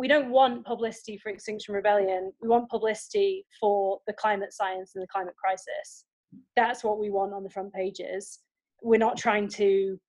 we 0.00 0.08
don't 0.08 0.30
want 0.30 0.64
publicity 0.64 1.18
for 1.18 1.28
Extinction 1.28 1.74
Rebellion. 1.74 2.32
We 2.40 2.48
want 2.48 2.70
publicity 2.70 3.44
for 3.60 3.98
the 4.06 4.14
climate 4.14 4.54
science 4.54 4.92
and 4.94 5.02
the 5.02 5.08
climate 5.08 5.34
crisis. 5.36 6.06
That's 6.56 6.82
what 6.82 6.98
we 6.98 7.10
want 7.10 7.34
on 7.34 7.42
the 7.42 7.50
front 7.50 7.70
pages. 7.74 8.38
We're 8.82 8.96
not 8.96 9.18
trying 9.18 9.48
to, 9.48 10.00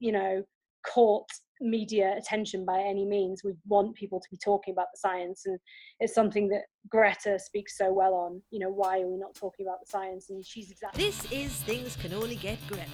you 0.00 0.12
know, 0.12 0.42
court 0.86 1.24
media 1.62 2.14
attention 2.16 2.64
by 2.64 2.80
any 2.80 3.04
means. 3.04 3.42
We 3.44 3.52
want 3.66 3.94
people 3.94 4.20
to 4.20 4.28
be 4.30 4.36
talking 4.36 4.72
about 4.72 4.88
the 4.92 4.98
science, 4.98 5.46
and 5.46 5.58
it's 6.00 6.14
something 6.14 6.48
that 6.48 6.62
Greta 6.88 7.38
speaks 7.38 7.78
so 7.78 7.92
well 7.92 8.14
on. 8.14 8.42
You 8.50 8.60
know, 8.60 8.70
why 8.70 9.00
are 9.00 9.06
we 9.06 9.16
not 9.16 9.34
talking 9.34 9.66
about 9.66 9.80
the 9.80 9.90
science? 9.90 10.30
And 10.30 10.44
she's 10.44 10.70
exactly. 10.70 11.04
This 11.04 11.30
is 11.32 11.52
Things 11.62 11.96
Can 11.96 12.12
Only 12.12 12.36
Get 12.36 12.58
Greta, 12.68 12.86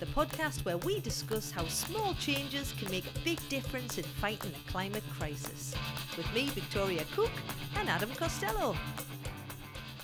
the 0.00 0.06
podcast 0.06 0.64
where 0.64 0.78
we 0.78 1.00
discuss 1.00 1.50
how 1.50 1.66
small 1.66 2.14
changes 2.14 2.74
can 2.78 2.90
make 2.90 3.06
a 3.06 3.18
big 3.20 3.38
difference 3.48 3.98
in 3.98 4.04
fighting 4.04 4.52
the 4.52 4.70
climate 4.70 5.04
crisis. 5.18 5.74
With 6.16 6.32
me, 6.34 6.46
Victoria 6.48 7.04
Cook, 7.14 7.30
and 7.78 7.88
Adam 7.88 8.10
Costello. 8.10 8.76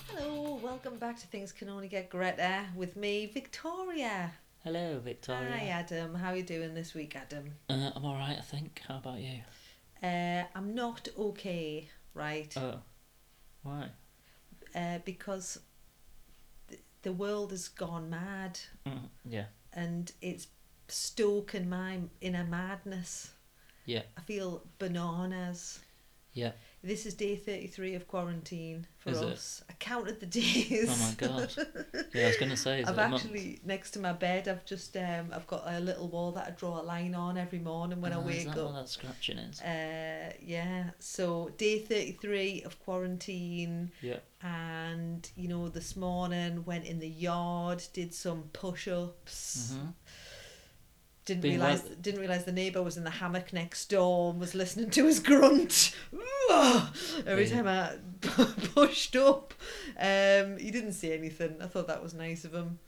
Hello, 0.09 0.59
welcome 0.63 0.97
back 0.97 1.19
to 1.19 1.27
Things 1.27 1.51
Can 1.51 1.69
Only 1.69 1.89
Get 1.89 2.09
Greta 2.09 2.61
with 2.75 2.95
me, 2.95 3.29
Victoria. 3.33 4.31
Hello, 4.65 4.99
Victoria. 4.99 5.51
Hi, 5.59 5.65
Adam. 5.67 6.15
How 6.15 6.29
are 6.31 6.37
you 6.37 6.41
doing 6.41 6.73
this 6.73 6.95
week, 6.95 7.15
Adam? 7.15 7.53
Uh, 7.69 7.91
I'm 7.95 8.03
all 8.03 8.15
right, 8.15 8.35
I 8.35 8.41
think. 8.41 8.81
How 8.87 8.97
about 8.97 9.19
you? 9.19 9.41
Uh, 10.01 10.45
I'm 10.55 10.73
not 10.73 11.07
okay, 11.15 11.87
right? 12.15 12.51
Oh, 12.57 12.79
why? 13.61 13.89
Uh, 14.73 14.97
because 15.05 15.59
th- 16.67 16.81
the 17.03 17.13
world 17.13 17.51
has 17.51 17.67
gone 17.67 18.09
mad 18.09 18.59
Mm, 18.87 19.09
yeah, 19.29 19.45
and 19.71 20.11
it's 20.19 20.47
stoking 20.87 21.69
my 21.69 21.99
inner 22.19 22.43
madness. 22.43 23.33
yeah, 23.85 24.01
I 24.17 24.21
feel 24.21 24.63
bananas. 24.79 25.79
yeah. 26.33 26.53
This 26.85 27.07
is 27.07 27.15
day 27.15 27.35
33 27.35 27.95
of 27.95 28.07
quarantine 28.07 28.85
for 28.99 29.09
Is 29.09 29.19
it? 29.19 29.25
us. 29.25 29.63
I 29.67 29.73
counted 29.73 30.19
the 30.19 30.27
days. 30.27 30.87
Oh 30.87 30.97
my 31.03 31.27
god. 31.27 31.51
Yeah, 32.13 32.25
I 32.25 32.27
was 32.27 32.37
gonna 32.37 32.55
say. 32.55 32.83
I've 32.83 32.89
it 32.89 32.91
a 32.91 33.09
month? 33.09 33.23
actually 33.25 33.59
next 33.65 33.91
to 33.91 33.99
my 33.99 34.13
bed. 34.13 34.47
I've 34.47 34.63
just 34.65 34.95
um 34.95 35.31
I've 35.33 35.47
got 35.47 35.63
a 35.65 35.79
little 35.79 36.07
wall 36.07 36.31
that 36.33 36.45
I 36.47 36.51
draw 36.51 36.79
a 36.79 36.83
line 36.83 37.15
on 37.15 37.39
every 37.39 37.57
morning 37.57 38.01
when 38.01 38.13
I 38.13 38.17
Oh, 38.17 38.19
is 38.19 38.25
wake 38.27 38.45
that 38.53 38.59
up. 38.59 38.65
what 38.71 38.75
that 38.75 38.89
scratching 38.89 39.39
is? 39.39 39.59
Uh, 39.61 40.31
yeah. 40.39 40.91
So 40.99 41.49
day 41.57 41.79
thirty 41.79 42.11
three 42.11 42.61
of 42.63 42.79
quarantine, 42.83 43.91
Yeah. 44.03 44.19
and 44.43 45.27
you 45.35 45.47
know 45.47 45.67
this 45.69 45.95
morning 45.95 46.65
went 46.65 46.85
in 46.85 46.99
the 46.99 47.09
yard, 47.09 47.83
did 47.93 48.13
some 48.13 48.43
push 48.53 48.87
ups. 48.87 49.73
hmm 49.75 49.87
Didn't 51.25 51.41
Been 51.41 51.51
realize 51.53 51.83
well- 51.83 51.93
didn't 52.01 52.19
realize 52.19 52.45
the 52.45 52.51
neighbour 52.51 52.83
was 52.83 52.97
in 52.97 53.03
the 53.03 53.09
hammock 53.09 53.51
next 53.51 53.89
door 53.89 54.29
and 54.31 54.39
was 54.39 54.53
listening 54.53 54.91
to 54.91 55.05
his 55.07 55.19
grunt 55.19 55.95
every 57.25 57.45
Yeah. 57.47 57.61
time 57.61 57.67
I 57.67 57.97
pushed 58.75 59.15
up. 59.15 59.53
Um, 59.99 60.57
he 60.57 60.71
didn't 60.71 60.93
say 60.93 61.17
anything. 61.17 61.55
I 61.61 61.67
thought 61.67 61.87
that 61.87 62.03
was 62.03 62.13
nice 62.13 62.45
of 62.45 62.53
him. 62.53 62.79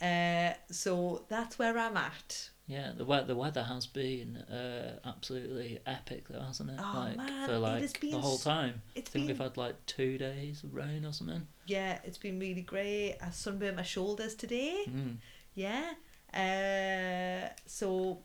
Uh, 0.00 0.52
so 0.70 1.24
that's 1.28 1.58
where 1.58 1.76
I'm 1.78 1.96
at. 1.96 2.50
Yeah, 2.66 2.92
the 2.96 3.04
weather 3.04 3.26
the 3.26 3.36
weather 3.36 3.62
has 3.64 3.86
been 3.86 4.36
uh, 4.36 4.98
absolutely 5.04 5.80
epic, 5.84 6.28
though, 6.28 6.40
hasn't 6.40 6.70
it? 6.70 6.76
Oh, 6.78 6.92
like 7.08 7.16
man, 7.16 7.48
for 7.48 7.58
like 7.58 8.00
the 8.00 8.12
whole 8.18 8.38
time. 8.38 8.80
I 8.96 9.00
think 9.00 9.12
been 9.12 9.26
we've 9.26 9.38
had 9.38 9.56
like 9.56 9.84
two 9.86 10.16
days 10.16 10.62
of 10.64 10.72
rain 10.74 11.04
or 11.04 11.12
something. 11.12 11.46
yeah, 11.66 11.98
it's 12.04 12.18
been 12.18 12.38
really 12.40 12.62
great. 12.62 13.16
I 13.20 13.30
sunburned 13.30 13.76
my 13.76 13.82
shoulders 13.82 14.34
today. 14.34 14.84
Mm. 14.88 15.16
Yeah. 15.54 15.92
Uh, 16.34 17.48
so 17.66 18.18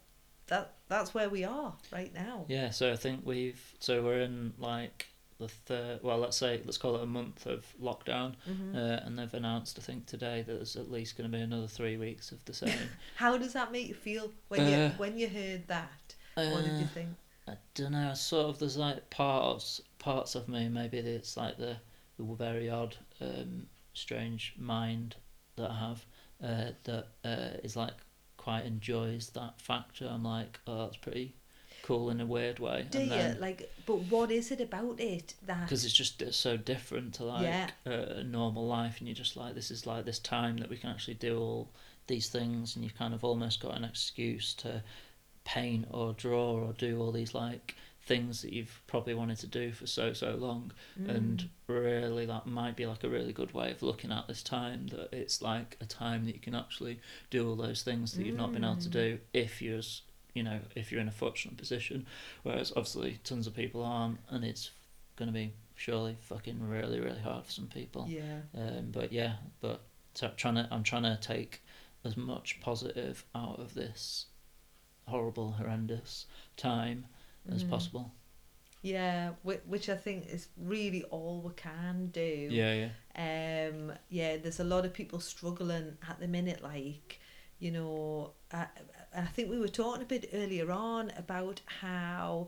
that 0.48 0.74
that's 0.88 1.14
where 1.14 1.30
we 1.30 1.44
are 1.44 1.74
right 1.92 2.14
now. 2.14 2.46
Yeah, 2.48 2.70
so 2.70 2.92
I 2.92 2.96
think 2.96 3.22
we've 3.26 3.62
so 3.80 4.02
we're 4.04 4.22
in 4.22 4.54
like 4.58 5.08
the 5.40 5.48
third. 5.50 6.00
Well, 6.04 6.18
let's 6.18 6.38
say 6.38 6.62
let's 6.66 6.78
call 6.78 6.96
it 6.96 7.04
a 7.04 7.06
month 7.06 7.46
of 7.46 7.66
lockdown, 7.82 8.36
Mhm. 8.50 8.76
uh, 8.76 9.06
and 9.06 9.20
they've 9.20 9.34
announced 9.34 9.78
I 9.78 9.82
think 9.82 10.06
today 10.06 10.42
that 10.44 10.54
there's 10.54 10.76
at 10.76 10.90
least 10.92 11.18
going 11.18 11.30
to 11.30 11.38
be 11.38 11.42
another 11.44 11.68
three 11.68 11.98
weeks 11.98 12.32
of 12.32 12.44
the 12.46 12.54
same. 12.64 12.90
How 13.16 13.38
does 13.38 13.54
that 13.54 13.72
make 13.72 13.88
you 13.88 13.94
feel 13.96 14.32
when 14.48 14.62
Uh, 14.62 14.70
you 14.70 14.90
when 14.98 15.18
you 15.18 15.28
heard 15.30 15.68
that? 15.68 16.16
what 16.36 16.64
did 16.64 16.78
you 16.80 16.86
Uh, 16.86 16.88
think? 16.94 17.10
I 17.48 17.58
don't 17.76 17.94
know. 17.94 18.14
Sort 18.14 18.48
of, 18.50 18.60
there's 18.60 18.78
like 18.78 19.10
parts 19.10 19.82
parts 20.00 20.36
of 20.36 20.48
me. 20.48 20.70
Maybe 20.70 20.98
it's 20.98 21.36
like 21.38 21.58
the 21.58 21.78
the 22.18 22.24
very 22.24 22.68
odd, 22.70 22.96
um, 23.22 23.68
strange 23.94 24.54
mind 24.58 25.16
that 25.56 25.70
I 25.70 25.78
have 25.80 26.06
uh, 26.44 26.72
that 26.84 27.08
uh, 27.24 27.58
is 27.64 27.76
like 27.76 27.94
quite 28.38 28.66
enjoys 28.66 29.30
that 29.32 29.60
factor. 29.62 30.08
I'm 30.10 30.24
like, 30.24 30.60
oh, 30.68 30.86
that's 30.86 30.98
pretty 30.98 31.36
cool 31.84 32.10
in 32.10 32.20
a 32.22 32.26
weird 32.26 32.60
way. 32.60 32.86
Do 32.90 32.98
and 33.00 33.08
you 33.08 33.14
then 33.14 33.38
like? 33.40 33.72
But 33.86 34.00
what 34.12 34.32
is 34.32 34.52
it 34.52 34.62
about 34.62 35.00
it 35.00 35.34
that? 35.46 35.64
because 35.64 35.86
it's 35.86 35.94
just 35.94 36.22
it's 36.22 36.38
so 36.38 36.58
different 36.58 37.14
to 37.16 37.24
like 37.24 37.44
Yeah. 37.44 37.70
a 37.86 38.24
normal 38.24 38.68
life, 38.68 39.00
and 39.00 39.08
you're 39.08 39.16
just 39.16 39.38
like, 39.38 39.56
this 39.56 39.72
is 39.72 39.86
like 39.86 40.06
this 40.06 40.20
time 40.20 40.58
that 40.58 40.70
we 40.70 40.78
can 40.78 40.90
actually 40.90 41.16
do 41.16 41.40
all 41.40 41.70
these 42.08 42.30
things, 42.30 42.76
and 42.76 42.84
you've 42.84 42.98
kind 42.98 43.14
of 43.14 43.24
almost 43.24 43.60
got 43.62 43.76
an 43.76 43.84
excuse 43.84 44.54
to 44.56 44.84
paint 45.44 45.88
or 45.92 46.14
draw 46.14 46.54
or 46.54 46.74
do 46.74 47.00
all 47.00 47.12
these 47.12 47.34
like 47.34 47.76
things 48.08 48.42
that 48.42 48.54
you've 48.54 48.82
probably 48.88 49.14
wanted 49.14 49.38
to 49.38 49.48
do 49.48 49.72
for 49.72 49.86
so 49.86 50.14
so 50.14 50.32
long 50.36 50.72
Mm. 51.00 51.10
and 51.16 51.50
really 51.68 52.26
that 52.26 52.48
might 52.48 52.76
be 52.76 52.86
like 52.86 53.04
a 53.04 53.10
really 53.10 53.34
good 53.34 53.54
way 53.54 53.70
of 53.72 53.84
looking 53.84 54.12
at 54.12 54.28
this 54.28 54.42
time 54.42 54.88
that 54.88 55.10
it's 55.14 55.42
like 55.42 55.78
a 55.82 55.86
time 55.86 56.26
that 56.26 56.34
you 56.34 56.42
can 56.42 56.56
actually 56.56 57.00
do 57.30 57.48
all 57.48 57.56
those 57.56 57.84
things 57.84 58.14
that 58.14 58.26
you've 58.26 58.38
not 58.38 58.54
been 58.54 58.64
able 58.64 58.78
to 58.78 58.90
Mm. 58.90 58.92
do 59.04 59.20
if 59.34 59.62
you're 59.62 59.82
you 60.34 60.44
know 60.44 60.60
if 60.76 60.92
you're 60.92 61.02
in 61.02 61.08
a 61.08 61.12
fortunate 61.26 61.58
position 61.58 62.06
whereas 62.44 62.72
obviously 62.76 63.20
tons 63.24 63.46
of 63.48 63.54
people 63.56 63.84
aren't 63.84 64.20
and 64.30 64.44
it's 64.46 64.72
going 65.18 65.28
to 65.28 65.34
be 65.34 65.52
surely 65.76 66.16
fucking 66.22 66.60
really 66.68 67.00
really 67.00 67.20
hard 67.22 67.44
for 67.46 67.52
some 67.52 67.68
people 67.68 68.06
yeah. 68.08 68.40
um, 68.56 68.90
but 68.92 69.12
yeah 69.12 69.34
but 69.62 69.82
so 70.14 70.30
trying 70.38 70.56
to 70.56 70.68
i'm 70.72 70.84
trying 70.84 71.04
to 71.04 71.18
take 71.22 71.62
as 72.06 72.16
much 72.16 72.60
positive 72.62 73.26
out 73.36 73.60
of 73.60 73.74
this 73.74 74.28
horrible 75.08 75.52
horrendous 75.54 76.26
time 76.56 77.06
as 77.54 77.64
Mhm. 77.64 77.70
possible 77.70 78.14
Yeah, 78.84 79.34
which 79.44 79.90
I 79.90 79.98
think 79.98 80.28
is 80.28 80.48
really 80.56 81.04
all 81.06 81.42
we 81.42 81.54
can 81.56 82.08
do. 82.08 82.48
yeah 82.52 82.74
yeah 82.84 82.90
Um, 83.16 83.94
yeah, 84.10 84.38
there's 84.38 84.60
a 84.60 84.64
lot 84.64 84.86
of 84.86 84.94
people 84.94 85.20
struggling 85.20 85.98
at 86.08 86.20
the 86.20 86.28
minute. 86.28 86.62
Like, 86.62 87.20
you 87.60 87.72
know, 87.72 88.34
I, 88.52 88.68
I 89.16 89.26
think 89.26 89.50
we 89.50 89.58
were 89.60 89.68
talking 89.68 90.04
a 90.04 90.06
bit 90.06 90.30
earlier 90.32 90.72
on 90.72 91.12
about 91.18 91.62
how 91.82 92.48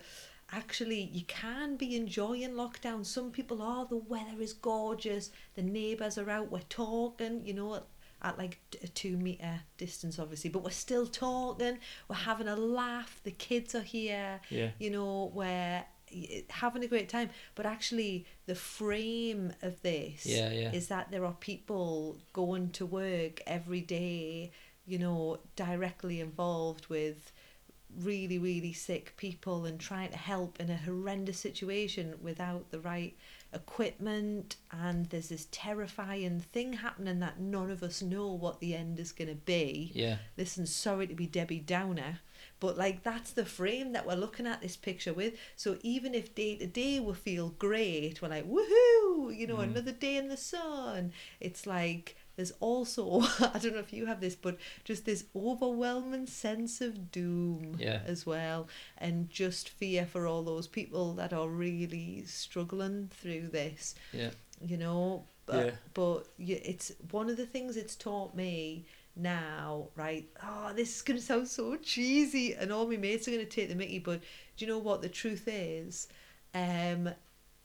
actually 0.52 1.02
you 1.02 1.24
can 1.26 1.76
be 1.76 1.96
enjoying 1.96 2.52
lockdown. 2.52 3.06
Some 3.06 3.32
people 3.32 3.62
are. 3.64 3.86
The 3.88 3.98
weather 3.98 4.40
is 4.40 4.54
gorgeous. 4.54 5.32
The 5.56 5.64
neighbours 5.64 6.18
are 6.20 6.30
out. 6.30 6.52
We're 6.52 6.62
talking. 6.70 7.46
You 7.48 7.54
know. 7.56 7.84
At 8.22 8.38
like 8.38 8.60
a 8.84 8.88
two 8.88 9.18
meter 9.18 9.62
distance, 9.78 10.20
obviously, 10.20 10.50
but 10.50 10.64
we're 10.64 10.72
still 10.72 11.08
talking. 11.08 11.78
We're 12.10 12.16
having 12.18 12.48
a 12.48 12.56
laugh. 12.56 13.22
The 13.24 13.32
kids 13.32 13.76
are 13.76 13.82
here 13.82 14.42
yeah 14.50 14.72
you 14.80 14.90
know, 14.90 15.32
where 15.34 15.86
y- 16.14 16.44
having 16.50 16.84
a 16.84 16.88
great 16.88 17.10
time. 17.10 17.30
But 17.56 17.66
actually, 17.66 18.26
the 18.46 18.56
frame 18.56 19.54
of 19.62 19.82
this 19.82 20.26
Yeah, 20.26 20.52
yeah. 20.52 20.72
is 20.72 20.88
that 20.88 21.12
there 21.12 21.26
are 21.26 21.34
people 21.40 22.18
going 22.34 22.72
to 22.72 22.86
work 22.86 23.42
every 23.48 23.82
day, 23.82 24.52
you 24.86 24.98
know, 25.00 25.40
directly 25.56 26.20
involved 26.20 26.88
with 26.88 27.32
really, 28.04 28.38
really 28.38 28.74
sick 28.74 29.14
people 29.18 29.66
and 29.66 29.80
trying 29.80 30.12
to 30.12 30.18
help 30.18 30.60
in 30.60 30.70
a 30.70 30.78
horrendous 30.78 31.40
situation 31.40 32.16
without 32.22 32.70
the 32.72 32.80
right 32.80 33.16
equipment. 33.54 34.56
And 34.72 35.06
there's 35.08 35.30
this 35.30 35.48
terrifying 35.52 36.40
thing 36.40 36.74
happening 36.74 37.20
that 37.20 37.40
none 37.40 37.72
of 37.72 37.84
us 37.84 38.02
know 38.02 38.28
what 38.28 38.60
the 38.60 38.76
end 38.76 39.00
is 39.00 39.12
going 39.12 39.30
to 39.30 39.36
be 39.36 39.92
yeah 39.94 40.18
listen, 40.38 40.66
sorry 40.66 41.08
to 41.08 41.16
be 41.16 41.26
Debbie 41.26 41.60
Downer, 41.60 42.20
but 42.60 42.78
like 42.78 43.04
that's 43.04 43.32
the 43.32 43.46
frame 43.46 43.92
that 43.94 44.06
we're 44.06 44.16
looking 44.16 44.48
at 44.48 44.62
this 44.62 44.78
picture 44.78 45.14
with. 45.14 45.34
So 45.56 45.78
even 45.82 46.14
if 46.14 46.36
day 46.36 46.56
to 46.58 46.68
day 46.68 47.00
we 47.00 47.14
feel 47.14 47.50
great, 47.58 48.22
we're 48.22 48.30
like, 48.30 48.50
woohoo, 48.50 49.36
you 49.36 49.48
know, 49.48 49.58
Mm. 49.58 49.64
another 49.72 49.92
day 49.92 50.18
in 50.18 50.28
the 50.30 50.38
sun. 50.38 51.12
It's 51.40 51.66
like 51.66 52.16
there's 52.40 52.54
also, 52.62 53.20
I 53.54 53.60
don't 53.60 53.74
know 53.74 53.80
if 53.80 53.92
you 53.92 54.06
have 54.06 54.22
this, 54.22 54.36
but 54.36 54.58
just 54.86 55.04
this 55.06 55.26
overwhelming 55.36 56.26
sense 56.26 56.80
of 56.80 57.12
doom 57.12 57.76
Yeah. 57.78 58.00
as 58.06 58.26
well, 58.26 58.70
and 58.98 59.30
just 59.30 59.68
fear 59.68 60.06
for 60.06 60.26
all 60.26 60.44
those 60.44 60.66
people 60.68 61.14
that 61.16 61.34
are 61.34 61.50
really 61.50 62.24
struggling 62.26 63.10
through 63.12 63.50
this 63.50 63.94
yeah. 64.14 64.32
you 64.66 64.78
know? 64.78 65.26
But 65.46 65.66
Yeah. 65.66 65.72
but 65.94 66.28
it's 66.38 66.92
one 67.12 67.30
of 67.30 67.36
the 67.36 67.46
things 67.46 67.76
it's 67.76 67.96
taught 67.96 68.36
me 68.36 68.86
now 69.16 69.90
right? 69.96 70.30
Oh 70.42 70.72
this 70.74 70.96
is 70.96 71.02
going 71.02 71.20
to 71.20 71.26
sound 71.26 71.48
so 71.50 71.76
cheesy 71.76 72.54
and 72.54 72.72
all 72.72 72.88
my 72.88 72.96
mates 72.98 73.28
are 73.28 73.32
going 73.32 73.44
to 73.46 73.50
take 73.58 73.68
the 73.68 73.76
mickey 73.76 74.00
but 74.00 74.22
do 74.56 74.66
you 74.66 74.72
know 74.72 74.78
what 74.78 75.02
the 75.02 75.10
truth 75.10 75.46
is? 75.48 76.08
Um 76.54 77.10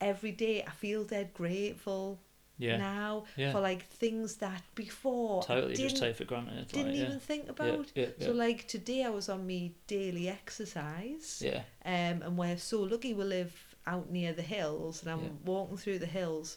every 0.00 0.32
day 0.32 0.62
i 0.62 0.70
feel 0.70 1.04
dead 1.04 1.32
grateful 1.34 2.18
yeah 2.58 2.76
now 2.76 3.24
Yeah. 3.36 3.52
for 3.52 3.60
like 3.60 3.84
things 3.88 4.36
that 4.36 4.62
before 4.74 5.42
totally 5.42 5.74
just 5.74 5.96
didn't, 5.96 6.06
take 6.08 6.16
for 6.16 6.24
granted 6.24 6.68
didn't 6.68 6.86
like, 6.88 6.96
yeah. 6.96 7.06
even 7.06 7.20
think 7.20 7.48
about 7.48 7.92
so 8.20 8.32
like 8.32 8.66
today 8.68 9.04
i 9.04 9.10
was 9.10 9.28
on 9.28 9.46
me 9.46 9.74
daily 9.86 10.28
exercise 10.28 11.42
yeah 11.44 11.62
um, 11.84 12.22
and 12.22 12.36
we're 12.38 12.56
so 12.58 12.82
lucky 12.82 13.12
we 13.14 13.24
live 13.24 13.74
out 13.86 14.10
near 14.10 14.32
the 14.32 14.40
hills, 14.40 15.02
and 15.02 15.10
I'm 15.10 15.38
walking 15.44 15.76
through 15.76 15.98
the 15.98 16.06
hills. 16.06 16.56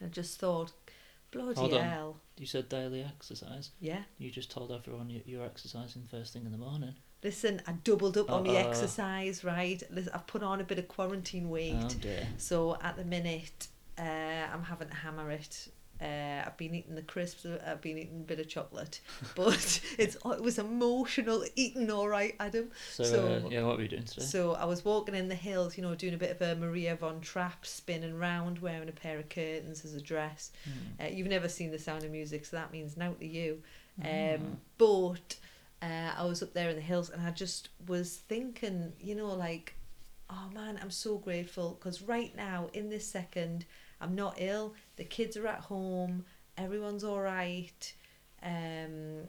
And 0.00 0.08
I 0.08 0.10
just 0.10 0.40
thought, 0.40 0.72
bloody 1.30 1.54
Hold 1.60 1.74
on. 1.74 1.84
hell, 1.84 2.16
You 2.38 2.46
said 2.46 2.68
daily 2.68 3.04
exercise. 3.04 3.70
yeah. 3.80 4.02
You 4.18 4.32
just 4.32 4.50
told 4.50 4.72
everyone 4.72 5.08
you, 5.10 5.22
you're 5.24 5.44
exercising 5.44 6.08
first 6.10 6.32
thing 6.32 6.44
in 6.44 6.50
the 6.50 6.58
morning. 6.58 6.94
Listen, 7.22 7.62
I 7.68 7.72
doubled 7.84 8.18
up 8.18 8.32
on 8.32 8.42
my 8.44 8.56
Uh-oh. 8.56 8.68
exercise, 8.68 9.44
right? 9.44 9.80
I've 10.12 10.26
put 10.26 10.42
on 10.42 10.60
a 10.60 10.64
bit 10.64 10.80
of 10.80 10.88
quarantine 10.88 11.50
weight. 11.50 11.96
Oh. 12.04 12.26
So 12.38 12.76
at 12.82 12.96
the 12.96 13.04
minute, 13.04 13.68
uh, 13.98 14.02
I'm 14.52 14.62
having 14.62 14.88
to 14.88 14.94
hammer 14.94 15.30
it. 15.30 15.68
Uh, 16.02 16.42
I've 16.46 16.56
been 16.56 16.74
eating 16.74 16.94
the 16.94 17.02
crisps. 17.02 17.44
uh, 17.44 17.58
I've 17.66 17.82
been 17.82 17.98
eating 17.98 18.20
a 18.20 18.24
bit 18.26 18.40
of 18.40 18.48
chocolate, 18.48 19.00
but 19.36 19.80
it's 19.98 20.16
it 20.24 20.42
was 20.42 20.58
emotional 20.58 21.44
eating. 21.56 21.90
All 21.90 22.08
right, 22.08 22.34
Adam. 22.40 22.70
So, 22.90 23.04
So- 23.04 23.26
uh, 23.44 23.48
yeah, 23.50 23.62
what 23.64 23.76
were 23.76 23.82
you 23.82 23.88
doing 23.88 24.04
today? 24.04 24.24
So 24.24 24.54
I 24.54 24.64
was 24.64 24.82
walking 24.82 25.14
in 25.14 25.28
the 25.28 25.34
hills, 25.34 25.76
you 25.76 25.82
know, 25.82 25.94
doing 25.94 26.14
a 26.14 26.16
bit 26.16 26.30
of 26.30 26.40
a 26.40 26.54
Maria 26.58 26.96
von 26.96 27.20
Trapp 27.20 27.66
spinning 27.66 28.16
round, 28.18 28.60
wearing 28.60 28.88
a 28.88 28.92
pair 28.92 29.18
of 29.18 29.28
curtains 29.28 29.84
as 29.84 29.92
a 29.94 30.00
dress. 30.00 30.52
Hmm. 30.64 31.04
Uh, 31.04 31.08
you've 31.08 31.28
never 31.28 31.48
seen 31.50 31.70
The 31.70 31.78
Sound 31.78 32.02
of 32.04 32.10
Music, 32.10 32.46
so 32.46 32.56
that 32.56 32.72
means 32.72 32.96
now 32.96 33.12
to 33.20 33.26
you. 33.26 33.62
Um, 34.02 34.06
Mm. 34.08 34.56
but 34.78 35.36
uh, 35.82 36.12
I 36.16 36.24
was 36.24 36.42
up 36.42 36.54
there 36.54 36.70
in 36.70 36.76
the 36.76 36.80
hills 36.82 37.10
and 37.10 37.20
I 37.20 37.30
just 37.30 37.68
was 37.86 38.16
thinking, 38.28 38.94
you 38.98 39.14
know, 39.14 39.34
like, 39.34 39.74
oh 40.30 40.48
man, 40.54 40.78
I'm 40.80 40.90
so 40.90 41.18
grateful 41.18 41.76
because 41.78 42.00
right 42.00 42.34
now, 42.34 42.70
in 42.72 42.88
this 42.88 43.06
second, 43.06 43.66
I'm 44.00 44.14
not 44.14 44.36
ill. 44.38 44.74
The 44.96 45.04
kids 45.04 45.36
are 45.36 45.46
at 45.46 45.60
home. 45.60 46.24
Everyone's 46.56 47.04
all 47.04 47.20
right. 47.20 47.94
Um, 48.42 49.28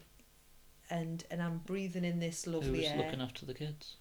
and 0.90 1.24
and 1.30 1.42
I'm 1.42 1.62
breathing 1.66 2.04
in 2.04 2.20
this 2.20 2.48
lovely 2.48 2.80
was 2.80 2.88
air. 2.88 2.98
looking 2.98 3.22
after 3.22 3.46
the 3.46 3.54
kids? 3.54 3.96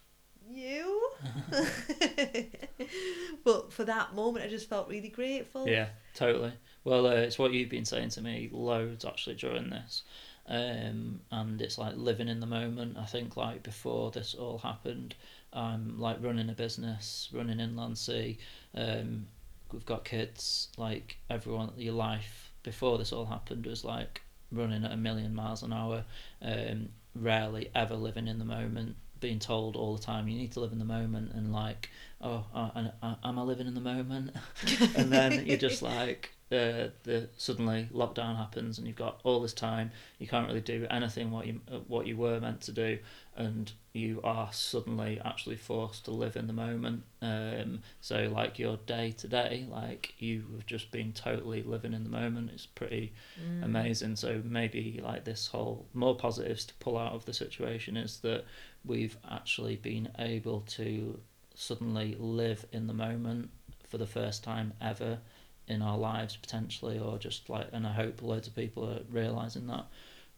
You. 0.51 1.11
but 3.45 3.73
for 3.73 3.85
that 3.85 4.15
moment, 4.15 4.45
I 4.45 4.49
just 4.49 4.69
felt 4.69 4.89
really 4.89 5.09
grateful. 5.09 5.69
Yeah, 5.69 5.89
totally. 6.15 6.53
Well, 6.85 7.07
uh, 7.07 7.15
it's 7.15 7.39
what 7.39 7.53
you've 7.53 7.69
been 7.69 7.85
saying 7.85 8.11
to 8.11 8.23
me 8.23 8.49
loads 8.53 9.05
actually 9.05 9.37
during 9.37 9.71
this. 9.71 10.03
Um, 10.47 11.21
and 11.31 11.63
it's 11.63 11.79
like 11.79 11.97
living 11.97 12.29
in 12.29 12.41
the 12.41 12.47
moment. 12.47 12.97
I 12.99 13.05
think 13.05 13.37
like 13.37 13.63
before 13.63 14.11
this 14.11 14.35
all 14.35 14.59
happened, 14.59 15.15
I'm 15.53 16.01
like 16.01 16.17
running 16.21 16.51
a 16.51 16.55
business, 16.55 17.29
running 17.33 17.61
inland 17.61 17.99
sea. 17.99 18.39
Um, 18.75 19.27
we've 19.73 19.87
got 19.87 20.05
kids. 20.05 20.69
Like 20.77 21.19
everyone, 21.29 21.73
your 21.77 21.95
life 21.95 22.53
before 22.63 22.99
this 22.99 23.13
all 23.13 23.27
happened 23.27 23.67
was 23.67 23.85
like 23.85 24.23
running 24.53 24.85
at 24.85 24.93
a 24.93 24.97
million 24.97 25.35
miles 25.35 25.63
an 25.63 25.73
hour. 25.73 26.05
Um, 26.43 26.91
rarely 27.15 27.71
ever 27.75 27.95
living 27.95 28.29
in 28.29 28.39
the 28.39 28.45
moment. 28.45 28.97
Being 29.21 29.39
told 29.39 29.77
all 29.77 29.97
the 29.97 30.03
time 30.03 30.29
you 30.29 30.39
need 30.39 30.53
to 30.53 30.61
live 30.61 30.73
in 30.73 30.79
the 30.79 30.85
moment, 30.85 31.33
and 31.35 31.53
like, 31.53 31.91
oh, 32.23 32.47
and, 32.75 32.91
uh, 33.03 33.17
am 33.23 33.39
I 33.39 33.43
living 33.43 33.67
in 33.67 33.75
the 33.75 33.81
moment? 33.81 34.35
and 34.97 35.13
then 35.13 35.45
you're 35.45 35.59
just 35.59 35.83
like 35.83 36.31
uh, 36.53 36.89
the 37.05 37.29
suddenly 37.37 37.89
lockdown 37.95 38.37
happens 38.37 38.79
and 38.79 38.87
you've 38.87 38.97
got 38.97 39.21
all 39.23 39.41
this 39.41 39.53
time 39.53 39.93
you 40.19 40.27
can't 40.27 40.49
really 40.49 40.61
do 40.61 40.85
anything 40.91 41.31
what 41.31 41.47
you 41.47 41.61
what 41.87 42.09
you 42.09 42.17
were 42.17 42.41
meant 42.41 42.61
to 42.61 42.73
do 42.73 42.99
and 43.37 43.71
you 43.93 44.21
are 44.23 44.53
suddenly 44.53 45.21
actually 45.25 45.57
forced 45.57 46.05
to 46.05 46.11
live 46.13 46.37
in 46.37 46.47
the 46.47 46.53
moment. 46.53 47.03
Um 47.23 47.81
so 48.01 48.31
like 48.33 48.59
your 48.59 48.77
day 48.87 49.11
to 49.19 49.27
day 49.29 49.67
like 49.71 50.15
you 50.19 50.45
have 50.55 50.67
just 50.67 50.91
been 50.93 51.13
totally 51.13 51.63
living 51.63 51.93
in 51.93 52.05
the 52.05 52.11
moment. 52.11 52.51
It's 52.55 52.67
pretty 52.67 53.13
Mm. 53.41 53.65
amazing. 53.65 54.17
So 54.17 54.43
maybe 54.45 55.01
like 55.03 55.25
this 55.25 55.49
whole 55.49 55.87
more 55.93 56.15
positives 56.17 56.65
to 56.67 56.75
pull 56.75 56.97
out 56.99 57.13
of 57.15 57.25
the 57.25 57.33
situation 57.35 57.97
is 57.97 58.19
that 58.21 58.45
we've 58.85 59.17
actually 59.29 59.77
been 59.77 60.09
able 60.19 60.61
to 60.63 61.19
suddenly 61.55 62.17
live 62.19 62.65
in 62.73 62.87
the 62.87 62.95
moment 62.95 63.51
for 63.89 63.99
the 63.99 64.07
first 64.07 64.45
time 64.45 64.73
ever 64.81 65.19
in 65.67 65.83
our 65.83 65.99
lives 65.99 66.37
potentially 66.37 66.99
or 66.99 67.19
just 67.19 67.49
like 67.51 67.69
and 67.73 67.87
I 67.87 67.93
hope 67.93 68.23
loads 68.23 68.47
of 68.49 68.55
people 68.55 68.89
are 68.89 69.01
realizing 69.11 69.67
that. 69.67 69.85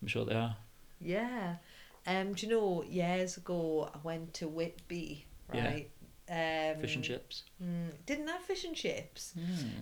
I'm 0.01 0.09
sure 0.09 0.25
they 0.25 0.35
are. 0.35 0.57
Yeah. 1.01 1.57
Um, 2.07 2.33
do 2.35 2.47
you 2.47 2.53
know, 2.53 2.83
years 2.85 3.37
ago, 3.37 3.91
I 3.95 3.99
went 4.03 4.35
to 4.35 4.49
Whitby, 4.49 5.27
Yeah. 5.53 5.65
right? 5.65 5.91
Um, 6.29 6.81
fish 6.81 6.95
and 6.95 7.05
chips 7.05 7.43
Mm, 7.63 7.91
didn't 8.07 8.29
have 8.29 8.41
fish 8.43 8.65
and 8.65 8.75
chips. 8.75 9.35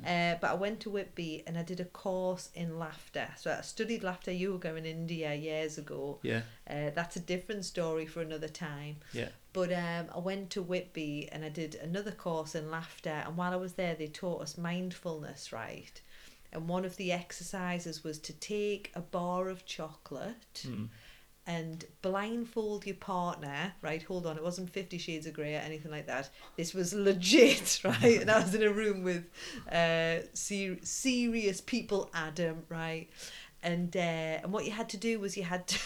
Uh, 0.05 0.35
but 0.41 0.51
I 0.51 0.55
went 0.55 0.81
to 0.81 0.91
Whitby 0.91 1.45
and 1.47 1.57
I 1.57 1.63
did 1.63 1.81
a 1.81 1.85
course 1.85 2.51
in 2.55 2.79
laughter. 2.79 3.29
So 3.37 3.53
I 3.57 3.61
studied 3.61 4.03
laughter 4.03 4.33
yoga 4.33 4.75
in 4.75 4.85
India 4.85 5.33
years 5.35 5.79
ago. 5.79 6.19
yeah 6.23 6.43
Uh, 6.69 6.91
that's 6.95 7.17
a 7.17 7.21
different 7.21 7.65
story 7.67 8.07
for 8.07 8.21
another 8.23 8.49
time. 8.49 8.97
yeah 9.13 9.29
But 9.53 9.73
um, 9.73 10.07
I 10.15 10.19
went 10.19 10.51
to 10.51 10.63
Whitby 10.63 11.29
and 11.31 11.45
I 11.45 11.51
did 11.51 11.75
another 11.77 12.13
course 12.13 12.55
in 12.55 12.71
laughter. 12.71 13.23
And 13.27 13.37
while 13.37 13.53
I 13.53 13.57
was 13.57 13.75
there, 13.75 13.95
they 13.95 14.09
taught 14.09 14.43
us 14.43 14.59
mindfulness, 14.59 15.53
right? 15.53 16.01
And 16.53 16.69
one 16.69 16.85
of 16.85 16.97
the 16.97 17.13
exercises 17.13 18.03
was 18.03 18.19
to 18.21 18.33
take 18.33 18.91
a 18.95 19.01
bar 19.01 19.49
of 19.49 19.65
chocolate 19.67 20.63
mm. 20.67 20.89
And 21.47 21.85
blindfold 22.03 22.87
your 22.87 22.97
partner, 22.97 23.73
right? 23.83 24.03
Hold 24.03 24.27
on, 24.27 24.37
it 24.37 24.43
wasn't 24.43 24.71
Fifty 24.71 24.99
Shades 24.99 25.27
of 25.27 25.35
Grey 25.35 25.55
or 25.55 25.61
anything 25.61 25.91
like 25.91 26.07
that. 26.07 26.31
This 26.57 26.75
was 26.75 26.93
legit, 26.95 27.81
right? 27.85 28.21
And 28.21 28.31
I 28.31 28.41
was 28.41 28.55
in 28.55 28.63
a 28.63 28.73
room 28.73 29.03
with 29.03 29.25
uh, 29.71 30.27
ser- 30.35 30.79
serious 30.83 31.61
people, 31.61 32.11
Adam, 32.15 32.65
right? 32.69 33.09
And 33.63 33.97
uh, 33.97 34.41
and 34.43 34.53
what 34.53 34.65
you 34.65 34.73
had 34.73 34.89
to 34.91 34.97
do 34.97 35.19
was 35.21 35.37
you 35.37 35.45
had 35.45 35.67
to. 35.69 35.79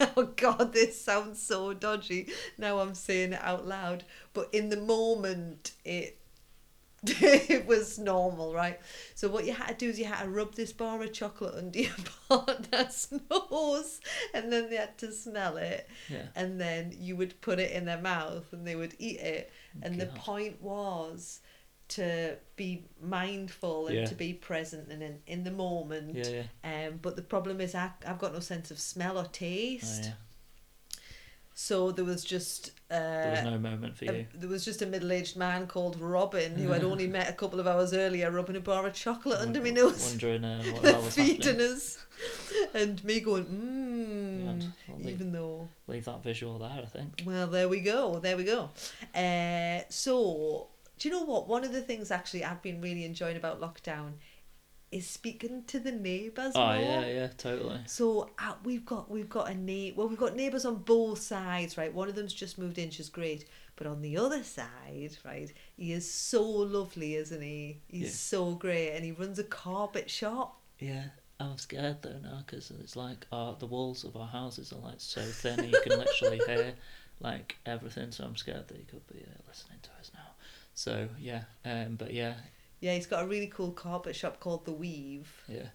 oh 0.16 0.24
God, 0.36 0.72
this 0.72 1.00
sounds 1.00 1.40
so 1.40 1.72
dodgy. 1.72 2.28
Now 2.58 2.78
I'm 2.80 2.94
saying 2.94 3.34
it 3.34 3.40
out 3.42 3.66
loud, 3.66 4.04
but 4.34 4.48
in 4.52 4.68
the 4.68 4.76
moment, 4.76 5.72
it 5.84 6.18
it 7.06 7.66
was 7.66 7.98
normal, 7.98 8.54
right? 8.54 8.78
So 9.14 9.28
what 9.28 9.44
you 9.44 9.52
had 9.52 9.78
to 9.78 9.86
do 9.86 9.90
is 9.90 9.98
you 9.98 10.04
had 10.04 10.22
to 10.24 10.30
rub 10.30 10.54
this 10.54 10.72
bar 10.72 11.02
of 11.02 11.12
chocolate 11.12 11.54
under 11.56 11.80
your 11.80 11.92
partner's 12.28 13.12
nose, 13.30 14.00
and 14.34 14.52
then 14.52 14.70
they 14.70 14.76
had 14.76 14.96
to 14.98 15.12
smell 15.12 15.56
it, 15.56 15.88
yeah 16.08 16.26
and 16.36 16.60
then 16.60 16.94
you 16.96 17.16
would 17.16 17.40
put 17.40 17.58
it 17.58 17.72
in 17.72 17.84
their 17.84 18.00
mouth, 18.00 18.52
and 18.52 18.66
they 18.66 18.76
would 18.76 18.94
eat 18.98 19.18
it. 19.20 19.52
And 19.82 20.00
the 20.00 20.06
point 20.06 20.60
was 20.62 21.40
to 21.88 22.36
be 22.56 22.84
mindful 23.02 23.88
and 23.88 23.96
Yeah. 23.96 24.04
to 24.06 24.14
be 24.14 24.32
present 24.32 24.90
and 24.90 25.02
in, 25.02 25.18
in 25.26 25.44
the 25.44 25.50
moment. 25.50 26.14
yeah 26.14 26.44
yeah 26.64 26.86
Um, 26.86 26.98
but 27.02 27.16
the 27.16 27.22
problem 27.22 27.60
is 27.60 27.74
I, 27.74 27.90
I've 28.06 28.18
got 28.18 28.32
no 28.32 28.40
sense 28.40 28.70
of 28.70 28.78
smell 28.78 29.18
or 29.18 29.24
oh, 29.24 29.28
taste. 29.30 30.04
yeah 30.04 30.12
So 31.54 31.92
there 31.92 32.04
was 32.04 32.24
just 32.24 32.70
uh, 32.90 32.94
there 32.98 33.30
was 33.32 33.44
no 33.44 33.58
moment 33.58 33.96
for 33.96 34.04
a- 34.06 34.12
you 34.18 34.26
there 34.34 34.48
was 34.48 34.64
just 34.64 34.82
a 34.82 34.86
middle-aged 34.86 35.36
man 35.36 35.66
called 35.66 36.00
Robin 36.00 36.56
who 36.56 36.72
I'd 36.72 36.84
only 36.84 37.06
met 37.18 37.28
a 37.28 37.32
couple 37.32 37.60
of 37.60 37.66
hours 37.66 37.92
earlier, 37.92 38.30
rubbing 38.30 38.56
a 38.56 38.60
bar 38.60 38.86
of 38.86 38.94
chocolate 38.94 39.38
under 39.40 39.60
my 39.60 39.70
nose, 39.70 40.10
wondering 40.10 40.44
uh, 40.44 40.62
what 40.64 40.84
hell 40.92 41.02
was 41.02 41.14
feeding 41.14 41.58
happening 41.58 41.60
us, 41.60 41.98
and 42.74 43.02
me 43.04 43.20
going 43.20 43.44
mmm. 43.44 44.70
Even 45.04 45.32
though, 45.32 45.68
leave 45.86 46.04
that 46.04 46.22
visual 46.22 46.58
there 46.58 46.80
I 46.82 46.86
think 46.86 47.22
well, 47.26 47.46
there 47.46 47.68
we 47.68 47.80
go, 47.80 48.18
there 48.18 48.36
we 48.36 48.44
go. 48.44 48.70
Uh, 49.14 49.80
so 49.88 50.68
do 50.98 51.08
you 51.08 51.14
know 51.14 51.24
what? 51.24 51.48
One 51.48 51.64
of 51.64 51.72
the 51.72 51.80
things 51.82 52.10
actually 52.10 52.44
I've 52.44 52.62
been 52.62 52.80
really 52.80 53.04
enjoying 53.04 53.36
about 53.36 53.60
lockdown 53.60 54.12
is 54.92 55.06
speaking 55.08 55.64
to 55.66 55.80
the 55.80 55.90
neighbours 55.90 56.52
oh 56.54 56.66
more. 56.66 56.76
yeah 56.76 57.06
yeah 57.06 57.28
totally 57.38 57.80
So 57.86 58.30
uh, 58.38 58.54
we've 58.64 58.84
got 58.84 59.10
we've 59.10 59.28
got 59.28 59.50
a 59.50 59.54
na- 59.54 59.92
well 59.96 60.08
we've 60.08 60.18
got 60.18 60.36
neighbours 60.36 60.64
on 60.64 60.76
both 60.76 61.20
sides, 61.20 61.76
right? 61.78 61.92
One 61.92 62.08
of 62.08 62.14
them's 62.14 62.34
just 62.34 62.58
moved 62.58 62.78
in, 62.78 62.90
she's 62.90 63.08
great, 63.08 63.46
but 63.76 63.86
on 63.86 64.02
the 64.02 64.16
other 64.18 64.42
side, 64.44 65.16
right, 65.24 65.50
he 65.76 65.92
is 65.92 66.08
so 66.10 66.42
lovely, 66.42 67.14
isn't 67.16 67.42
he? 67.42 67.80
He's 67.88 68.02
Yeah. 68.02 68.10
so 68.10 68.54
great, 68.54 68.90
and 68.94 69.04
he 69.04 69.12
runs 69.12 69.38
a 69.38 69.44
carpet 69.44 70.08
shop. 70.10 70.60
Yeah, 70.78 71.04
I'm 71.40 71.56
scared 71.58 72.02
though 72.02 72.18
now 72.22 72.42
because 72.46 72.70
it's 72.70 72.94
like 72.94 73.26
our, 73.32 73.56
the 73.58 73.66
walls 73.66 74.04
of 74.04 74.14
our 74.16 74.28
houses 74.28 74.72
are 74.72 74.80
like 74.80 75.00
so 75.00 75.22
thin 75.22 75.64
you 75.64 75.80
can 75.82 75.98
literally 75.98 76.40
hear 76.46 76.74
like 77.20 77.56
everything. 77.66 78.10
So 78.12 78.24
I'm 78.24 78.36
scared 78.36 78.68
that 78.68 78.76
he 78.76 78.84
could 78.84 79.06
be 79.06 79.20
uh, 79.20 79.40
listening 79.48 79.78
to 79.82 79.90
us 80.00 80.10
now. 80.14 80.30
So 80.74 81.08
yeah, 81.18 81.42
um, 81.64 81.96
but 81.96 82.12
yeah, 82.12 82.34
Yeah, 82.82 82.94
he's 82.94 83.06
got 83.06 83.22
a 83.24 83.26
really 83.26 83.46
cool 83.46 83.70
carpet 83.72 84.14
shop 84.14 84.40
called 84.40 84.66
The 84.66 84.72
Weave, 84.72 85.32
yeah, 85.48 85.68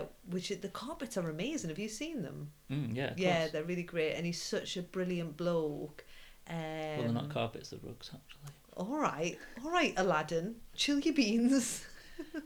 uh, 0.00 0.04
which 0.28 0.48
the 0.50 0.68
carpets 0.68 1.16
are 1.16 1.30
amazing. 1.30 1.70
Have 1.70 1.78
you 1.78 1.88
seen 1.88 2.22
them? 2.22 2.50
mm, 2.70 2.94
yeah. 2.94 3.12
Of 3.12 3.18
yeah, 3.18 3.38
course. 3.40 3.52
they're 3.52 3.64
really 3.64 3.84
great, 3.94 4.14
and 4.16 4.26
he's 4.26 4.42
such 4.42 4.76
a 4.76 4.82
brilliant 4.82 5.36
bloke. 5.36 6.04
Um, 6.50 6.56
well, 6.58 7.02
they're 7.04 7.12
not 7.12 7.30
carpets, 7.30 7.70
they're 7.70 7.80
rugs 7.82 8.10
actually. 8.12 8.52
all 8.76 8.98
right, 8.98 9.38
all 9.64 9.70
right, 9.70 9.94
Aladdin, 9.96 10.56
chill 10.74 10.98
your 11.00 11.14
beans. 11.14 11.86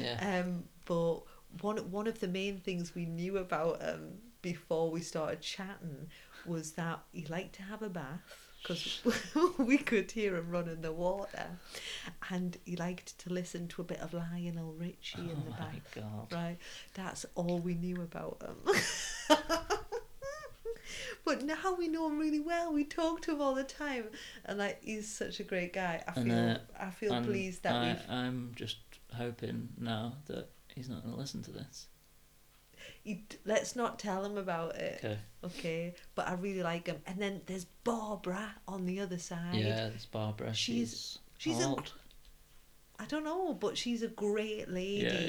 Yeah, 0.00 0.40
Um, 0.44 0.64
but 0.84 1.22
one 1.62 1.78
one 1.90 2.06
of 2.06 2.20
the 2.20 2.28
main 2.28 2.58
things 2.60 2.94
we 2.94 3.06
knew 3.06 3.38
about 3.38 3.78
um 3.80 4.18
before 4.42 4.90
we 4.90 5.00
started 5.00 5.40
chatting 5.40 6.08
was 6.44 6.72
that 6.72 7.00
he 7.12 7.24
liked 7.26 7.54
to 7.56 7.62
have 7.62 7.80
a 7.82 7.88
bath 7.88 8.45
because 8.66 9.00
we 9.58 9.78
could 9.78 10.10
hear 10.10 10.36
him 10.36 10.50
running 10.50 10.80
the 10.82 10.92
water, 10.92 11.46
and 12.30 12.56
he 12.64 12.74
liked 12.76 13.16
to 13.20 13.32
listen 13.32 13.68
to 13.68 13.82
a 13.82 13.84
bit 13.84 14.00
of 14.00 14.12
Lionel 14.12 14.72
Richie 14.78 15.20
in 15.20 15.30
oh 15.30 15.44
the 15.44 15.50
my 15.50 15.56
back. 15.58 15.94
god. 15.94 16.32
Right, 16.32 16.58
that's 16.94 17.24
all 17.34 17.58
we 17.58 17.74
knew 17.74 18.02
about 18.02 18.42
him. 18.42 19.36
but 21.24 21.42
now 21.44 21.74
we 21.78 21.88
know 21.88 22.08
him 22.08 22.18
really 22.18 22.40
well. 22.40 22.72
We 22.72 22.84
talk 22.84 23.22
to 23.22 23.32
him 23.32 23.40
all 23.42 23.54
the 23.54 23.64
time, 23.64 24.04
and 24.44 24.58
like 24.58 24.82
he's 24.82 25.12
such 25.12 25.40
a 25.40 25.44
great 25.44 25.72
guy. 25.72 26.02
I 26.06 26.12
And, 26.20 26.24
feel 26.30 26.38
uh, 26.38 26.58
I 26.86 26.90
feel 26.90 27.22
pleased 27.22 27.62
that 27.62 27.74
I, 27.74 27.86
we've 27.88 28.02
I'm 28.10 28.52
just 28.56 28.78
hoping 29.14 29.68
now 29.78 30.14
that 30.26 30.48
he's 30.74 30.88
not 30.88 31.02
going 31.02 31.14
to 31.14 31.20
listen 31.20 31.42
to 31.44 31.52
this. 31.52 31.86
He, 33.06 33.24
let's 33.44 33.76
not 33.76 33.98
tell 33.98 34.24
him 34.24 34.36
about 34.36 34.76
it. 34.76 35.00
Okay. 35.04 35.18
Okay, 35.44 35.94
but 36.16 36.26
I 36.28 36.34
really 36.34 36.62
like 36.62 36.86
him. 36.88 36.96
And 37.06 37.18
then 37.18 37.40
there's 37.46 37.64
Barbara 37.84 38.54
on 38.66 38.84
the 38.84 39.00
other 39.00 39.18
side. 39.18 39.54
Yeah, 39.54 39.88
there's 39.88 40.06
Barbara. 40.06 40.52
She's- 40.54 41.18
She's 41.38 41.54
she's 41.56 41.64
old. 41.64 41.92
I 42.98 43.04
don't 43.04 43.24
know, 43.24 43.52
but 43.54 43.76
she's 43.76 44.02
a 44.02 44.08
great 44.08 44.68
lady, 44.70 45.04
Yeah, 45.04 45.20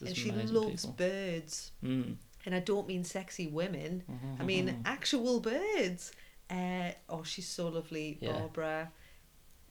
yeah. 0.00 0.08
And 0.08 0.16
she 0.16 0.30
loves 0.30 0.86
people. 0.86 0.96
birds. 0.96 1.72
Mm. 1.84 2.14
And 2.46 2.54
I 2.54 2.60
don't 2.60 2.86
mean 2.86 3.02
sexy 3.04 3.48
women. 3.48 4.04
I 4.40 4.44
mean 4.44 4.80
actual 4.84 5.40
birds. 5.40 6.12
Uh, 6.48 6.92
oh, 7.08 7.24
she's 7.24 7.48
so 7.48 7.68
lovely, 7.68 8.18
Yeah. 8.20 8.32
Barbara. 8.32 8.92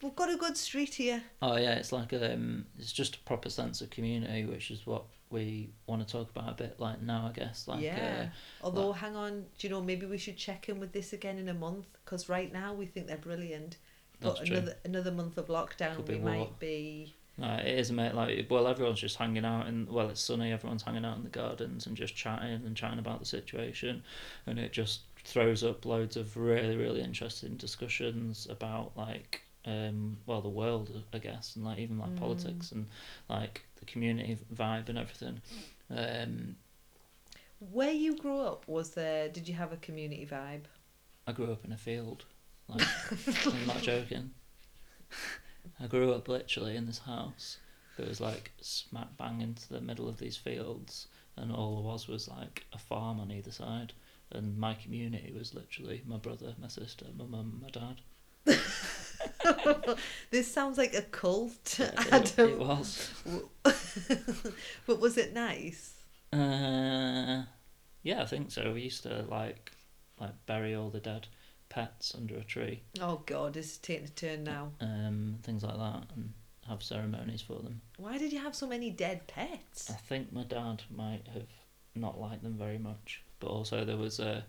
We've 0.03 0.15
got 0.15 0.29
a 0.29 0.35
good 0.35 0.57
street 0.57 0.93
here. 0.95 1.23
Oh 1.41 1.55
yeah, 1.55 1.75
it's 1.75 1.93
like 1.93 2.11
um, 2.13 2.65
it's 2.77 2.91
just 2.91 3.15
a 3.15 3.19
proper 3.19 3.49
sense 3.49 3.79
of 3.81 3.89
community, 3.89 4.45
which 4.45 4.69
is 4.69 4.85
what 4.85 5.05
we 5.35 5.69
want 5.85 6.05
to 6.07 6.11
talk 6.11 6.29
about 6.35 6.49
a 6.49 6.53
bit 6.53 6.79
like 6.79 7.01
now, 7.01 7.27
I 7.29 7.31
guess. 7.37 7.67
Like, 7.67 7.81
yeah. 7.83 8.27
uh, 8.27 8.65
Although, 8.65 8.93
hang 8.93 9.15
on, 9.15 9.45
do 9.57 9.67
you 9.67 9.69
know, 9.73 9.81
maybe 9.81 10.05
we 10.05 10.17
should 10.17 10.37
check 10.37 10.69
in 10.69 10.79
with 10.79 10.93
this 10.93 11.13
again 11.13 11.37
in 11.37 11.49
a 11.49 11.53
month 11.53 11.85
because 12.03 12.29
right 12.29 12.51
now 12.51 12.73
we 12.73 12.85
think 12.85 13.07
they're 13.07 13.17
brilliant. 13.17 13.77
But 14.21 14.35
That's 14.37 14.47
true. 14.47 14.57
another 14.57 14.75
another 14.85 15.11
month 15.11 15.37
of 15.37 15.47
lockdown, 15.47 15.97
Could 15.97 16.07
we 16.07 16.15
war. 16.15 16.31
might 16.31 16.59
be. 16.59 17.13
No, 17.37 17.53
it 17.55 17.67
is 17.79 17.91
mate. 17.91 18.15
Like, 18.15 18.47
well, 18.49 18.65
everyone's 18.65 19.01
just 19.01 19.17
hanging 19.17 19.43
out, 19.43 19.67
and 19.67 19.89
well, 19.89 20.09
it's 20.09 20.21
sunny. 20.21 20.53
Everyone's 20.53 20.83
hanging 20.83 21.03
out 21.03 21.17
in 21.17 21.23
the 21.23 21.29
gardens 21.29 21.85
and 21.85 21.97
just 21.97 22.15
chatting 22.15 22.63
and 22.65 22.75
chatting 22.77 22.99
about 22.99 23.19
the 23.19 23.25
situation, 23.25 24.03
and 24.47 24.57
it 24.57 24.71
just 24.71 25.01
throws 25.25 25.63
up 25.63 25.85
loads 25.85 26.15
of 26.15 26.37
really, 26.37 26.77
really 26.77 27.01
interesting 27.01 27.57
discussions 27.57 28.47
about 28.49 28.93
like, 28.95 29.41
um, 29.65 30.17
well, 30.25 30.41
the 30.41 30.49
world, 30.49 31.03
I 31.13 31.17
guess, 31.17 31.55
and 31.55 31.65
like 31.65 31.79
even 31.79 31.97
like 31.97 32.15
politics 32.17 32.71
and 32.71 32.85
like 33.29 33.65
the 33.79 33.85
community 33.85 34.37
vibe 34.53 34.89
and 34.89 34.97
everything. 34.97 35.41
Um, 35.89 36.55
Where 37.71 37.91
you 37.91 38.15
grew 38.15 38.39
up, 38.41 38.67
was 38.67 38.91
there? 38.91 39.29
Did 39.29 39.47
you 39.47 39.55
have 39.55 39.73
a 39.73 39.77
community 39.77 40.27
vibe? 40.29 40.65
I 41.27 41.31
grew 41.31 41.51
up 41.51 41.65
in 41.65 41.71
a 41.71 41.77
field. 41.77 42.25
Like, 42.67 42.87
I'm 43.45 43.67
not 43.67 43.81
joking. 43.81 44.31
I 45.79 45.87
grew 45.87 46.11
up 46.13 46.27
literally 46.27 46.75
in 46.75 46.85
this 46.85 46.99
house 46.99 47.57
that 47.97 48.07
was 48.07 48.21
like 48.21 48.51
smack 48.61 49.17
bang 49.17 49.41
into 49.41 49.67
the 49.69 49.81
middle 49.81 50.07
of 50.07 50.19
these 50.19 50.37
fields, 50.37 51.07
and 51.37 51.51
all 51.51 51.75
there 51.75 51.91
was 51.91 52.07
was 52.07 52.27
like 52.27 52.65
a 52.73 52.77
farm 52.77 53.19
on 53.19 53.31
either 53.31 53.51
side. 53.51 53.93
And 54.31 54.57
my 54.57 54.73
community 54.73 55.33
was 55.37 55.53
literally 55.53 56.03
my 56.05 56.17
brother, 56.17 56.55
my 56.59 56.67
sister, 56.67 57.05
my 57.17 57.25
mum, 57.25 57.59
my 57.61 57.69
dad. 57.69 58.01
this 60.31 60.51
sounds 60.51 60.77
like 60.77 60.93
a 60.93 61.01
cult, 61.01 61.79
It, 61.79 62.39
it 62.39 62.59
was. 62.59 63.11
but 64.87 64.99
was 64.99 65.17
it 65.17 65.33
nice? 65.33 65.93
Uh, 66.33 67.43
yeah, 68.03 68.21
I 68.21 68.25
think 68.25 68.51
so. 68.51 68.73
We 68.73 68.81
used 68.81 69.03
to 69.03 69.23
like 69.29 69.71
like 70.19 70.33
bury 70.45 70.75
all 70.75 70.89
the 70.89 70.99
dead 70.99 71.27
pets 71.69 72.13
under 72.15 72.35
a 72.37 72.43
tree, 72.43 72.81
Oh 73.01 73.21
God, 73.25 73.53
this 73.53 73.71
is 73.71 73.77
taking 73.77 74.05
a 74.05 74.09
turn 74.09 74.43
now. 74.43 74.71
um, 74.79 75.37
things 75.43 75.63
like 75.63 75.77
that, 75.77 76.03
and 76.15 76.31
have 76.67 76.81
ceremonies 76.83 77.41
for 77.41 77.59
them. 77.61 77.81
Why 77.97 78.17
did 78.17 78.31
you 78.31 78.39
have 78.39 78.55
so 78.55 78.67
many 78.67 78.89
dead 78.89 79.27
pets? 79.27 79.89
I 79.91 79.95
think 79.95 80.31
my 80.31 80.43
dad 80.43 80.83
might 80.95 81.27
have 81.33 81.47
not 81.95 82.19
liked 82.19 82.43
them 82.43 82.57
very 82.57 82.77
much, 82.77 83.23
but 83.39 83.47
also 83.47 83.83
there 83.83 83.97
was 83.97 84.19
a 84.19 84.45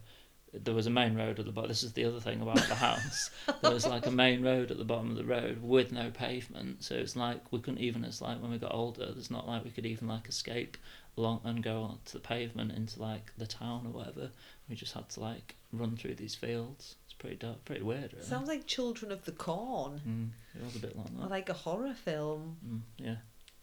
there 0.64 0.74
was 0.74 0.86
a 0.86 0.90
main 0.90 1.16
road 1.16 1.38
at 1.38 1.44
the 1.46 1.52
bottom. 1.52 1.68
This 1.68 1.82
is 1.82 1.92
the 1.92 2.04
other 2.04 2.20
thing 2.20 2.40
about 2.40 2.56
the 2.68 2.74
house. 2.74 3.30
there 3.62 3.72
was 3.72 3.86
like 3.86 4.06
a 4.06 4.10
main 4.10 4.42
road 4.42 4.70
at 4.70 4.78
the 4.78 4.84
bottom 4.84 5.10
of 5.10 5.16
the 5.16 5.24
road 5.24 5.58
with 5.62 5.92
no 5.92 6.10
pavement, 6.10 6.82
so 6.84 6.94
it's 6.94 7.16
like 7.16 7.40
we 7.52 7.58
couldn't 7.60 7.80
even. 7.80 8.04
It's 8.04 8.20
like 8.20 8.40
when 8.40 8.50
we 8.50 8.58
got 8.58 8.74
older, 8.74 9.12
it's 9.16 9.30
not 9.30 9.46
like 9.46 9.64
we 9.64 9.70
could 9.70 9.86
even 9.86 10.08
like 10.08 10.28
escape 10.28 10.76
along 11.18 11.40
and 11.44 11.62
go 11.62 11.82
onto 11.82 12.12
the 12.12 12.20
pavement 12.20 12.72
into 12.72 13.00
like 13.00 13.32
the 13.38 13.46
town 13.46 13.86
or 13.86 13.90
whatever. 13.90 14.30
We 14.68 14.74
just 14.76 14.92
had 14.92 15.08
to 15.10 15.20
like 15.20 15.54
run 15.72 15.96
through 15.96 16.14
these 16.16 16.34
fields. 16.34 16.96
It's 17.04 17.14
pretty 17.14 17.36
dark, 17.36 17.64
pretty 17.64 17.82
weird. 17.82 18.12
Really. 18.12 18.24
Sounds 18.26 18.48
like 18.48 18.66
Children 18.66 19.12
of 19.12 19.24
the 19.24 19.32
Corn, 19.32 20.00
Mm, 20.06 20.60
it 20.60 20.64
was 20.64 20.76
a 20.76 20.80
bit 20.80 20.96
like 20.96 21.06
or 21.06 21.20
that. 21.22 21.30
like 21.30 21.48
a 21.48 21.54
horror 21.54 21.94
film. 21.94 22.56
Mm, 22.66 22.80
yeah. 22.98 23.14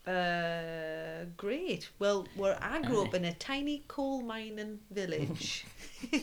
Uh, 0.05 1.25
great. 1.37 1.89
Well, 1.99 2.27
where 2.35 2.57
I 2.61 2.81
grew 2.81 3.03
up 3.03 3.13
in 3.13 3.23
a 3.25 3.33
tiny 3.33 3.83
coal 3.87 4.21
mining 4.21 4.79
village 4.91 5.65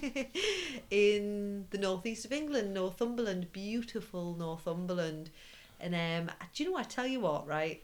in 0.91 1.67
the 1.71 1.79
northeast 1.79 2.25
of 2.25 2.33
England, 2.33 2.75
Northumberland, 2.75 3.53
beautiful 3.53 4.35
Northumberland. 4.35 5.31
And 5.81 5.95
um, 5.95 6.35
do 6.55 6.63
you 6.65 6.71
know? 6.71 6.77
I 6.77 6.83
tell 6.83 7.07
you 7.07 7.21
what, 7.21 7.47
right? 7.47 7.81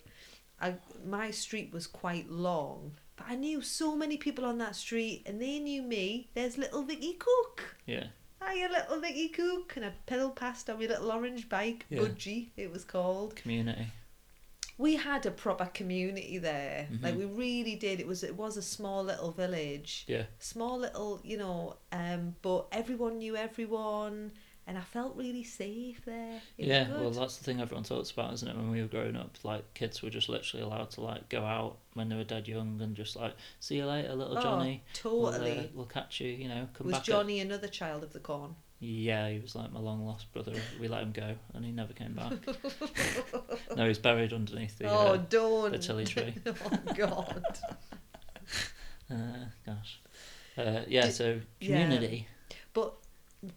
I 0.60 0.74
my 1.06 1.30
street 1.30 1.72
was 1.72 1.86
quite 1.86 2.30
long, 2.30 2.92
but 3.16 3.26
I 3.28 3.34
knew 3.36 3.62
so 3.62 3.96
many 3.96 4.16
people 4.18 4.44
on 4.44 4.58
that 4.58 4.76
street, 4.76 5.22
and 5.26 5.40
they 5.40 5.58
knew 5.58 5.82
me. 5.82 6.28
There's 6.34 6.58
little 6.58 6.82
Vicky 6.82 7.14
Cook. 7.14 7.76
Yeah. 7.86 8.08
Hiya, 8.46 8.68
little 8.68 9.00
Vicky 9.00 9.28
Cook, 9.28 9.72
and 9.76 9.86
I 9.86 9.92
pedalled 10.04 10.36
past 10.36 10.68
on 10.68 10.78
my 10.78 10.86
little 10.86 11.10
orange 11.10 11.48
bike, 11.48 11.86
Yeah. 11.88 12.00
Budgie, 12.00 12.48
it 12.56 12.70
was 12.70 12.84
called 12.84 13.34
Community. 13.34 13.86
We 14.78 14.96
had 14.96 15.24
a 15.26 15.30
proper 15.30 15.66
community 15.66 16.38
there 16.38 16.88
like 17.02 17.14
Mhm. 17.14 17.18
we 17.18 17.24
really 17.24 17.76
did 17.76 17.98
it 18.00 18.06
was 18.06 18.22
it 18.22 18.36
was 18.36 18.56
a 18.56 18.62
small 18.62 19.02
little 19.04 19.30
village 19.32 20.04
Yeah. 20.06 20.24
small 20.38 20.78
little 20.78 21.20
you 21.24 21.38
know 21.38 21.76
um 21.92 22.36
but 22.42 22.66
everyone 22.72 23.18
knew 23.18 23.36
everyone 23.36 24.32
and 24.66 24.76
i 24.76 24.80
felt 24.82 25.16
really 25.16 25.44
safe 25.44 26.04
there 26.04 26.40
it 26.58 26.66
yeah, 26.66 26.88
well, 26.90 27.10
that's 27.10 27.36
the 27.38 27.44
thing 27.44 27.60
everyone 27.60 27.84
talks 27.84 28.10
about, 28.10 28.32
isn't 28.34 28.48
it? 28.48 28.56
When 28.56 28.68
we 28.70 28.80
were 28.82 28.88
growing 28.88 29.14
up, 29.16 29.36
like 29.44 29.62
kids 29.74 30.02
were 30.02 30.10
just 30.10 30.28
literally 30.28 30.64
allowed 30.64 30.90
to 30.92 31.02
like 31.02 31.28
go 31.28 31.44
out 31.44 31.78
when 31.94 32.08
they 32.08 32.16
were 32.16 32.24
dead 32.24 32.48
young 32.48 32.80
and 32.82 32.96
just 32.96 33.14
like, 33.14 33.34
see 33.60 33.76
you 33.76 33.86
later, 33.86 34.12
little 34.14 34.36
Oh, 34.36 34.42
Johnny. 34.42 34.82
We'll, 35.04 35.26
uh, 35.28 35.32
totally 35.32 35.70
we'll 35.72 35.86
catch 35.86 36.20
you. 36.20 36.28
You 36.32 36.48
know, 36.48 36.68
come 36.74 36.88
was 36.88 36.94
back. 36.94 37.02
at-" 37.02 37.06
johnny 37.06 37.38
another 37.38 37.68
child 37.68 38.02
of 38.02 38.12
the 38.12 38.18
corn 38.18 38.56
Yeah, 38.78 39.30
he 39.30 39.38
was 39.40 39.54
like 39.54 39.72
my 39.72 39.80
long 39.80 40.04
lost 40.04 40.30
brother. 40.34 40.52
We 40.80 40.88
let 40.88 41.02
him 41.02 41.12
go, 41.12 41.34
and 41.54 41.64
he 41.64 41.72
never 41.72 41.94
came 41.94 42.12
back. 42.12 42.32
no, 43.76 43.86
he's 43.88 43.98
buried 43.98 44.32
underneath 44.34 44.76
the 44.78 44.84
oh 44.90 45.14
uh, 45.14 45.16
don't 45.16 45.72
the 45.72 45.78
tilly 45.78 46.04
tree. 46.04 46.34
oh 46.46 46.54
god 46.94 47.58
Uh, 49.10 49.46
gosh. 49.64 50.00
Uh, 50.58 50.80
yeah, 50.88 51.08
so 51.10 51.40
yeah. 51.60 51.82
community. 51.84 52.26
but 52.72 52.94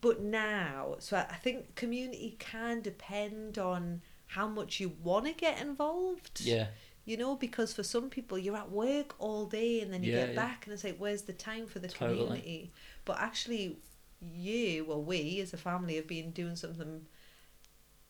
but 0.02 0.22
now 0.22 0.96
so 1.00 1.18
I, 1.18 1.22
I 1.22 1.36
think 1.38 1.74
community 1.76 2.36
can 2.40 2.82
depend 2.82 3.58
on 3.58 4.02
how 4.28 4.48
much 4.48 4.80
you 4.80 4.92
want 5.02 5.26
to 5.26 5.34
get 5.34 5.60
involved 5.60 6.42
Yeah, 6.42 6.68
you 7.06 7.18
know 7.18 7.36
because 7.36 7.74
for 7.74 7.82
some 7.82 8.10
people 8.12 8.38
you're 8.38 8.56
at 8.58 8.70
work 8.72 9.16
all 9.18 9.46
day 9.46 9.82
and 9.82 9.92
then 9.92 10.04
you 10.04 10.12
Yeah, 10.12 10.26
get 10.26 10.30
yeah. 10.30 10.36
back 10.36 10.66
and 10.66 10.74
it's 10.74 10.84
like 10.84 10.98
where's 11.00 11.24
the 11.24 11.34
time 11.34 11.66
for 11.66 11.80
the 11.80 11.88
Totally. 11.88 12.18
community 12.28 12.72
but 13.06 13.18
actually 13.20 13.78
you 14.22 14.86
or 14.90 15.02
we 15.02 15.40
as 15.42 15.54
a 15.54 15.58
family 15.58 15.96
have 15.96 16.08
been 16.08 16.32
doing 16.32 16.56
something 16.56 17.06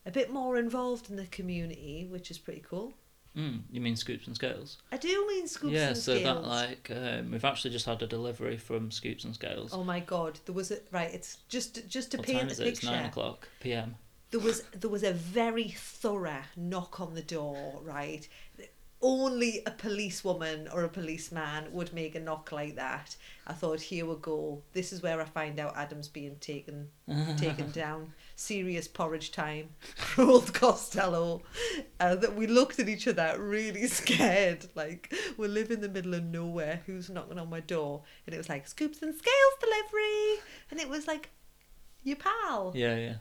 a 0.06 0.10
bit 0.10 0.32
more 0.32 0.56
involved 0.56 1.10
in 1.10 1.16
the 1.16 1.26
community 1.26 2.06
which 2.10 2.30
is 2.30 2.38
pretty 2.38 2.62
cool 2.68 2.92
mm, 3.36 3.60
you 3.70 3.80
mean 3.80 3.94
scoops 3.94 4.26
and 4.26 4.34
scales? 4.34 4.78
i 4.90 4.96
do 4.96 5.26
mean 5.28 5.46
scoops 5.46 5.72
yeah, 5.72 5.88
and 5.88 5.96
so 5.96 6.16
scales 6.16 6.42
that 6.42 6.48
like 6.48 6.90
um, 6.94 7.30
we've 7.30 7.44
actually 7.44 7.70
just 7.70 7.86
had 7.86 8.02
a 8.02 8.06
delivery 8.06 8.56
from 8.56 8.90
Scoops 8.90 9.24
and 9.24 9.34
Scales. 9.34 9.72
oh 9.72 9.84
my 9.84 10.00
god 10.00 10.38
there 10.46 10.54
was 10.54 10.70
a 10.70 10.78
right 10.90 11.12
it's 11.12 11.38
just 11.48 11.88
just 11.88 12.10
to 12.12 12.16
what 12.16 12.26
paint 12.26 12.38
time 12.38 12.48
the 12.48 12.52
is 12.52 12.60
it? 12.60 12.66
It's 12.68 12.82
nine 12.84 13.06
o'clock 13.06 13.48
p.m. 13.60 13.94
there 14.30 14.40
was 14.40 14.62
there 14.72 14.90
was 14.90 15.04
a 15.04 15.12
very 15.12 15.68
thorough 15.68 16.42
knock 16.56 17.00
on 17.00 17.14
the 17.14 17.22
door 17.22 17.80
right 17.84 18.26
only 19.02 19.62
a 19.66 19.70
policewoman 19.70 20.68
or 20.72 20.84
a 20.84 20.88
policeman 20.88 21.72
would 21.72 21.92
make 21.92 22.14
a 22.14 22.20
knock 22.20 22.52
like 22.52 22.76
that. 22.76 23.16
I 23.46 23.54
thought 23.54 23.80
here 23.80 24.04
we 24.04 24.16
go. 24.20 24.62
This 24.72 24.92
is 24.92 25.02
where 25.02 25.20
i 25.20 25.24
find 25.24 25.58
out 25.58 25.76
adam's 25.76 26.08
being 26.08 26.36
taken 26.36 26.88
taken 27.36 27.70
down. 27.72 28.12
Serious 28.36 28.86
porridge 28.86 29.32
time. 29.32 29.70
Old 30.18 30.52
costello. 30.52 31.42
Uh, 31.98 32.16
that 32.16 32.36
we 32.36 32.46
looked 32.46 32.78
at 32.78 32.88
each 32.88 33.08
other 33.08 33.36
really 33.38 33.86
scared. 33.86 34.66
Like 34.74 35.12
we 35.38 35.48
live 35.48 35.70
in 35.70 35.80
the 35.80 35.88
middle 35.88 36.14
of 36.14 36.24
nowhere. 36.24 36.82
Who's 36.86 37.08
knocking 37.08 37.38
on 37.38 37.48
my 37.48 37.60
door? 37.60 38.02
And 38.26 38.34
it 38.34 38.38
was 38.38 38.48
like 38.48 38.66
scoops 38.66 39.00
and 39.02 39.14
scales 39.14 39.54
delivery. 39.60 40.42
And 40.70 40.78
it 40.78 40.88
was 40.88 41.06
like 41.06 41.30
your 42.04 42.16
pal. 42.16 42.72
Yeah, 42.74 42.96
yeah. 42.96 43.14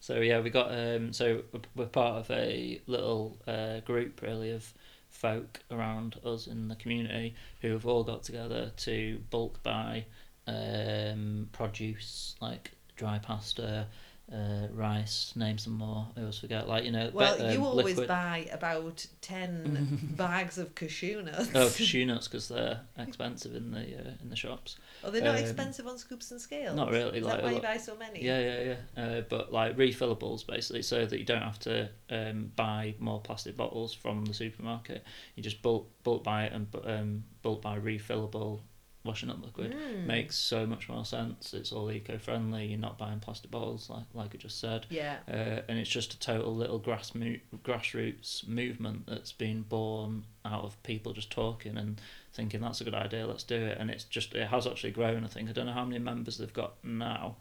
So 0.00 0.20
yeah, 0.20 0.40
we 0.40 0.50
got 0.50 0.72
um. 0.72 1.12
So 1.12 1.42
we're 1.74 1.86
part 1.86 2.16
of 2.16 2.30
a 2.30 2.80
little 2.86 3.36
uh, 3.46 3.80
group 3.80 4.22
really 4.22 4.52
of 4.52 4.72
folk 5.10 5.60
around 5.70 6.16
us 6.24 6.46
in 6.46 6.68
the 6.68 6.76
community 6.76 7.34
who 7.60 7.72
have 7.72 7.86
all 7.86 8.04
got 8.04 8.22
together 8.22 8.72
to 8.76 9.20
bulk 9.30 9.62
buy 9.62 10.04
um 10.46 11.48
produce 11.52 12.36
like 12.40 12.72
dry 12.96 13.18
pasta, 13.18 13.86
uh, 14.32 14.68
rice. 14.72 15.32
Name 15.36 15.58
some 15.58 15.74
more. 15.74 16.06
I 16.16 16.20
always 16.20 16.38
forget. 16.38 16.68
Like 16.68 16.84
you 16.84 16.92
know. 16.92 17.10
Well, 17.12 17.36
be- 17.36 17.52
you 17.54 17.60
um, 17.60 17.64
always 17.64 17.86
liquid- 17.96 18.08
buy 18.08 18.48
about 18.52 19.06
10 19.22 20.12
bags 20.16 20.58
of 20.58 20.74
cashew 20.74 21.22
nuts. 21.22 21.50
Oh, 21.54 21.68
cashew 21.76 22.04
nuts 22.06 22.28
because 22.28 22.48
they're 22.48 22.80
expensive 22.98 23.54
in 23.54 23.70
the 23.70 23.80
uh, 23.80 24.12
in 24.22 24.28
the 24.28 24.36
shops. 24.36 24.76
Oh, 25.02 25.10
they're 25.10 25.22
not 25.22 25.36
um, 25.36 25.42
expensive 25.42 25.86
on 25.86 25.98
scoops 25.98 26.30
and 26.30 26.40
scales? 26.40 26.76
not 26.76 26.90
really, 26.90 27.18
Is 27.18 27.24
like, 27.24 27.36
that 27.36 27.44
why 27.44 27.52
you 27.52 27.60
buy 27.60 27.76
so 27.76 27.96
many? 27.96 28.22
Yeah, 28.22 28.40
yeah, 28.40 28.74
yeah. 28.96 29.02
Uh, 29.02 29.20
but 29.28 29.52
like 29.52 29.76
refillables, 29.76 30.46
basically, 30.46 30.82
so 30.82 31.06
that 31.06 31.18
you 31.18 31.24
don't 31.24 31.42
have 31.42 31.58
to 31.60 31.88
um, 32.10 32.52
buy 32.56 32.94
more 32.98 33.20
plastic 33.20 33.56
bottles 33.56 33.94
from 33.94 34.24
the 34.24 34.34
supermarket. 34.34 35.04
You 35.36 35.42
just 35.42 35.62
bulk 35.62 35.88
bulk 36.02 36.24
buy 36.24 36.44
it 36.44 36.52
and 36.52 36.66
um, 36.84 37.24
bulk 37.42 37.62
buy 37.62 37.78
refillable 37.78 38.60
washing 39.08 39.30
up 39.30 39.42
liquid. 39.42 39.74
Mm. 39.74 40.06
Makes 40.06 40.36
so 40.36 40.66
much 40.66 40.88
more 40.88 41.04
sense. 41.04 41.54
It's 41.54 41.72
all 41.72 41.90
eco 41.90 42.18
friendly. 42.18 42.66
You're 42.66 42.78
not 42.78 42.98
buying 42.98 43.18
plastic 43.18 43.50
bottles, 43.50 43.90
like 43.90 44.04
like 44.14 44.34
I 44.34 44.38
just 44.38 44.60
said. 44.60 44.86
Yeah. 44.90 45.16
Uh, 45.26 45.62
and 45.68 45.78
it's 45.78 45.90
just 45.90 46.14
a 46.14 46.18
total 46.20 46.54
little 46.54 46.78
grass 46.78 47.14
mo- 47.14 47.42
grassroots 47.64 48.46
movement 48.46 49.06
that's 49.06 49.32
been 49.32 49.62
born 49.62 50.24
out 50.44 50.64
of 50.64 50.80
people 50.82 51.12
just 51.12 51.30
talking 51.30 51.76
and 51.76 52.00
thinking 52.32 52.60
that's 52.60 52.80
a 52.80 52.84
good 52.84 52.94
idea, 52.94 53.26
let's 53.26 53.42
do 53.42 53.56
it. 53.56 53.78
And 53.80 53.90
it's 53.90 54.04
just 54.04 54.34
it 54.34 54.46
has 54.46 54.66
actually 54.66 54.92
grown. 54.92 55.24
I 55.24 55.28
think 55.28 55.48
I 55.48 55.52
don't 55.52 55.66
know 55.66 55.72
how 55.72 55.84
many 55.84 55.98
members 55.98 56.38
they've 56.38 56.52
got 56.52 56.74
now, 56.84 57.36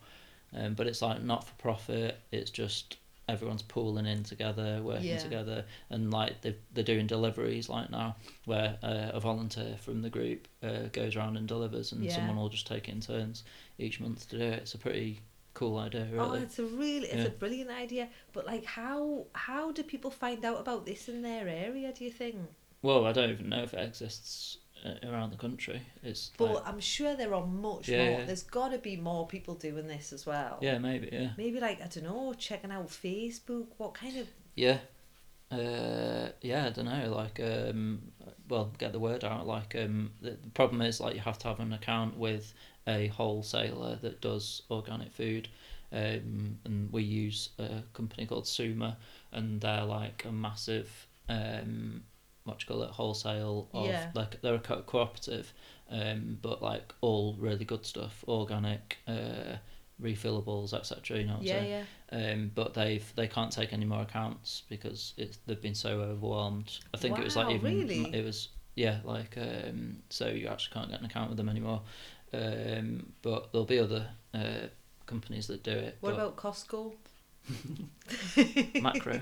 um, 0.55 0.73
but 0.73 0.87
it's 0.87 1.01
like 1.01 1.21
not 1.21 1.45
for 1.47 1.53
profit. 1.55 2.19
It's 2.31 2.49
just 2.49 2.97
everyone's 3.27 3.61
pooling 3.61 4.05
in 4.05 4.23
together, 4.23 4.81
working 4.83 5.09
Yeah. 5.11 5.17
together, 5.17 5.65
and 5.89 6.11
like 6.11 6.41
they 6.41 6.55
they're 6.73 6.83
doing 6.83 7.07
deliveries 7.07 7.69
like 7.69 7.89
now 7.89 8.15
where 8.45 8.77
uh, 8.83 9.11
a 9.13 9.19
volunteer 9.19 9.75
from 9.79 10.01
the 10.01 10.09
group 10.09 10.47
uh, 10.63 10.87
goes 10.91 11.15
around 11.15 11.37
and 11.37 11.47
delivers, 11.47 11.91
and 11.91 12.03
Yeah. 12.05 12.11
someone 12.11 12.37
will 12.37 12.49
just 12.49 12.67
take 12.67 12.87
in 12.89 13.01
turns 13.01 13.43
each 13.77 13.99
month 13.99 14.29
to 14.29 14.37
do 14.37 14.43
it. 14.45 14.59
It's 14.59 14.73
a 14.73 14.77
pretty 14.77 15.21
cool 15.53 15.77
idea, 15.77 16.05
Really. 16.11 16.39
Oh, 16.39 16.41
it's 16.43 16.59
a 16.59 16.65
really, 16.65 17.07
it's 17.07 17.23
Yeah. 17.23 17.27
a 17.27 17.29
brilliant 17.31 17.71
idea. 17.71 18.09
But 18.33 18.45
like, 18.45 18.65
how 18.65 19.25
how 19.33 19.71
do 19.71 19.83
people 19.83 20.11
find 20.11 20.43
out 20.45 20.59
about 20.59 20.85
this 20.85 21.09
in 21.09 21.21
their 21.21 21.47
area? 21.47 21.91
Do 21.93 22.03
you 22.03 22.11
think? 22.11 22.35
Well, 22.81 23.05
I 23.05 23.11
don't 23.11 23.31
even 23.31 23.49
know 23.49 23.63
if 23.63 23.73
it 23.73 23.79
exists 23.85 24.57
around 25.03 25.31
the 25.31 25.37
country. 25.37 25.81
It's 26.03 26.31
But 26.37 26.55
like, 26.55 26.67
I'm 26.67 26.79
sure 26.79 27.15
there 27.15 27.33
are 27.33 27.45
much 27.45 27.89
Yeah, 27.89 28.09
more. 28.09 28.19
yeah. 28.19 28.25
There's 28.25 28.43
got 28.43 28.71
to 28.71 28.77
be 28.77 28.95
more 28.97 29.27
people 29.27 29.55
doing 29.55 29.87
this 29.87 30.13
as 30.13 30.25
well. 30.25 30.57
yeah, 30.61 30.77
maybe, 30.77 31.09
yeah, 31.11 31.29
Maybe 31.37 31.59
like 31.59 31.81
I 31.81 31.87
don't 31.87 32.03
know, 32.03 32.33
checking 32.33 32.71
out 32.71 32.87
Facebook. 32.87 33.67
What 33.77 33.93
kind 33.93 34.17
of? 34.17 34.27
yeah, 34.55 34.79
uh, 35.51 36.29
yeah. 36.41 36.65
I 36.67 36.69
don't 36.69 36.85
know. 36.85 37.13
Like, 37.15 37.39
um, 37.39 38.01
well, 38.49 38.71
get 38.77 38.91
the 38.91 38.99
word 38.99 39.23
out. 39.23 39.47
Like, 39.47 39.75
um, 39.75 40.11
the, 40.21 40.31
the 40.31 40.49
problem 40.53 40.81
is 40.81 40.99
like 40.99 41.15
you 41.15 41.21
have 41.21 41.39
to 41.39 41.47
have 41.47 41.59
an 41.59 41.73
account 41.73 42.17
with 42.17 42.53
a 42.87 43.07
wholesaler 43.07 43.97
that 44.01 44.21
does 44.21 44.61
organic 44.69 45.11
food. 45.11 45.47
Um, 45.91 46.59
and 46.65 46.91
we 46.91 47.03
use 47.03 47.49
a 47.59 47.81
company 47.93 48.25
called 48.25 48.45
Suma, 48.45 48.97
and 49.31 49.61
they're 49.61 49.85
like 49.85 50.25
a 50.25 50.31
massive, 50.33 51.07
um, 51.29 52.03
what 52.47 52.61
you 52.61 52.67
call 52.67 52.83
it, 52.83 52.89
wholesale 52.91 53.69
of 53.73 53.87
Yeah. 53.87 54.05
like 54.13 54.41
they're 54.41 54.55
a 54.55 54.59
co- 54.59 54.81
cooperative, 54.81 55.53
um, 55.89 56.37
but 56.41 56.61
like 56.61 56.93
all 57.01 57.35
really 57.39 57.65
good 57.65 57.85
stuff, 57.85 58.23
organic, 58.27 58.97
uh, 59.07 59.57
refillables, 60.01 60.73
etc. 60.73 61.17
You 61.19 61.25
know 61.25 61.33
what 61.33 61.39
I'm 61.39 61.45
Yeah, 61.45 61.51
saying? 61.53 61.85
yeah. 62.11 62.31
um, 62.33 62.51
but 62.55 62.73
they've 62.73 63.13
they 63.15 63.27
can't 63.27 63.51
take 63.51 63.73
any 63.73 63.85
more 63.85 64.01
accounts 64.01 64.63
because 64.69 65.13
it's 65.17 65.37
they've 65.45 65.61
been 65.61 65.75
so 65.75 66.01
overwhelmed. 66.01 66.79
I 66.93 66.97
think 66.97 67.17
it 67.17 67.23
was 67.23 67.35
like 67.35 67.47
Wow, 67.47 67.53
even 67.55 67.73
really? 67.73 68.13
it 68.13 68.23
was 68.25 68.49
yeah 68.75 68.99
like 69.03 69.35
um, 69.37 69.97
so 70.09 70.27
you 70.27 70.47
actually 70.47 70.73
can't 70.73 70.89
get 70.89 70.99
an 70.99 71.05
account 71.05 71.29
with 71.29 71.37
them 71.37 71.49
anymore. 71.49 71.81
Um, 72.33 73.13
but 73.21 73.51
there'll 73.51 73.65
be 73.65 73.79
other 73.79 74.07
uh, 74.33 74.67
companies 75.05 75.47
that 75.47 75.63
do 75.63 75.71
it. 75.71 75.97
What 76.01 76.15
but 76.15 76.15
about 76.15 76.35
Costco? 76.35 76.93
Makro 78.75 79.21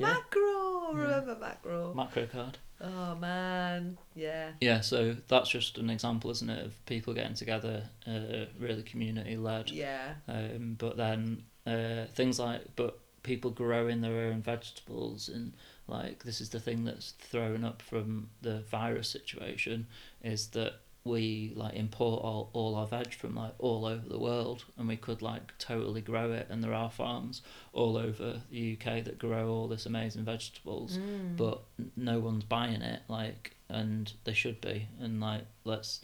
Makro. 0.00 0.94
Remember 0.94 1.36
Makro? 1.36 1.94
Makro 1.94 2.30
card? 2.30 2.58
oh 2.80 3.14
man, 3.16 3.98
yeah. 4.14 4.52
Yeah, 4.60 4.80
so 4.80 5.16
that's 5.26 5.50
just 5.50 5.78
an 5.78 5.90
example, 5.90 6.30
isn't 6.30 6.48
it, 6.48 6.66
of 6.66 6.86
people 6.86 7.14
getting 7.14 7.34
together, 7.34 7.84
uh, 8.06 8.46
really 8.58 8.82
community 8.82 9.36
led. 9.36 9.70
Yeah. 9.70 10.14
Um, 10.28 10.76
but 10.78 10.96
then 10.96 11.44
uh, 11.66 12.04
things 12.14 12.38
like, 12.38 12.62
but 12.76 13.00
people 13.22 13.50
growing 13.50 14.00
their 14.00 14.30
own 14.30 14.40
vegetables 14.40 15.28
and 15.28 15.52
like 15.86 16.22
this 16.24 16.40
is 16.40 16.50
the 16.50 16.60
thing 16.60 16.84
that's 16.84 17.10
thrown 17.12 17.64
up 17.64 17.82
from 17.82 18.28
the 18.42 18.60
virus 18.70 19.08
situation 19.08 19.86
is 20.22 20.48
that 20.48 20.74
we 21.08 21.52
like 21.56 21.74
import 21.74 22.22
all, 22.22 22.50
all 22.52 22.74
our 22.76 22.86
veg 22.86 23.12
from 23.14 23.34
like 23.34 23.54
all 23.58 23.84
over 23.86 24.08
the 24.08 24.18
world 24.18 24.64
and 24.76 24.86
we 24.88 24.96
could 24.96 25.22
like 25.22 25.56
totally 25.58 26.00
grow 26.00 26.32
it 26.32 26.46
and 26.50 26.62
there 26.62 26.74
are 26.74 26.90
farms 26.90 27.42
all 27.72 27.96
over 27.96 28.40
the 28.50 28.72
UK 28.74 29.02
that 29.04 29.18
grow 29.18 29.48
all 29.50 29.68
this 29.68 29.86
amazing 29.86 30.24
vegetables 30.24 30.98
Mm. 30.98 31.36
but 31.36 31.62
no 31.96 32.18
one's 32.20 32.44
buying 32.44 32.82
it 32.82 33.02
like 33.08 33.54
and 33.68 34.12
they 34.24 34.32
should 34.34 34.60
be 34.60 34.88
and 35.00 35.20
like 35.20 35.44
let's 35.64 36.00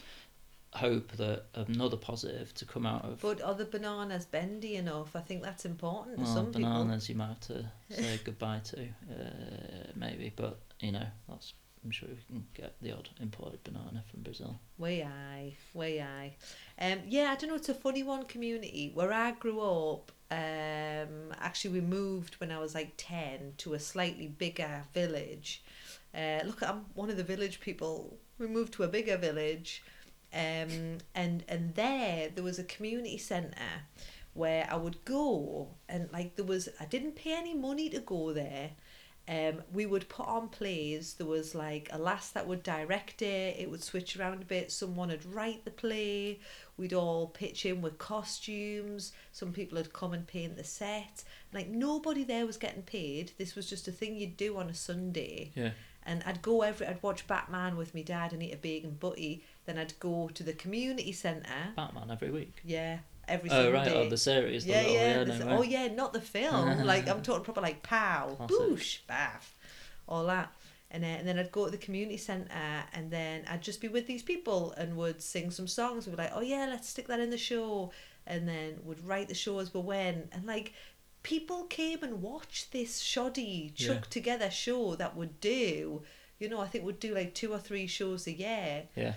hope 0.73 1.11
that 1.13 1.43
another 1.53 1.95
positive 1.95 2.53
to 2.53 2.65
come 2.65 2.85
out 2.85 3.05
of 3.05 3.21
But 3.21 3.41
are 3.41 3.53
the 3.53 3.63
bananas 3.65 4.25
bendy 4.25 4.75
enough? 4.75 5.15
I 5.15 5.21
think 5.21 5.41
that's 5.41 5.63
important 5.65 6.17
well, 6.17 6.27
some 6.27 6.47
people. 6.47 6.69
bananas 6.69 7.07
you 7.07 7.15
might 7.15 7.27
have 7.27 7.39
to 7.41 7.65
say 7.89 8.19
goodbye 8.25 8.59
to 8.65 8.81
uh, 8.81 9.91
maybe 9.95 10.33
but 10.35 10.59
you 10.81 10.91
know 10.91 11.07
that's 11.29 11.53
I'm 11.85 11.91
sure 11.91 12.09
we 12.09 12.15
can 12.27 12.47
get 12.55 12.75
the 12.81 12.91
odd 12.93 13.09
imported 13.21 13.63
banana 13.63 14.03
from 14.09 14.23
Brazil 14.23 14.59
Way 14.79 15.03
I, 15.03 15.53
way 15.75 16.01
I. 16.01 16.35
Um, 16.83 17.01
yeah, 17.07 17.31
I 17.31 17.35
don't 17.35 17.51
know. 17.51 17.55
It's 17.55 17.69
a 17.69 17.75
funny 17.75 18.01
one. 18.01 18.25
Community 18.25 18.91
where 18.93 19.13
I 19.13 19.31
grew 19.31 19.61
up. 19.61 20.11
Um, 20.31 21.31
actually, 21.39 21.79
we 21.79 21.81
moved 21.81 22.35
when 22.39 22.51
I 22.51 22.57
was 22.57 22.73
like 22.73 22.93
ten 22.97 23.53
to 23.57 23.75
a 23.75 23.79
slightly 23.79 24.27
bigger 24.27 24.83
village. 24.93 25.63
Uh, 26.13 26.39
look, 26.43 26.63
I'm 26.63 26.85
one 26.95 27.11
of 27.11 27.17
the 27.17 27.23
village 27.23 27.59
people. 27.59 28.17
We 28.39 28.47
moved 28.47 28.73
to 28.73 28.83
a 28.83 28.87
bigger 28.87 29.17
village, 29.17 29.83
um, 30.33 30.97
and 31.13 31.43
and 31.47 31.75
there 31.75 32.29
there 32.33 32.43
was 32.43 32.57
a 32.57 32.63
community 32.63 33.19
centre 33.19 33.85
where 34.33 34.67
I 34.69 34.75
would 34.75 35.05
go, 35.05 35.69
and 35.87 36.09
like 36.11 36.35
there 36.35 36.45
was 36.45 36.67
I 36.79 36.85
didn't 36.85 37.15
pay 37.15 37.33
any 37.33 37.53
money 37.53 37.89
to 37.89 37.99
go 37.99 38.33
there. 38.33 38.71
Um, 39.27 39.63
we 39.73 39.85
would 39.87 40.07
put 40.07 40.27
on 40.27 40.49
plays. 40.49 41.15
There 41.15 41.25
was 41.25 41.55
like 41.55 41.89
a 41.91 41.97
lass 41.97 42.29
that 42.31 42.47
would 42.47 42.61
direct 42.61 43.21
it. 43.21 43.57
It 43.59 43.71
would 43.71 43.83
switch 43.83 44.17
around 44.17 44.41
a 44.43 44.45
bit. 44.45 44.71
Someone 44.71 45.09
would 45.09 45.25
write 45.25 45.65
the 45.65 45.71
play. 45.71 46.39
We'd 46.77 46.93
all 46.93 47.27
pitch 47.27 47.65
in 47.65 47.81
with 47.81 47.97
costumes. 47.97 49.13
Some 49.31 49.51
people 49.51 49.77
would 49.77 49.93
come 49.93 50.13
and 50.13 50.27
paint 50.27 50.57
the 50.57 50.63
set. 50.63 51.23
Like 51.53 51.69
nobody 51.69 52.23
there 52.23 52.45
was 52.45 52.57
getting 52.57 52.83
paid. 52.83 53.31
This 53.37 53.55
was 53.55 53.67
just 53.67 53.87
a 53.87 53.91
thing 53.91 54.15
you'd 54.15 54.37
do 54.37 54.57
on 54.57 54.69
a 54.69 54.75
Sunday. 54.75 55.51
yeah 55.55 55.71
And 56.03 56.21
I'd 56.25 56.43
go 56.43 56.61
every. 56.61 56.85
I'd 56.85 57.01
watch 57.01 57.25
Batman 57.25 57.77
with 57.77 57.95
me 57.95 58.03
dad 58.03 58.31
and 58.31 58.43
eat 58.43 58.53
a 58.53 58.57
bacon 58.57 58.97
butty. 58.99 59.43
Then 59.65 59.77
I'd 59.77 59.97
go 59.99 60.29
to 60.33 60.43
the 60.43 60.53
community 60.53 61.11
centre. 61.11 61.49
Batman 61.75 62.11
every 62.11 62.31
week 62.31 62.53
Yeah, 62.63 62.99
every 63.27 63.49
oh 63.49 63.53
Sunday. 63.53 63.71
right 63.71 63.91
oh 63.93 64.09
the 64.09 64.17
series 64.17 64.63
the 64.65 64.71
Yeah, 64.71 64.77
little, 64.81 64.93
yeah. 64.93 65.23
yeah, 65.23 65.37
no 65.39 65.45
way. 65.47 65.53
oh, 65.57 65.61
yeah, 65.63 65.87
not 65.87 66.13
the 66.13 66.21
film. 66.21 66.83
like 66.85 67.07
I'm 67.09 67.21
talking 67.23 67.43
proper 67.43 67.61
like 67.61 67.81
pow, 67.83 68.35
Classic. 68.37 68.55
boosh, 68.57 68.99
bath, 69.07 69.57
all 70.07 70.25
that. 70.27 70.51
And 70.91 71.03
then, 71.03 71.19
and 71.19 71.27
then 71.27 71.39
I'd 71.39 71.51
go 71.51 71.65
to 71.65 71.71
the 71.71 71.77
community 71.77 72.15
centre, 72.15 72.53
and 72.93 73.09
then 73.11 73.43
I'd 73.49 73.61
just 73.63 73.81
be 73.81 73.87
with 73.89 74.05
these 74.07 74.21
people 74.23 74.71
and 74.77 74.95
would 74.95 75.21
sing 75.21 75.49
some 75.51 75.67
songs. 75.67 76.05
We'd 76.05 76.15
be 76.15 76.21
like, 76.21 76.31
oh 76.33 76.41
yeah, 76.41 76.67
let's 76.69 76.87
stick 76.87 77.07
that 77.07 77.19
in 77.19 77.31
the 77.31 77.37
show, 77.37 77.91
and 78.27 78.47
then 78.47 78.77
would 78.83 79.05
write 79.05 79.27
the 79.27 79.33
show 79.33 79.57
as 79.59 79.73
we 79.73 79.81
went. 79.81 80.29
And 80.31 80.45
like, 80.45 80.73
people 81.23 81.63
came 81.63 82.03
and 82.03 82.21
watched 82.21 82.71
this 82.71 82.99
shoddy 82.99 83.73
Yeah. 83.75 83.99
together 84.11 84.49
show 84.51 84.95
that 84.95 85.17
would 85.17 85.41
do. 85.41 86.03
You 86.39 86.49
know, 86.49 86.61
I 86.61 86.67
think 86.67 86.85
would 86.85 86.99
do 86.99 87.15
like 87.15 87.33
two 87.33 87.51
or 87.51 87.59
three 87.59 87.87
shows 87.87 88.27
a 88.27 88.31
year. 88.33 88.83
yeah 88.95 89.15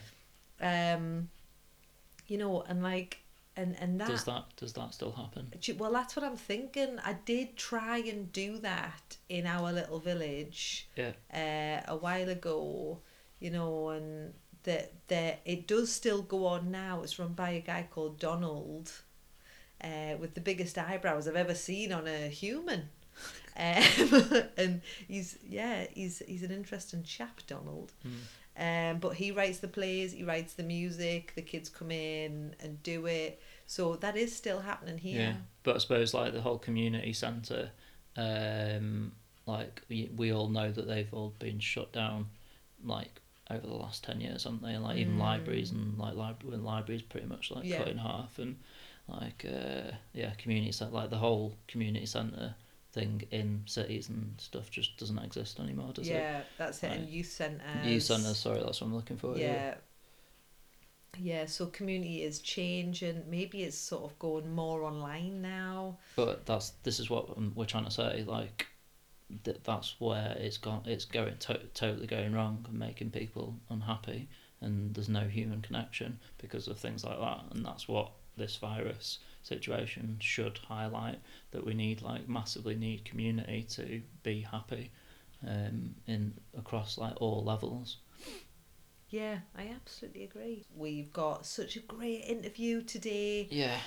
Um, 0.61 1.29
you 2.27 2.39
know, 2.39 2.63
and 2.63 2.83
like, 2.83 3.19
and 3.57 3.77
and 3.81 4.01
that 4.01 4.09
does 4.09 4.25
that 4.25 4.45
does 4.57 4.73
that 4.75 4.95
still 4.95 5.13
happen 5.13 5.51
Well, 5.79 5.93
that's 5.93 6.15
what 6.15 6.25
I'm 6.25 6.37
thinking. 6.37 6.99
I 7.05 7.15
did 7.25 7.57
try 7.57 7.99
and 7.99 8.33
do 8.33 8.59
that 8.59 9.17
in 9.29 9.47
our 9.47 9.73
little 9.73 9.99
village 9.99 10.89
yeah 10.97 11.13
uh, 11.33 11.93
a 11.93 11.97
while 11.97 12.29
ago, 12.29 12.99
you 13.41 13.51
know, 13.51 13.91
and 13.91 14.35
that 14.65 14.93
that 15.09 15.41
it 15.45 15.67
does 15.67 15.93
still 15.93 16.23
go 16.23 16.47
on 16.47 16.71
now. 16.71 17.03
It's 17.03 17.19
run 17.19 17.33
by 17.33 17.51
a 17.51 17.61
guy 17.61 17.89
called 17.91 18.19
Donald, 18.19 18.93
uh, 19.83 20.17
with 20.21 20.35
the 20.35 20.41
biggest 20.41 20.77
eyebrows 20.79 21.27
I've 21.27 21.37
ever 21.37 21.55
seen 21.55 21.93
on 21.93 22.07
a 22.07 22.29
human. 22.29 22.91
Um, 23.61 23.83
and 24.57 24.83
he's 25.09 25.37
yeah, 25.45 25.87
he's 25.93 26.23
he's 26.29 26.45
an 26.45 26.53
interesting 26.53 27.03
chap, 27.03 27.41
Donald. 27.49 27.93
Mm. 28.07 28.13
Um, 28.59 28.99
but 28.99 29.11
he 29.15 29.31
writes 29.31 29.61
the 29.61 29.69
plays, 29.69 30.13
he 30.13 30.25
writes 30.25 30.55
the 30.55 30.65
music. 30.65 31.33
The 31.37 31.43
kids 31.43 31.69
come 31.69 31.91
in 31.93 32.57
and 32.61 32.83
do 32.83 33.07
it. 33.07 33.41
So 33.67 33.97
that 33.97 34.17
is 34.17 34.35
still 34.35 34.61
happening 34.61 34.99
here. 34.99 35.21
Yeah, 35.21 35.35
but 35.63 35.77
I 35.77 35.79
suppose 35.79 36.13
like 36.13 36.33
the 36.33 36.41
whole 36.41 36.59
community 36.59 37.13
centre, 37.13 37.71
um, 38.17 39.13
like 39.47 39.83
we, 39.89 40.11
we 40.17 40.33
all 40.33 40.49
know 40.49 40.73
that 40.73 40.89
they've 40.89 41.13
all 41.15 41.35
been 41.39 41.61
shut 41.61 41.93
down, 41.93 42.27
like 42.85 43.21
over 43.51 43.67
the 43.67 43.75
last 43.75 44.03
ten 44.05 44.21
years, 44.21 44.45
haven't 44.45 44.63
they? 44.63 44.77
Like 44.77 44.99
even 44.99 45.17
Mm. 45.17 45.21
libraries 45.21 45.71
and 45.71 45.97
like 45.97 46.15
library 46.17 46.57
libraries 46.57 47.03
pretty 47.03 47.27
much 47.27 47.51
like 47.51 47.65
Yeah. 47.65 47.79
cut 47.79 47.89
in 47.89 47.99
half, 47.99 48.39
and 48.39 48.57
like 49.09 49.45
uh, 49.49 49.93
yeah, 50.13 50.33
community 50.39 50.73
center, 50.73 50.93
like 50.93 51.11
the 51.11 51.19
whole 51.19 51.55
community 51.69 52.07
center 52.07 52.55
thing 52.93 53.23
in 53.31 53.63
cities 53.67 54.09
and 54.09 54.35
stuff 54.39 54.71
just 54.71 54.97
doesn't 54.99 55.19
exist 55.19 55.61
anymore, 55.61 55.93
does 55.93 56.09
it? 56.09 56.13
yeah, 56.13 56.41
that's 56.57 56.83
it. 56.83 56.91
And 56.93 57.01
Right. 57.03 57.11
youth 57.11 57.31
centres. 57.31 57.85
Youth 57.87 58.03
centers, 58.03 58.39
sorry, 58.39 58.61
that's 58.63 58.81
what 58.81 58.87
I'm 58.89 58.95
looking 58.95 59.17
for. 59.19 59.37
Yeah. 59.37 59.75
Yeah, 61.21 61.47
so 61.47 61.67
community 61.67 62.23
is 62.23 62.39
changing. 62.41 63.25
Maybe 63.29 63.63
it's 63.65 63.77
sort 63.77 64.05
of 64.05 64.19
going 64.19 64.55
more 64.55 64.83
online 64.85 65.43
now. 65.43 65.99
But 66.15 66.47
that's 66.47 66.71
this 66.85 67.01
is 67.01 67.11
what 67.11 67.31
um, 67.37 67.53
we're 67.57 67.65
trying 67.65 67.87
to 67.87 67.91
say. 67.91 68.25
Like, 68.27 68.67
that 69.45 69.65
that's 69.65 69.97
where 69.99 70.37
it's 70.39 70.59
gone. 70.59 70.83
It's 70.87 71.05
going 71.07 71.37
to- 71.39 71.67
totally 71.75 72.07
going 72.07 72.33
wrong 72.35 72.65
and 72.69 72.79
making 72.79 73.11
people 73.11 73.57
unhappy, 73.69 74.29
and 74.61 74.95
there's 74.95 75.09
no 75.09 75.23
human 75.27 75.61
connection 75.61 76.21
because 76.39 76.69
of 76.69 76.79
things 76.79 77.05
like 77.05 77.19
that. 77.19 77.45
And 77.51 77.65
that's 77.65 77.89
what 77.89 78.13
this 78.37 78.57
virus 78.57 79.19
situation 79.43 80.19
should 80.21 80.59
highlight. 80.59 81.19
That 81.51 81.65
we 81.65 81.75
need 81.75 82.03
like 82.03 82.29
massively 82.29 82.77
need 82.77 83.05
community 83.05 83.63
to 83.71 84.03
be 84.23 84.43
happy, 84.43 84.91
um, 85.47 85.95
in 86.07 86.35
across 86.57 86.99
like 86.99 87.15
all 87.21 87.45
levels. 87.45 87.99
Yeah, 89.11 89.39
I 89.57 89.69
absolutely 89.75 90.25
agree. 90.25 90.67
We've 90.77 91.13
got 91.13 91.47
such 91.47 91.77
a 91.77 91.81
great 91.81 92.25
interview 92.27 92.83
today. 92.83 93.49
Yeah. 93.51 93.79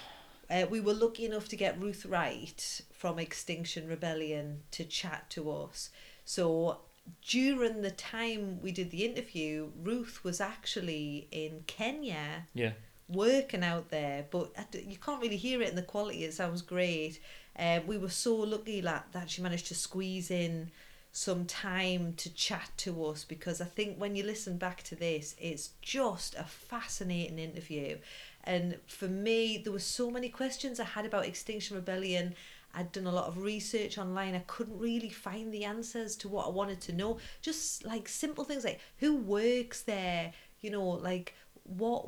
Uh, 0.50 0.66
we 0.70 0.82
were 0.82 0.94
lucky 0.94 1.26
enough 1.26 1.48
to 1.50 1.56
get 1.56 1.80
Ruth 1.80 2.06
Wright 2.06 2.82
from 2.92 3.20
Extinction 3.20 3.88
Rebellion 3.88 4.64
to 4.72 4.84
chat 4.84 5.30
to 5.30 5.52
us. 5.52 5.92
So 6.26 6.80
during 7.26 7.82
the 7.82 7.92
time 7.92 8.62
we 8.62 8.72
did 8.72 8.92
the 8.92 9.06
interview, 9.06 9.70
Ruth 9.82 10.24
was 10.24 10.42
actually 10.42 11.28
in 11.32 11.64
Kenya 11.68 12.48
Yeah. 12.54 12.74
Working 13.12 13.64
out 13.64 13.90
there, 13.90 14.26
but 14.32 14.52
you 14.74 14.98
can't 14.98 15.22
really 15.22 15.38
hear 15.38 15.62
it 15.62 15.70
in 15.70 15.76
the 15.76 15.82
quality. 15.82 16.24
It 16.24 16.34
sounds 16.34 16.62
great. 16.62 17.20
Um, 17.58 17.86
we 17.88 17.98
were 17.98 18.10
so 18.10 18.36
lucky 18.36 18.82
that, 18.82 19.08
that 19.12 19.30
she 19.30 19.42
managed 19.42 19.68
to 19.68 19.76
squeeze 19.76 20.32
in 20.32 20.72
some 21.12 21.46
time 21.46 22.14
to 22.16 22.34
chat 22.34 22.72
to 22.78 23.06
us 23.06 23.26
because 23.26 23.60
I 23.60 23.66
think 23.66 23.98
when 23.98 24.16
you 24.16 24.24
listen 24.24 24.58
back 24.58 24.82
to 24.84 24.96
this, 24.96 25.36
it's 25.40 25.72
just 25.82 26.36
a 26.36 26.44
fascinating 26.44 27.38
interview. 27.38 27.98
And 28.44 28.78
for 28.88 29.08
me, 29.08 29.58
there 29.58 29.74
were 29.74 29.80
so 29.80 30.10
many 30.10 30.30
questions 30.30 30.80
I 30.80 30.86
had 30.86 31.06
about 31.06 31.26
Extinction 31.26 31.76
Rebellion. 31.76 32.36
I'd 32.74 32.94
done 32.94 33.08
a 33.08 33.12
lot 33.12 33.28
of 33.28 33.40
research 33.40 33.98
online. 33.98 34.34
I 34.34 34.44
couldn't 34.48 34.80
really 34.80 35.10
find 35.10 35.54
the 35.54 35.66
answers 35.66 36.16
to 36.18 36.30
what 36.30 36.48
I 36.48 36.50
wanted 36.50 36.80
to 36.82 36.94
know. 36.94 37.18
Just 37.42 37.84
like 37.84 38.08
simple 38.08 38.46
things 38.46 38.64
like 38.64 38.80
who 38.98 39.18
works 39.18 39.82
there, 39.82 40.32
you 40.62 40.72
know, 40.72 40.88
like 40.88 41.36
what 41.64 42.08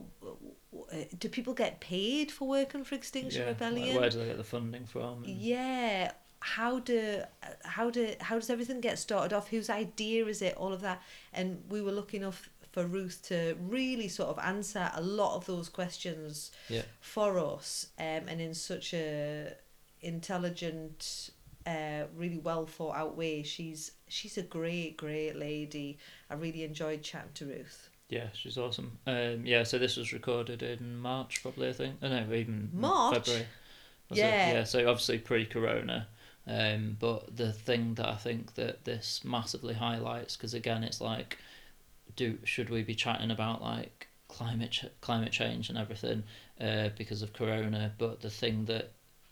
do 1.20 1.30
people 1.30 1.54
get 1.54 1.80
paid 1.80 2.32
for 2.32 2.48
working 2.48 2.84
for 2.84 2.96
Extinction 2.96 3.42
Yeah. 3.42 3.48
Like, 3.50 3.60
Rebellion? 3.60 3.96
where 4.00 4.10
do 4.10 4.20
they 4.20 4.26
get 4.26 4.38
the 4.38 4.44
funding 4.44 4.86
from? 4.86 5.24
and- 5.24 5.28
Yeah. 5.38 6.12
How 6.40 6.80
do 6.80 7.24
how 7.64 7.90
do 7.90 8.14
how 8.20 8.36
does 8.36 8.50
everything 8.50 8.82
get 8.82 9.00
started 9.00 9.34
off? 9.34 9.48
Whose 9.50 9.70
idea 9.70 10.26
is 10.26 10.42
it? 10.42 10.56
All 10.58 10.74
of 10.74 10.82
that, 10.82 11.02
and 11.32 11.64
we 11.70 11.82
were 11.82 11.94
lucky 11.94 12.18
enough 12.18 12.50
for 12.74 12.86
Ruth 12.86 13.22
to 13.30 13.56
really 13.62 14.10
sort 14.10 14.30
of 14.30 14.40
answer 14.40 14.92
a 14.94 15.02
lot 15.02 15.38
of 15.38 15.46
those 15.46 15.70
questions 15.70 16.52
Yeah. 16.68 16.82
for 17.00 17.40
us, 17.40 17.88
um, 17.98 18.28
and 18.28 18.42
in 18.42 18.54
such 18.56 18.94
a 18.94 19.54
intelligent, 20.02 21.30
uh, 21.66 22.04
really 22.16 22.40
well 22.40 22.66
thought 22.66 22.96
out 22.96 23.16
way. 23.16 23.44
She's 23.44 23.92
she's 24.08 24.38
a 24.38 24.44
great 24.44 24.98
great 24.98 25.36
lady. 25.36 25.98
I 26.30 26.34
really 26.36 26.64
enjoyed 26.64 27.04
chatting 27.04 27.32
to 27.36 27.46
Ruth. 27.46 27.90
Yeah, 28.10 28.28
she's 28.34 28.58
awesome. 28.58 29.00
Um, 29.08 29.46
yeah, 29.46 29.64
so 29.64 29.80
this 29.80 29.98
was 29.98 30.14
recorded 30.14 30.62
in 30.62 30.98
March, 30.98 31.42
probably. 31.42 31.70
I 31.70 31.74
think. 31.74 31.96
Oh, 32.02 32.10
no, 32.10 32.34
even 32.34 32.70
March? 32.74 33.16
February. 33.16 33.48
Was 34.10 34.20
it? 34.20 34.22
Yeah. 34.22 34.54
Yeah. 34.54 34.64
So 34.66 34.80
obviously 34.88 35.18
pre-corona, 35.18 36.08
um, 36.46 36.98
but 37.00 37.36
the 37.36 37.52
thing 37.52 37.96
that 37.96 38.08
I 38.08 38.16
think 38.16 38.56
that 38.56 38.86
this 38.86 39.22
massively 39.24 39.74
highlights, 39.74 40.36
because 40.36 40.54
again, 40.54 40.84
it's 40.84 41.02
like, 41.02 41.38
do 42.16 42.38
should 42.44 42.70
we 42.70 42.84
be 42.84 42.94
chatting 42.94 43.32
about 43.32 43.62
like 43.62 44.08
climate 44.28 44.72
ch- 44.72 44.86
climate 45.02 45.32
change 45.32 45.70
and 45.70 45.78
everything, 45.78 46.24
uh, 46.62 46.90
because 46.98 47.22
of 47.22 47.34
corona? 47.34 47.94
But 47.98 48.22
the 48.22 48.30
thing 48.30 48.66
that 48.66 48.92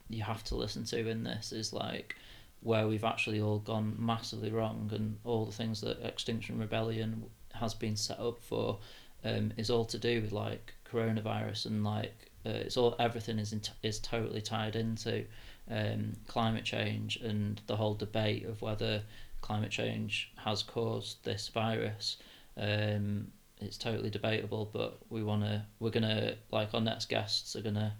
you 0.09 0.23
have 0.23 0.43
to 0.45 0.55
listen 0.55 0.85
to 0.85 1.07
in 1.07 1.23
this 1.23 1.51
is 1.51 1.71
like 1.73 2.15
where 2.61 2.87
we've 2.87 3.03
actually 3.03 3.41
all 3.41 3.59
gone 3.59 3.95
massively 3.99 4.51
wrong 4.51 4.89
and 4.93 5.17
all 5.23 5.45
the 5.45 5.51
things 5.51 5.81
that 5.81 6.03
Extinction 6.05 6.59
Rebellion 6.59 7.25
has 7.61 7.73
been 7.73 7.95
set 7.95 8.19
up 8.19 8.41
for 8.43 8.79
um, 9.23 9.53
is 9.57 9.69
all 9.69 9.85
to 9.85 9.97
do 9.97 10.21
with 10.21 10.31
like 10.31 10.73
coronavirus 10.91 11.67
and 11.67 11.83
like 11.83 12.31
uh, 12.45 12.49
it's 12.49 12.77
all 12.77 12.95
everything 12.99 13.39
is 13.39 13.53
in 13.53 13.61
is 13.83 13.99
totally 13.99 14.41
tied 14.41 14.75
into 14.75 15.23
um, 15.69 16.13
climate 16.27 16.65
change 16.65 17.17
and 17.17 17.61
the 17.67 17.75
whole 17.75 17.93
debate 17.93 18.45
of 18.45 18.61
whether 18.61 19.03
climate 19.41 19.71
change 19.71 20.31
has 20.37 20.63
caused 20.63 21.23
this 21.23 21.47
virus. 21.47 22.17
Um, 22.57 23.27
it's 23.59 23.77
totally 23.77 24.09
debatable 24.09 24.69
but 24.73 24.97
we 25.09 25.23
want 25.23 25.43
to 25.43 25.63
we're 25.79 25.91
gonna 25.91 26.35
like 26.51 26.73
our 26.73 26.81
next 26.81 27.09
guests 27.09 27.55
are 27.55 27.61
gonna 27.61 27.93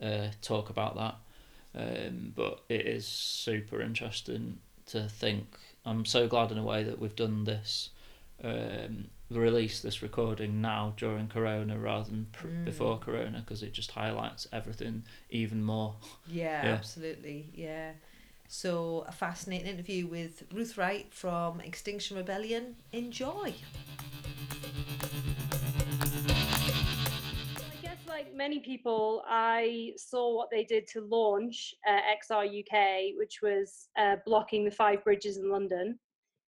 uh, 0.00 0.28
talk 0.42 0.70
about 0.70 0.96
that. 0.96 1.16
Um, 1.74 2.32
but 2.34 2.62
it 2.68 2.86
is 2.86 3.06
super 3.06 3.82
interesting 3.82 4.58
to 4.86 5.08
think 5.08 5.58
I'm 5.84 6.04
so 6.04 6.28
glad 6.28 6.50
in 6.52 6.58
a 6.58 6.62
way 6.62 6.82
that 6.84 6.98
we've 6.98 7.16
done 7.16 7.44
this 7.44 7.90
um, 8.44 9.08
release 9.30 9.80
this 9.80 10.00
recording 10.02 10.60
now 10.60 10.94
during 10.96 11.28
Corona 11.28 11.78
rather 11.78 12.10
than 12.10 12.26
pr- 12.32 12.46
Mm. 12.48 12.64
before 12.64 12.98
Corona 12.98 13.40
because 13.40 13.62
it 13.62 13.72
just 13.72 13.90
highlights 13.90 14.46
everything 14.52 15.04
even 15.30 15.62
more. 15.62 15.96
Yeah, 16.26 16.64
Yeah. 16.64 16.72
absolutely. 16.74 17.50
Yeah. 17.54 17.92
So, 18.50 19.04
a 19.06 19.12
fascinating 19.12 19.66
interview 19.66 20.06
with 20.06 20.44
Ruth 20.54 20.78
Wright 20.78 21.12
from 21.12 21.60
Extinction 21.60 22.16
Rebellion. 22.16 22.76
Enjoy. 22.92 23.52
I 26.48 27.82
guess, 27.82 27.98
like 28.08 28.34
many 28.34 28.60
people, 28.60 29.22
I 29.28 29.92
saw 29.96 30.34
what 30.34 30.50
they 30.50 30.64
did 30.64 30.86
to 30.88 31.02
launch 31.02 31.74
uh, 31.86 32.00
XR 32.22 32.46
UK, 32.46 33.16
which 33.18 33.40
was 33.42 33.88
uh, 33.98 34.16
blocking 34.24 34.64
the 34.64 34.70
five 34.70 35.04
bridges 35.04 35.36
in 35.36 35.50
London. 35.50 35.98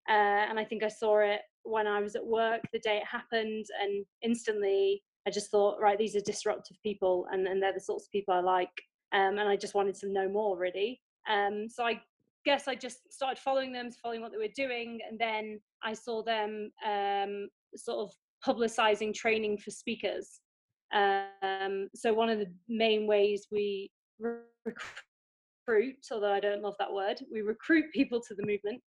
Uh, 0.08 0.12
and 0.48 0.58
I 0.58 0.64
think 0.64 0.82
I 0.82 0.88
saw 0.88 1.18
it 1.20 1.40
when 1.70 1.86
I 1.86 2.00
was 2.00 2.16
at 2.16 2.26
work 2.26 2.60
the 2.72 2.78
day 2.78 2.98
it 2.98 3.06
happened, 3.06 3.66
and 3.82 4.04
instantly 4.22 5.02
I 5.26 5.30
just 5.30 5.50
thought, 5.50 5.80
right, 5.80 5.98
these 5.98 6.16
are 6.16 6.20
disruptive 6.20 6.76
people, 6.82 7.26
and, 7.30 7.46
and 7.46 7.62
they're 7.62 7.74
the 7.74 7.80
sorts 7.80 8.06
of 8.06 8.12
people 8.12 8.34
I 8.34 8.40
like. 8.40 8.68
Um, 9.12 9.38
and 9.38 9.48
I 9.48 9.56
just 9.56 9.74
wanted 9.74 9.96
to 9.96 10.08
know 10.08 10.28
more, 10.28 10.56
really. 10.56 11.00
Um, 11.28 11.68
so 11.68 11.84
I 11.84 12.00
guess 12.44 12.68
I 12.68 12.74
just 12.74 13.12
started 13.12 13.40
following 13.40 13.72
them, 13.72 13.90
following 13.90 14.20
what 14.20 14.32
they 14.32 14.38
were 14.38 14.48
doing, 14.54 15.00
and 15.08 15.18
then 15.18 15.60
I 15.82 15.94
saw 15.94 16.22
them 16.22 16.70
um, 16.86 17.48
sort 17.76 17.98
of 17.98 18.12
publicizing 18.46 19.12
training 19.14 19.58
for 19.58 19.70
speakers. 19.70 20.40
Um, 20.92 21.88
so 21.94 22.12
one 22.12 22.30
of 22.30 22.38
the 22.38 22.50
main 22.68 23.06
ways 23.06 23.46
we 23.52 23.90
recruit, 24.18 25.96
although 26.10 26.32
I 26.32 26.40
don't 26.40 26.62
love 26.62 26.76
that 26.78 26.92
word, 26.92 27.20
we 27.32 27.42
recruit 27.42 27.92
people 27.92 28.20
to 28.20 28.34
the 28.34 28.46
movement 28.46 28.80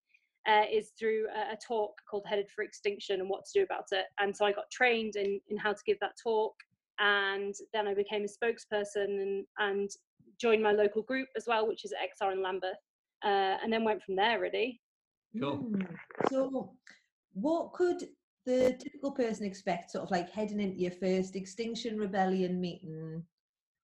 uh, 0.48 0.64
is 0.72 0.92
through 1.00 1.28
a, 1.36 1.54
a 1.54 1.58
talk 1.66 1.94
called 2.10 2.24
Headed 2.28 2.48
for 2.54 2.64
Extinction 2.64 3.20
and 3.22 3.30
what 3.30 3.46
to 3.46 3.60
do 3.60 3.64
about 3.64 3.86
it. 3.92 4.06
And 4.20 4.36
so 4.36 4.46
I 4.46 4.52
got 4.52 4.70
trained 4.72 5.16
in, 5.16 5.40
in 5.50 5.58
how 5.58 5.74
to 5.74 5.80
give 5.86 6.00
that 6.02 6.14
talk. 6.22 6.54
And 7.00 7.54
then 7.74 7.88
I 7.88 7.94
became 7.94 8.24
a 8.24 8.46
spokesperson 8.46 9.22
and, 9.22 9.46
and 9.58 9.90
joined 10.40 10.62
my 10.62 10.72
local 10.72 11.02
group 11.02 11.30
as 11.36 11.46
well, 11.48 11.68
which 11.68 11.86
is 11.86 11.94
XR 11.94 12.34
in 12.34 12.44
Lambeth. 12.44 12.78
Uh, 13.24 13.58
and 13.64 13.72
then 13.72 13.84
went 13.84 14.04
from 14.04 14.16
there, 14.16 14.40
really. 14.40 14.82
Cool. 15.40 15.70
Mm. 15.72 15.88
So, 16.30 16.74
what 17.34 17.72
could 17.74 18.04
the 18.46 18.76
typical 18.78 19.12
person 19.12 19.46
expect, 19.46 19.92
sort 19.92 20.04
of 20.04 20.12
like 20.12 20.30
heading 20.30 20.60
into 20.60 20.78
your 20.78 20.92
first 20.92 21.36
Extinction 21.36 21.98
Rebellion 21.98 22.60
meeting? 22.60 23.24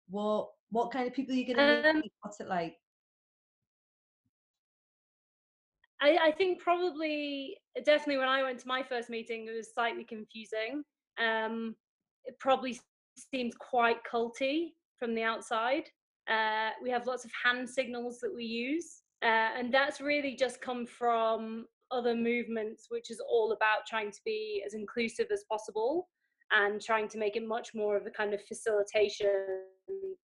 What 0.09 0.49
what 0.71 0.91
kind 0.91 1.07
of 1.07 1.15
people 1.15 1.35
are 1.35 1.39
you 1.39 1.47
going 1.47 1.59
to 1.59 1.89
Um, 1.91 2.01
meet? 2.01 2.13
What's 2.23 2.41
it 2.41 2.49
like? 2.49 2.77
I, 6.01 6.19
I 6.29 6.33
think 6.33 6.61
probably 6.61 7.57
definitely 7.85 8.19
when 8.19 8.29
I 8.29 8.43
went 8.43 8.59
to 8.61 8.69
my 8.69 8.83
first 8.83 9.11
meeting, 9.11 9.47
it 9.47 9.57
was 9.57 9.73
slightly 9.73 10.05
confusing. 10.05 10.83
Um, 11.19 11.75
it 12.25 12.39
probably 12.39 12.79
seemed 13.33 13.59
quite 13.59 13.99
culty 14.11 14.73
from 14.99 15.15
the 15.15 15.23
outside. 15.23 15.85
Uh, 16.29 16.71
we 16.83 16.91
have 16.91 17.07
lots 17.07 17.25
of 17.25 17.31
hand 17.45 17.69
signals 17.69 18.19
that 18.21 18.33
we 18.35 18.45
use, 18.45 19.03
uh, 19.23 19.51
and 19.59 19.73
that's 19.73 20.01
really 20.01 20.37
just 20.37 20.61
come 20.61 20.87
from 20.87 21.67
other 21.91 22.15
movements, 22.15 22.87
which 22.89 23.11
is 23.11 23.21
all 23.29 23.53
about 23.53 23.87
trying 23.87 24.11
to 24.13 24.21
be 24.25 24.63
as 24.65 24.75
inclusive 24.75 25.27
as 25.33 25.45
possible 25.51 26.09
and 26.53 26.81
trying 26.81 27.09
to 27.09 27.19
make 27.19 27.37
it 27.37 27.47
much 27.47 27.75
more 27.75 27.97
of 27.97 28.07
a 28.07 28.11
kind 28.11 28.33
of 28.33 28.41
facilitation 28.47 29.63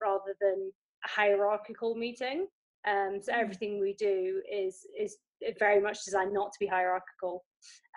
rather 0.01 0.35
than 0.39 0.71
a 1.05 1.09
hierarchical 1.09 1.95
meeting. 1.95 2.47
Um, 2.88 3.19
so 3.21 3.31
Mm. 3.31 3.39
everything 3.39 3.79
we 3.79 3.93
do 3.93 4.43
is 4.51 4.85
is 4.97 5.17
very 5.60 5.80
much 5.82 6.04
designed 6.06 6.34
not 6.34 6.52
to 6.52 6.58
be 6.60 6.67
hierarchical. 6.67 7.43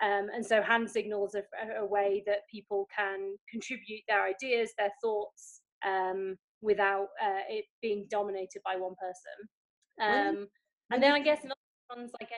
Um, 0.03 0.27
and 0.33 0.45
so 0.45 0.61
hand 0.61 0.89
signals 0.89 1.35
are 1.35 1.43
a, 1.61 1.83
a 1.83 1.85
way 1.85 2.23
that 2.25 2.39
people 2.51 2.87
can 2.95 3.35
contribute 3.51 4.01
their 4.07 4.23
ideas, 4.25 4.71
their 4.77 4.91
thoughts, 5.03 5.61
um, 5.85 6.35
without 6.61 7.07
uh, 7.23 7.43
it 7.49 7.65
being 7.81 8.05
dominated 8.09 8.61
by 8.65 8.75
one 8.75 8.95
person. 8.99 9.37
When- 9.97 10.27
Um, 10.27 10.47
and 10.91 11.03
then 11.03 11.11
I 11.13 11.19
guess 11.19 11.43
another 11.43 11.59
one's 11.95 12.11
like. 12.19 12.29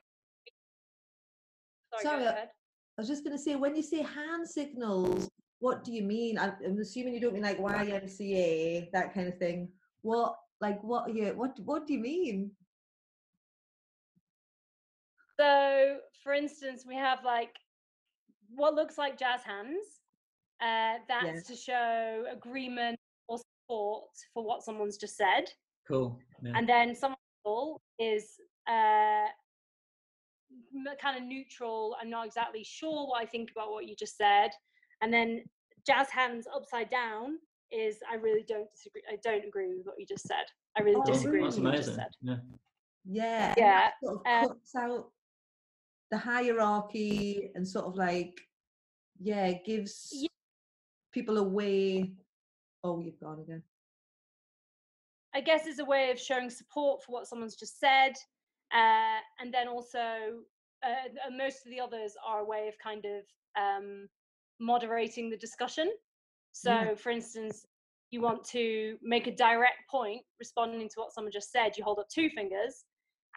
Sorry, 2.02 2.24
Sorry. 2.24 2.28
I 2.28 2.48
was 2.98 3.08
just 3.08 3.24
going 3.24 3.36
to 3.36 3.42
say, 3.42 3.56
when 3.56 3.76
you 3.76 3.84
say 3.84 4.02
hand 4.02 4.48
signals, 4.48 5.30
what 5.60 5.84
do 5.84 5.92
you 5.92 6.04
mean? 6.04 6.38
I'm, 6.38 6.54
I'm 6.66 6.80
assuming 6.80 7.14
you 7.14 7.20
don't 7.22 7.34
mean 7.34 7.44
like 7.44 7.60
YMCA, 7.60 8.92
that 8.92 9.14
kind 9.14 9.28
of 9.28 9.38
thing. 9.38 9.70
What, 10.02 10.36
like, 10.60 10.82
what 10.84 11.10
are 11.10 11.14
you, 11.14 11.28
what, 11.36 11.58
what 11.64 11.88
do 11.88 11.94
you 11.94 12.00
mean? 12.00 12.52
So, 15.42 15.98
for 16.24 16.34
instance, 16.34 16.86
we 16.88 16.96
have 16.96 17.24
like 17.26 17.56
what 18.54 18.76
looks 18.76 19.00
like 19.00 19.18
jazz 19.18 19.42
hands. 19.44 19.86
Uh, 20.62 21.00
that's 21.08 21.26
Yes. 21.26 21.48
to 21.48 21.56
show 21.56 22.26
agreement 22.32 23.00
or 23.28 23.40
support 23.40 24.12
for 24.36 24.44
what 24.44 24.62
someone's 24.62 24.98
just 24.98 25.18
said. 25.18 25.46
Cool. 25.88 26.20
Yeah. 26.44 26.52
And 26.56 26.70
then 26.70 26.94
someone 26.96 27.18
is 27.98 28.40
uh, 28.68 29.26
kind 31.02 31.18
of 31.18 31.24
neutral. 31.24 31.96
I'm 32.00 32.12
not 32.12 32.28
exactly 32.28 32.64
sure 32.64 33.08
what 33.08 33.20
I 33.24 33.26
think 33.26 33.50
about 33.50 33.72
what 33.72 33.88
you 33.88 33.96
just 33.96 34.18
said. 34.18 34.52
And 35.02 35.12
then 35.12 35.44
jazz 35.88 36.12
hands 36.12 36.46
upside 36.56 36.92
down 36.92 37.40
is 37.72 37.98
I 38.08 38.16
really 38.16 38.44
don't 38.48 38.72
disagree. 38.76 39.02
I 39.12 39.18
don't 39.24 39.44
agree 39.44 39.70
with 39.76 39.88
what 39.88 39.96
you 40.00 40.06
just 40.06 40.28
said. 40.28 40.46
I 40.78 40.84
really 40.84 41.02
Oh, 41.04 41.12
disagree 41.12 41.42
That's 41.42 41.56
with 41.56 41.66
what 41.66 41.74
you 41.74 41.80
just 41.80 41.96
said. 41.96 42.10
Yeah. 42.22 42.36
Yeah. 43.06 43.48
and 43.48 43.58
Yeah, 43.58 43.80
that 43.80 43.94
Sort 44.04 44.16
of 44.18 44.22
uh, 44.28 44.48
cuts 44.50 44.76
out 44.76 45.12
the 46.12 46.18
hierarchy 46.18 47.52
and 47.56 47.68
sort 47.68 47.86
of 47.86 47.96
like, 47.96 48.40
yeah, 49.20 49.54
gives 49.66 50.10
Ye- 50.14 50.28
people 51.14 51.38
a 51.38 51.44
way. 51.44 52.14
Oh, 52.84 53.00
you've 53.00 53.20
gone 53.20 53.40
again. 53.40 53.64
I 55.34 55.40
guess 55.40 55.66
it's 55.66 55.80
a 55.80 55.86
way 55.86 56.12
of 56.12 56.20
showing 56.20 56.50
support 56.50 57.02
for 57.04 57.14
what 57.14 57.28
someone's 57.28 57.56
just 57.56 57.80
said, 57.80 58.12
uh, 58.74 59.20
and 59.40 59.54
then 59.54 59.70
also 59.70 60.44
uh, 60.84 61.30
most 61.36 61.66
of 61.66 61.72
the 61.72 61.80
others 61.80 62.14
are 62.28 62.42
a 62.42 62.46
way 62.46 62.68
of 62.68 62.74
kind 62.84 63.06
of 63.06 63.24
um, 63.62 64.08
moderating 64.60 65.30
the 65.30 65.38
discussion. 65.38 65.90
So, 66.52 66.70
Yeah. 66.72 66.96
for 66.96 67.12
instance, 67.12 67.66
you 68.10 68.20
want 68.20 68.44
to 68.50 68.98
make 69.02 69.28
a 69.28 69.36
direct 69.36 69.88
point 69.90 70.22
responding 70.38 70.90
to 70.90 70.96
what 70.98 71.14
someone 71.14 71.32
just 71.32 71.50
said, 71.52 71.78
you 71.78 71.84
hold 71.86 72.00
up 72.00 72.10
two 72.10 72.30
fingers. 72.32 72.84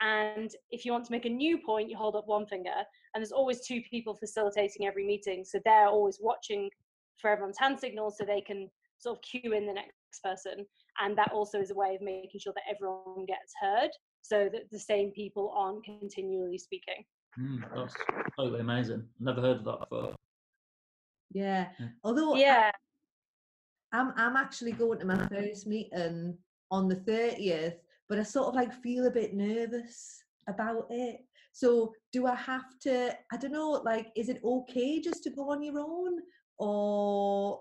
And 0.01 0.51
if 0.71 0.85
you 0.85 0.93
want 0.93 1.05
to 1.07 1.13
make 1.13 1.25
a 1.25 1.31
new 1.31 1.59
point, 1.59 1.89
you 1.89 1.97
hold 1.97 2.17
up 2.17 2.27
one 2.27 2.47
finger. 2.47 2.75
And 3.15 3.23
there's 3.23 3.33
always 3.33 3.67
two 3.67 3.81
people 3.89 4.15
facilitating 4.15 4.87
every 4.87 5.07
meeting. 5.07 5.45
So 5.45 5.61
they're 5.65 5.89
always 5.89 6.19
watching 6.21 6.69
for 7.21 7.31
everyone's 7.31 7.59
hand 7.59 7.79
signals 7.79 8.17
so 8.19 8.25
they 8.25 8.41
can 8.41 8.69
sort 8.99 9.19
of 9.19 9.23
cue 9.23 9.53
in 9.53 9.67
the 9.67 9.73
next 9.73 9.95
person. 10.23 10.67
And 11.01 11.17
that 11.19 11.33
also 11.33 11.61
is 11.61 11.71
a 11.71 11.75
way 11.75 11.95
of 11.95 12.03
making 12.03 12.41
sure 12.41 12.53
that 12.55 12.65
everyone 12.69 13.25
gets 13.27 13.53
heard 13.61 13.91
so 14.23 14.49
that 14.53 14.71
the 14.71 14.79
same 14.79 15.11
people 15.11 15.53
aren't 15.57 15.85
continually 15.85 16.59
speaking. 16.59 17.05
Mm, 17.39 17.63
that's 17.75 17.95
totally 18.37 18.61
amazing. 18.61 19.05
Never 19.21 19.41
heard 19.41 19.59
of 19.59 19.65
that 19.65 19.81
before. 19.81 20.15
Yeah. 21.33 21.69
Yeah. 21.79 21.89
Although 22.03 22.37
Yeah. 22.37 22.71
I'm 23.93 24.13
I'm 24.17 24.37
actually 24.37 24.73
going 24.73 24.99
to 25.01 25.05
my 25.07 25.29
first 25.29 25.67
meeting 25.67 26.37
on 26.71 26.89
the 26.89 26.97
30th, 26.97 27.77
but 28.09 28.19
I 28.19 28.23
sort 28.23 28.49
of 28.49 28.55
like 28.55 28.73
feel 28.83 29.07
a 29.07 29.11
bit 29.11 29.35
nervous 29.35 30.23
about 30.49 30.87
it. 30.91 31.21
So 31.53 31.95
do 32.13 32.27
I 32.27 32.35
have 32.35 32.79
to 32.83 33.17
I 33.33 33.37
don't 33.37 33.53
know, 33.53 33.83
like 33.85 34.09
is 34.17 34.29
it 34.29 34.41
okay 34.45 35.01
just 35.01 35.23
to 35.25 35.31
go 35.31 35.51
on 35.51 35.63
your 35.63 35.79
own? 35.79 36.21
Or 36.59 37.61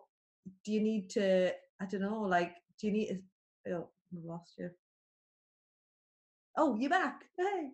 do 0.65 0.71
you 0.71 0.81
need 0.81 1.09
to 1.11 1.51
I 1.81 1.85
don't 1.85 2.01
know, 2.01 2.21
like 2.21 2.55
do 2.79 2.87
you 2.87 2.93
need 2.93 3.21
to 3.65 3.73
oh 3.73 3.89
I've 4.15 4.25
lost 4.25 4.53
you. 4.57 4.69
Oh, 6.57 6.75
you're 6.75 6.89
back. 6.89 7.23
Hey. 7.37 7.69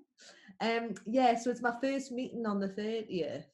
Um 0.62 0.94
yeah, 1.06 1.36
so 1.38 1.50
it's 1.50 1.62
my 1.62 1.76
first 1.82 2.12
meeting 2.12 2.46
on 2.46 2.60
the 2.60 2.70
30th 2.70 3.46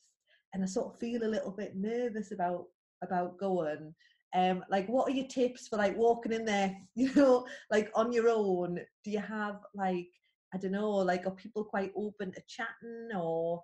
and 0.53 0.63
I 0.63 0.65
sort 0.67 0.93
of 0.93 0.99
feel 0.99 1.23
a 1.23 1.27
little 1.27 1.51
bit 1.51 1.75
nervous 1.75 2.31
about 2.31 2.65
about 3.03 3.37
going 3.37 3.93
um 4.35 4.63
like 4.69 4.87
what 4.87 5.07
are 5.09 5.15
your 5.15 5.27
tips 5.27 5.67
for 5.67 5.77
like 5.77 5.95
walking 5.97 6.33
in 6.33 6.45
there 6.45 6.75
you 6.95 7.13
know 7.15 7.45
like 7.71 7.89
on 7.95 8.11
your 8.11 8.29
own 8.29 8.79
do 9.03 9.11
you 9.11 9.19
have 9.19 9.59
like 9.73 10.09
i 10.53 10.57
don't 10.57 10.71
know 10.71 10.89
like 10.91 11.25
are 11.25 11.31
people 11.31 11.63
quite 11.63 11.91
open 11.95 12.31
to 12.31 12.41
chatting 12.47 13.09
or 13.15 13.63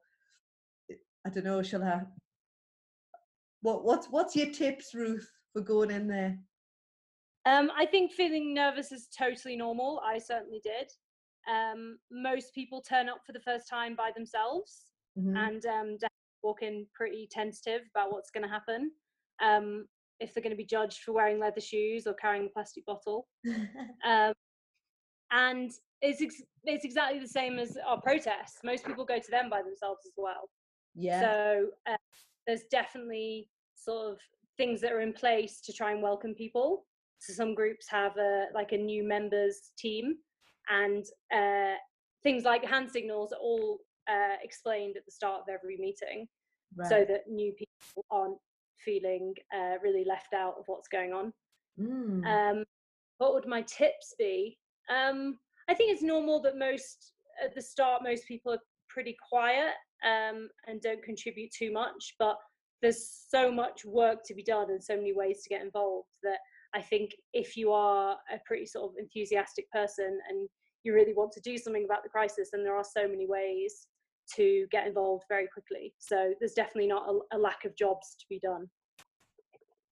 i 1.26 1.30
don't 1.30 1.44
know 1.44 1.62
shall 1.62 1.84
i 1.84 2.02
what 3.62 3.84
what's 3.84 4.08
what's 4.08 4.36
your 4.36 4.52
tips 4.52 4.94
ruth 4.94 5.30
for 5.54 5.62
going 5.62 5.92
in 5.92 6.08
there 6.08 6.38
Um, 7.46 7.72
I 7.76 7.88
think 7.88 8.12
feeling 8.12 8.54
nervous 8.54 8.92
is 8.92 9.08
totally 9.08 9.58
normal. 9.58 10.00
I 10.06 10.20
certainly 10.20 10.62
did. 10.64 10.92
Um, 11.52 11.98
most 12.12 12.54
people 12.54 12.82
turn 12.82 13.10
up 13.10 13.22
for 13.26 13.34
the 13.34 13.40
first 13.40 13.68
time 13.68 13.96
by 13.96 14.12
themselves 14.16 14.86
Mhm. 15.18 15.36
and 15.36 15.66
um, 15.66 15.88
definitely 15.98 16.44
walk 16.44 16.62
in 16.62 16.86
pretty 16.94 17.28
tentative 17.32 17.82
about 17.90 18.12
what's 18.12 18.30
going 18.30 18.44
to 18.44 18.50
happen. 18.50 18.92
If 20.22 20.34
they're 20.34 20.44
going 20.44 20.52
to 20.52 20.58
be 20.58 20.66
judged 20.66 21.00
for 21.04 21.14
wearing 21.14 21.40
leather 21.40 21.62
shoes 21.62 22.08
or 22.08 22.14
carrying 22.14 22.46
a 22.46 22.50
plastic 22.50 22.86
bottle. 22.86 23.28
Um, 24.06 24.34
and 25.32 25.72
it's, 26.02 26.22
ex- 26.22 26.44
it's 26.66 26.84
exactly 26.84 27.20
the 27.20 27.28
same 27.28 27.58
as 27.58 27.78
our 27.88 28.02
protests. 28.02 28.60
Most 28.64 28.86
people 28.86 29.06
go 29.06 29.18
to 29.18 29.32
them 29.32 29.50
by 29.50 29.62
themselves 29.62 30.02
as 30.06 30.14
well. 30.18 30.50
yeah 30.96 31.22
So 31.22 31.68
uh, 31.90 31.98
there's 32.48 32.64
definitely 32.70 33.48
sort 33.76 34.12
of 34.12 34.18
things 34.58 34.82
that 34.82 34.92
are 34.92 35.02
in 35.02 35.14
place 35.14 35.62
to 35.62 35.74
try 35.74 35.92
and 35.92 36.02
welcome 36.02 36.34
people. 36.34 36.86
So 37.20 37.34
some 37.34 37.54
groups 37.56 37.88
have 37.90 38.18
a 38.18 38.48
like 38.54 38.72
a 38.72 38.78
new 38.78 39.04
members 39.04 39.72
team, 39.78 40.16
and 40.70 41.06
uh, 41.34 41.76
things 42.24 42.44
like 42.44 42.66
hand 42.66 42.90
signals 42.92 43.32
are 43.32 43.40
all 43.40 43.78
uh, 44.10 44.36
explained 44.44 44.98
at 44.98 45.06
the 45.06 45.12
start 45.12 45.42
of 45.42 45.48
every 45.54 45.78
meeting, 45.78 46.28
so 46.90 47.06
that 47.08 47.22
new 47.30 47.54
people 47.54 48.06
aren't 48.10 48.38
feeling 48.84 49.34
uh, 49.56 49.76
really 49.84 50.06
left 50.06 50.34
out 50.34 50.56
of 50.58 50.64
what's 50.68 50.88
going 50.88 51.14
on. 51.14 51.34
Mm. 51.80 52.26
Um, 52.26 52.64
what 53.18 53.34
would 53.34 53.48
my 53.48 53.62
tips 53.62 54.14
be? 54.18 54.58
Um, 54.90 55.38
I 55.70 55.74
think 55.74 55.92
it's 55.92 56.04
normal 56.04 56.42
that 56.42 56.58
most 56.58 57.14
at 57.44 57.56
the 57.56 57.62
start 57.62 58.04
most 58.04 58.28
people 58.28 58.52
are 58.52 58.60
pretty 58.90 59.16
quiet 59.30 59.74
um, 60.04 60.50
and 60.68 60.82
don't 60.82 61.04
contribute 61.04 61.52
too 61.58 61.72
much, 61.72 62.16
but 62.20 62.38
there's 62.82 63.26
so 63.30 63.52
much 63.52 63.86
work 63.86 64.24
to 64.26 64.34
be 64.34 64.44
done 64.44 64.72
and 64.72 64.84
so 64.84 64.96
many 64.96 65.14
ways 65.14 65.44
to 65.44 65.50
get 65.50 65.62
involved 65.62 66.10
that 66.24 66.40
I 66.74 66.82
think 66.82 67.12
if 67.34 67.56
you 67.56 67.72
are 67.72 68.18
a 68.34 68.40
pretty 68.46 68.66
sort 68.66 68.92
of 68.92 68.98
enthusiastic 68.98 69.70
person 69.72 70.20
and 70.30 70.50
you 70.84 70.94
really 70.94 71.14
want 71.14 71.32
to 71.34 71.42
do 71.42 71.58
something 71.58 71.86
about 71.86 72.04
the 72.04 72.10
crisis, 72.10 72.50
then 72.52 72.64
there 72.64 72.76
are 72.76 72.84
so 72.84 73.08
many 73.08 73.28
ways 73.28 73.88
to 74.36 74.68
get 74.72 74.88
involved 74.88 75.26
very 75.30 75.48
quickly. 75.48 75.94
So 76.00 76.34
there's 76.40 76.54
definitely 76.54 76.88
not 76.88 77.08
a, 77.10 77.38
a 77.38 77.38
lack 77.38 77.66
of 77.66 77.76
jobs 77.76 78.16
to 78.20 78.26
be 78.30 78.40
done. 78.40 78.70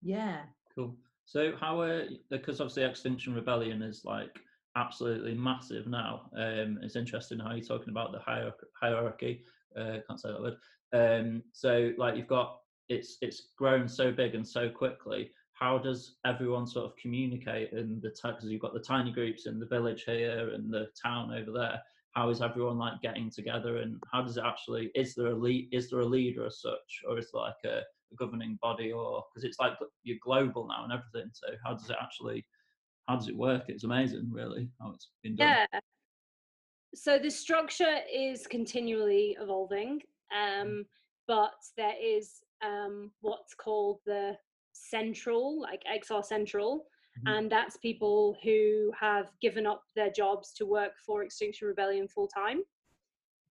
yeah 0.02 0.42
Cool. 0.80 0.96
So 1.26 1.52
how 1.60 1.82
are 1.82 2.06
because 2.30 2.62
obviously 2.62 2.84
Extinction 2.84 3.36
Rebellion 3.36 3.82
is 3.82 4.04
like 4.06 4.40
absolutely 4.76 5.34
massive 5.34 5.88
now. 5.88 6.30
Um, 6.36 6.80
it's 6.82 6.96
interesting 6.96 7.40
how 7.40 7.54
you're 7.54 7.66
talking 7.66 7.90
about 7.90 8.12
the 8.12 8.20
hierarchy. 8.20 8.68
hierarchy. 8.80 9.44
Uh, 9.78 9.98
can't 10.08 10.20
say 10.20 10.30
that 10.32 10.42
word. 10.42 10.56
Um, 10.94 11.44
so 11.52 11.92
like 11.98 12.16
you've 12.16 12.28
got 12.28 12.60
it's 12.88 13.18
it's 13.22 13.50
grown 13.58 13.88
so 13.88 14.12
big 14.12 14.36
and 14.36 14.48
so 14.48 14.70
quickly. 14.70 15.32
How 15.52 15.78
does 15.78 16.16
everyone 16.26 16.66
sort 16.66 16.86
of 16.86 16.96
communicate 16.96 17.74
in 17.74 18.00
the 18.02 18.10
because 18.24 18.46
you've 18.46 18.62
got 18.62 18.74
the 18.74 18.80
tiny 18.80 19.12
groups 19.12 19.46
in 19.46 19.60
the 19.60 19.66
village 19.66 20.06
here 20.06 20.52
and 20.54 20.72
the 20.72 20.88
town 21.02 21.34
over 21.34 21.52
there. 21.52 21.82
How 22.14 22.30
is 22.30 22.42
everyone 22.42 22.78
like 22.78 23.02
getting 23.02 23.30
together 23.30 23.78
and 23.78 24.02
how 24.12 24.22
does 24.22 24.38
it 24.38 24.44
actually? 24.46 24.92
Is 24.96 25.16
there 25.16 25.28
a 25.28 25.36
lead? 25.36 25.70
Is 25.72 25.90
there 25.90 26.00
a 26.00 26.06
leader 26.06 26.46
as 26.46 26.62
such, 26.62 27.02
or 27.08 27.18
is 27.18 27.30
there 27.32 27.42
like 27.42 27.64
a 27.66 27.82
a 28.12 28.16
governing 28.16 28.58
body 28.62 28.92
or 28.92 29.24
because 29.34 29.44
it's 29.44 29.60
like 29.60 29.74
you're 30.04 30.18
global 30.24 30.68
now 30.68 30.84
and 30.84 30.94
everything 30.94 31.30
so 31.34 31.48
how 31.64 31.74
does 31.74 31.90
it 31.90 31.96
actually 32.02 32.46
how 33.08 33.16
does 33.16 33.28
it 33.28 33.36
work 33.36 33.64
it's 33.68 33.84
amazing 33.84 34.28
really 34.32 34.70
how 34.82 34.92
it's 34.92 35.10
been 35.24 35.36
done 35.36 35.56
Yeah. 35.72 35.80
So 36.96 37.20
the 37.20 37.30
structure 37.30 38.00
is 38.12 38.48
continually 38.48 39.38
evolving, 39.40 40.02
um, 40.36 40.86
but 41.28 41.54
there 41.78 41.94
is 42.02 42.42
um, 42.64 43.12
what's 43.22 43.54
called 43.54 44.00
the 44.08 44.36
central, 44.74 45.62
like 45.62 45.84
XR 45.86 46.26
Central, 46.26 46.88
Mhm. 47.26 47.38
and 47.38 47.52
that's 47.52 47.78
people 47.78 48.38
who 48.44 48.92
have 49.00 49.32
given 49.42 49.66
up 49.66 49.84
their 49.96 50.10
jobs 50.10 50.54
to 50.54 50.66
work 50.66 50.94
for 51.06 51.24
Extinction 51.24 51.68
Rebellion 51.68 52.08
full 52.08 52.28
time. 52.28 52.64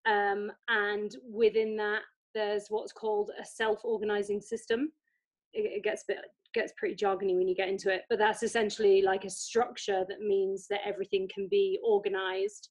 Um, 0.06 0.52
and 0.68 1.14
within 1.28 1.76
that, 1.76 2.02
there's 2.34 2.66
what's 2.68 2.92
called 2.92 3.30
a 3.38 3.44
self-organizing 3.44 4.40
system. 4.40 4.92
It, 5.52 5.72
it 5.78 5.84
gets 5.84 6.02
a 6.02 6.12
bit 6.14 6.18
gets 6.54 6.72
pretty 6.78 6.94
jargony 6.94 7.36
when 7.36 7.46
you 7.46 7.54
get 7.54 7.68
into 7.68 7.92
it, 7.92 8.04
but 8.08 8.18
that's 8.18 8.42
essentially 8.42 9.02
like 9.02 9.24
a 9.24 9.30
structure 9.30 10.06
that 10.08 10.20
means 10.20 10.66
that 10.68 10.80
everything 10.84 11.28
can 11.32 11.46
be 11.50 11.78
organized 11.84 12.70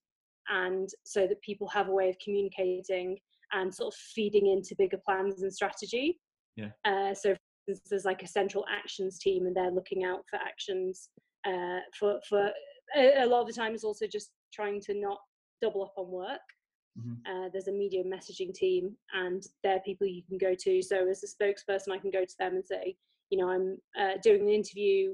and 0.50 0.90
so 1.06 1.28
that 1.28 1.40
people 1.42 1.68
have 1.68 1.88
a 1.88 1.92
way 1.92 2.10
of 2.10 2.18
communicating 2.24 3.20
and 3.54 3.74
sort 3.74 3.94
of 3.94 4.00
feeding 4.00 4.48
into 4.48 4.76
bigger 4.78 4.98
plans 5.06 5.44
and 5.44 5.54
strategy. 5.54 6.20
Yeah. 6.56 6.70
Uh, 6.86 7.14
so 7.14 7.36
there's 7.89 8.06
like 8.06 8.23
a 8.23 8.27
central 8.27 8.65
actions 8.69 9.19
team 9.19 9.45
and 9.45 9.56
they're 9.56 9.71
looking 9.71 10.03
out 10.03 10.23
for 10.30 10.38
actions 10.38 11.10
uh, 11.45 11.80
for 11.97 12.19
for 12.27 12.51
a, 12.95 13.23
a, 13.23 13.25
lot 13.25 13.41
of 13.41 13.47
the 13.47 13.53
time 13.53 13.73
it's 13.73 13.84
also 13.84 14.08
just 14.08 14.32
trying 14.53 14.80
to 14.82 14.93
not 14.93 15.17
double 15.62 15.84
up 15.84 15.93
on 15.97 16.10
work. 16.10 16.39
Mm-hmm. 16.97 17.45
uh, 17.45 17.49
there's 17.53 17.67
a 17.67 17.71
media 17.71 18.03
messaging 18.03 18.51
team 18.51 18.95
and 19.13 19.43
they're 19.63 19.82
people 19.82 20.08
you 20.08 20.23
can 20.27 20.39
go 20.39 20.56
to. 20.56 20.82
So 20.82 21.08
as 21.08 21.23
a 21.23 21.27
spokesperson 21.27 21.91
i 21.91 21.99
can 21.99 22.12
go 22.12 22.25
to 22.25 22.36
them 22.39 22.56
and 22.56 22.65
say 22.65 22.95
you 23.30 23.38
know 23.38 23.49
i'm 23.49 23.77
uh, 23.99 24.17
doing 24.23 24.41
an 24.41 24.49
interview. 24.49 25.13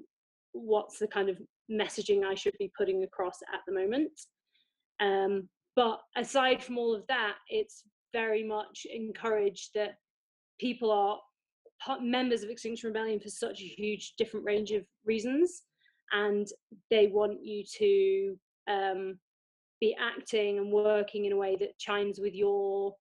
What's 0.54 1.00
the 1.00 1.08
kind 1.08 1.30
of 1.30 1.40
messaging 1.72 2.24
i 2.24 2.36
should 2.36 2.56
be 2.60 2.72
putting 2.78 3.04
across 3.04 3.40
at 3.54 3.62
the 3.68 3.74
moment? 3.74 4.12
Um, 5.00 5.50
but 5.76 6.00
aside 6.16 6.64
from 6.64 6.78
all 6.78 6.96
of 6.96 7.06
that 7.08 7.34
it's 7.50 7.84
very 8.14 8.44
much 8.44 8.86
encouraged 8.94 9.72
that 9.74 9.96
people 10.60 10.92
are 10.92 11.20
members 12.02 12.44
of 12.44 12.50
extinction 12.50 12.88
rebellion 12.88 13.20
for 13.20 13.30
such 13.30 13.60
a 13.62 13.66
huge 13.66 14.14
different 14.18 14.46
range 14.46 14.72
of 14.72 14.84
reasons 15.06 15.64
and 16.12 16.48
they 16.90 17.08
want 17.08 17.44
you 17.44 17.64
to 17.78 18.38
um, 18.68 19.18
be 19.82 19.96
acting 20.00 20.60
and 20.60 20.72
working 20.72 21.26
in 21.26 21.34
a 21.34 21.38
way 21.38 21.56
that 21.60 21.78
chimes 21.78 22.20
with 22.20 22.34
your 22.34 22.94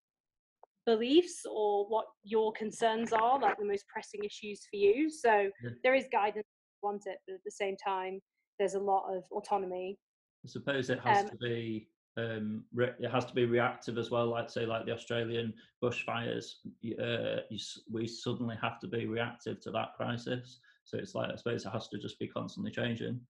beliefs 0.87 1.43
or 1.49 1.87
what 1.89 2.07
your 2.25 2.53
concerns 2.53 3.13
are, 3.13 3.39
like 3.39 3.57
the 3.59 3.65
most 3.65 3.85
pressing 3.87 4.25
issues 4.25 4.67
for 4.71 4.77
you. 4.77 5.09
So 5.11 5.51
yeah. 5.63 5.71
there 5.85 5.95
is 5.95 6.07
guidance 6.11 6.47
want 6.83 7.03
it, 7.07 7.19
but 7.27 7.35
at 7.35 7.45
the 7.45 7.51
same 7.51 7.77
time, 7.77 8.21
there's 8.59 8.75
a 8.75 8.81
lot 8.81 9.05
of 9.09 9.25
autonomy. 9.31 9.99
I 10.45 10.49
suppose 10.49 10.91
it 10.91 11.01
has 11.01 11.25
um, 11.25 11.31
to 11.31 11.37
be 11.37 11.89
um, 12.17 12.65
it 12.77 13.11
has 13.11 13.25
to 13.27 13.35
be 13.35 13.47
reactive 13.47 13.99
as 13.99 14.11
well. 14.11 14.27
Like 14.27 14.51
say, 14.51 14.67
like 14.67 14.85
the 14.85 14.93
Australian 14.93 15.55
bushfires, 15.83 16.55
uh, 17.01 17.43
you, 17.49 17.59
we 17.91 18.07
suddenly 18.07 18.57
have 18.61 18.79
to 18.81 18.87
be 18.87 19.07
reactive 19.07 19.61
to 19.61 19.71
that 19.71 19.95
crisis. 19.97 20.59
So 20.85 20.99
it's 20.99 21.15
like 21.15 21.31
I 21.31 21.37
suppose 21.37 21.65
it 21.65 21.71
has 21.71 21.89
to 21.89 21.99
just 21.99 22.19
be 22.19 22.29
constantly 22.29 22.71
changing. 22.71 23.21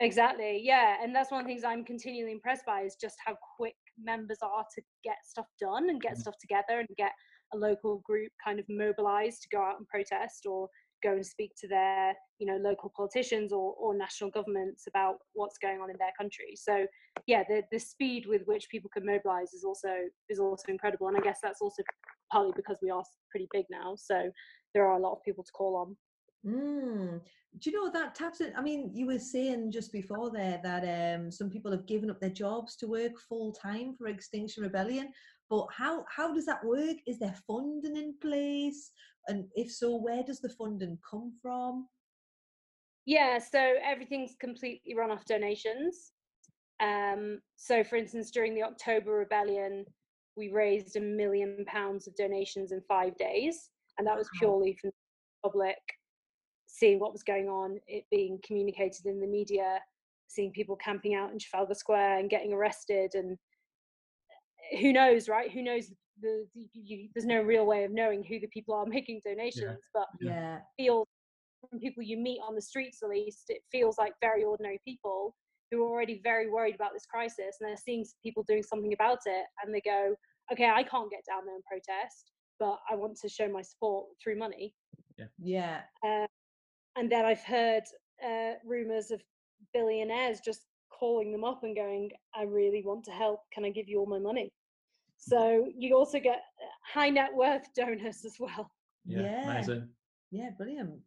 Exactly. 0.00 0.60
Yeah. 0.62 0.96
And 1.02 1.14
that's 1.14 1.30
one 1.30 1.42
of 1.42 1.46
the 1.46 1.52
things 1.52 1.62
I'm 1.62 1.84
continually 1.84 2.32
impressed 2.32 2.64
by 2.64 2.80
is 2.82 2.96
just 2.98 3.16
how 3.24 3.36
quick 3.56 3.74
members 4.02 4.38
are 4.42 4.64
to 4.74 4.82
get 5.04 5.16
stuff 5.24 5.46
done 5.60 5.90
and 5.90 6.00
get 6.00 6.12
mm-hmm. 6.12 6.20
stuff 6.20 6.36
together 6.40 6.80
and 6.80 6.88
get 6.96 7.12
a 7.52 7.58
local 7.58 8.00
group 8.04 8.32
kind 8.42 8.58
of 8.58 8.64
mobilized 8.70 9.42
to 9.42 9.48
go 9.52 9.62
out 9.62 9.76
and 9.76 9.86
protest 9.88 10.46
or 10.46 10.68
go 11.02 11.12
and 11.12 11.24
speak 11.24 11.52
to 11.60 11.68
their 11.68 12.14
you 12.38 12.46
know 12.46 12.56
local 12.56 12.92
politicians 12.96 13.52
or, 13.52 13.74
or 13.74 13.94
national 13.96 14.30
governments 14.30 14.84
about 14.88 15.16
what's 15.34 15.58
going 15.58 15.80
on 15.80 15.90
in 15.90 15.96
their 15.98 16.12
country 16.18 16.54
so 16.56 16.86
yeah 17.26 17.42
the, 17.48 17.62
the 17.72 17.78
speed 17.78 18.26
with 18.26 18.42
which 18.46 18.68
people 18.70 18.90
can 18.92 19.04
mobilize 19.04 19.52
is 19.52 19.64
also 19.64 19.88
is 20.28 20.38
also 20.38 20.64
incredible 20.68 21.08
and 21.08 21.16
i 21.16 21.20
guess 21.20 21.38
that's 21.42 21.60
also 21.60 21.82
partly 22.30 22.52
because 22.56 22.78
we 22.82 22.90
are 22.90 23.02
pretty 23.30 23.48
big 23.52 23.64
now 23.70 23.94
so 23.96 24.30
there 24.74 24.86
are 24.86 24.98
a 24.98 25.02
lot 25.02 25.12
of 25.12 25.22
people 25.24 25.44
to 25.44 25.52
call 25.52 25.76
on 25.76 25.96
Mm. 26.46 27.20
Do 27.58 27.70
you 27.70 27.76
know 27.76 27.90
that 27.92 28.14
taps 28.14 28.40
it? 28.40 28.52
I 28.56 28.62
mean, 28.62 28.90
you 28.94 29.06
were 29.06 29.18
saying 29.18 29.72
just 29.72 29.92
before 29.92 30.30
there 30.30 30.60
that 30.62 31.16
um, 31.16 31.30
some 31.30 31.50
people 31.50 31.70
have 31.70 31.86
given 31.86 32.10
up 32.10 32.20
their 32.20 32.30
jobs 32.30 32.76
to 32.76 32.86
work 32.86 33.18
full 33.28 33.52
time 33.52 33.94
for 33.94 34.06
Extinction 34.06 34.62
Rebellion. 34.62 35.12
But 35.50 35.66
how 35.76 36.04
how 36.14 36.32
does 36.32 36.46
that 36.46 36.64
work? 36.64 36.96
Is 37.06 37.18
there 37.18 37.34
funding 37.46 37.96
in 37.96 38.14
place? 38.22 38.92
And 39.26 39.46
if 39.54 39.70
so, 39.70 39.96
where 39.96 40.22
does 40.22 40.40
the 40.40 40.48
funding 40.48 40.96
come 41.08 41.32
from? 41.42 41.88
Yeah, 43.04 43.38
so 43.38 43.74
everything's 43.84 44.36
completely 44.40 44.94
run 44.96 45.10
off 45.10 45.24
donations. 45.24 46.12
Um, 46.80 47.40
so, 47.56 47.82
for 47.82 47.96
instance, 47.96 48.30
during 48.30 48.54
the 48.54 48.62
October 48.62 49.12
Rebellion, 49.12 49.84
we 50.36 50.50
raised 50.50 50.96
a 50.96 51.00
million 51.00 51.64
pounds 51.66 52.06
of 52.06 52.14
donations 52.14 52.72
in 52.72 52.80
five 52.88 53.16
days, 53.18 53.70
and 53.98 54.06
that 54.06 54.16
was 54.16 54.28
purely 54.38 54.76
from 54.80 54.90
the 54.90 55.48
public 55.48 55.76
seeing 56.66 57.00
what 57.00 57.12
was 57.12 57.22
going 57.22 57.48
on, 57.48 57.78
it 57.88 58.04
being 58.10 58.38
communicated 58.46 59.04
in 59.06 59.20
the 59.20 59.26
media, 59.26 59.80
seeing 60.28 60.52
people 60.52 60.76
camping 60.76 61.14
out 61.14 61.32
in 61.32 61.38
Trafalgar 61.38 61.74
Square 61.74 62.18
and 62.18 62.30
getting 62.30 62.52
arrested, 62.52 63.10
and 63.14 63.36
who 64.78 64.92
knows, 64.92 65.28
right? 65.28 65.50
Who 65.50 65.62
knows? 65.62 65.90
The, 66.22 66.46
the 66.54 66.68
you, 66.74 67.08
there's 67.14 67.26
no 67.26 67.40
real 67.40 67.64
way 67.64 67.84
of 67.84 67.92
knowing 67.92 68.22
who 68.22 68.40
the 68.40 68.48
people 68.48 68.74
are 68.74 68.86
making 68.86 69.22
donations, 69.24 69.62
yeah. 69.64 69.74
but 69.94 70.06
yeah, 70.20 70.58
feels 70.78 71.06
from 71.68 71.78
people 71.78 72.02
you 72.02 72.16
meet 72.16 72.40
on 72.46 72.54
the 72.54 72.62
streets, 72.62 73.02
at 73.02 73.10
least, 73.10 73.44
it 73.48 73.62
feels 73.70 73.98
like 73.98 74.12
very 74.20 74.44
ordinary 74.44 74.80
people 74.86 75.34
who 75.70 75.84
are 75.84 75.88
already 75.88 76.20
very 76.22 76.50
worried 76.50 76.74
about 76.74 76.92
this 76.92 77.06
crisis, 77.06 77.56
and 77.60 77.68
they're 77.68 77.76
seeing 77.76 78.04
people 78.22 78.44
doing 78.48 78.62
something 78.62 78.92
about 78.92 79.20
it, 79.26 79.44
and 79.62 79.74
they 79.74 79.80
go, 79.80 80.14
"Okay, 80.52 80.68
I 80.68 80.82
can't 80.82 81.10
get 81.10 81.24
down 81.26 81.46
there 81.46 81.54
and 81.54 81.64
protest, 81.64 82.32
but 82.58 82.78
I 82.90 82.96
want 82.96 83.16
to 83.22 83.28
show 83.28 83.48
my 83.48 83.62
support 83.62 84.06
through 84.22 84.36
money." 84.36 84.74
Yeah. 85.18 85.26
Yeah. 85.38 85.80
Uh, 86.04 86.26
and 86.96 87.10
then 87.10 87.24
I've 87.24 87.44
heard 87.44 87.84
uh, 88.24 88.54
rumors 88.64 89.10
of 89.10 89.22
billionaires 89.72 90.40
just 90.40 90.66
calling 91.00 91.32
them 91.32 91.42
up 91.44 91.64
and 91.64 91.74
going, 91.74 92.10
"I 92.34 92.42
really 92.42 92.82
want 92.84 93.04
to 93.06 93.10
help. 93.10 93.40
Can 93.52 93.64
I 93.64 93.70
give 93.70 93.88
you 93.88 93.98
all 93.98 94.06
my 94.06 94.18
money?" 94.18 94.52
So 95.16 95.68
you 95.76 95.96
also 95.96 96.20
get 96.20 96.42
uh, 96.62 96.66
high 96.84 97.10
net 97.10 97.34
worth 97.34 97.66
donors 97.74 98.24
as 98.24 98.36
well. 98.38 98.70
Yeah, 99.04 99.22
yeah. 99.22 99.50
amazing. 99.50 99.88
Yeah, 100.30 100.50
brilliant. 100.56 101.00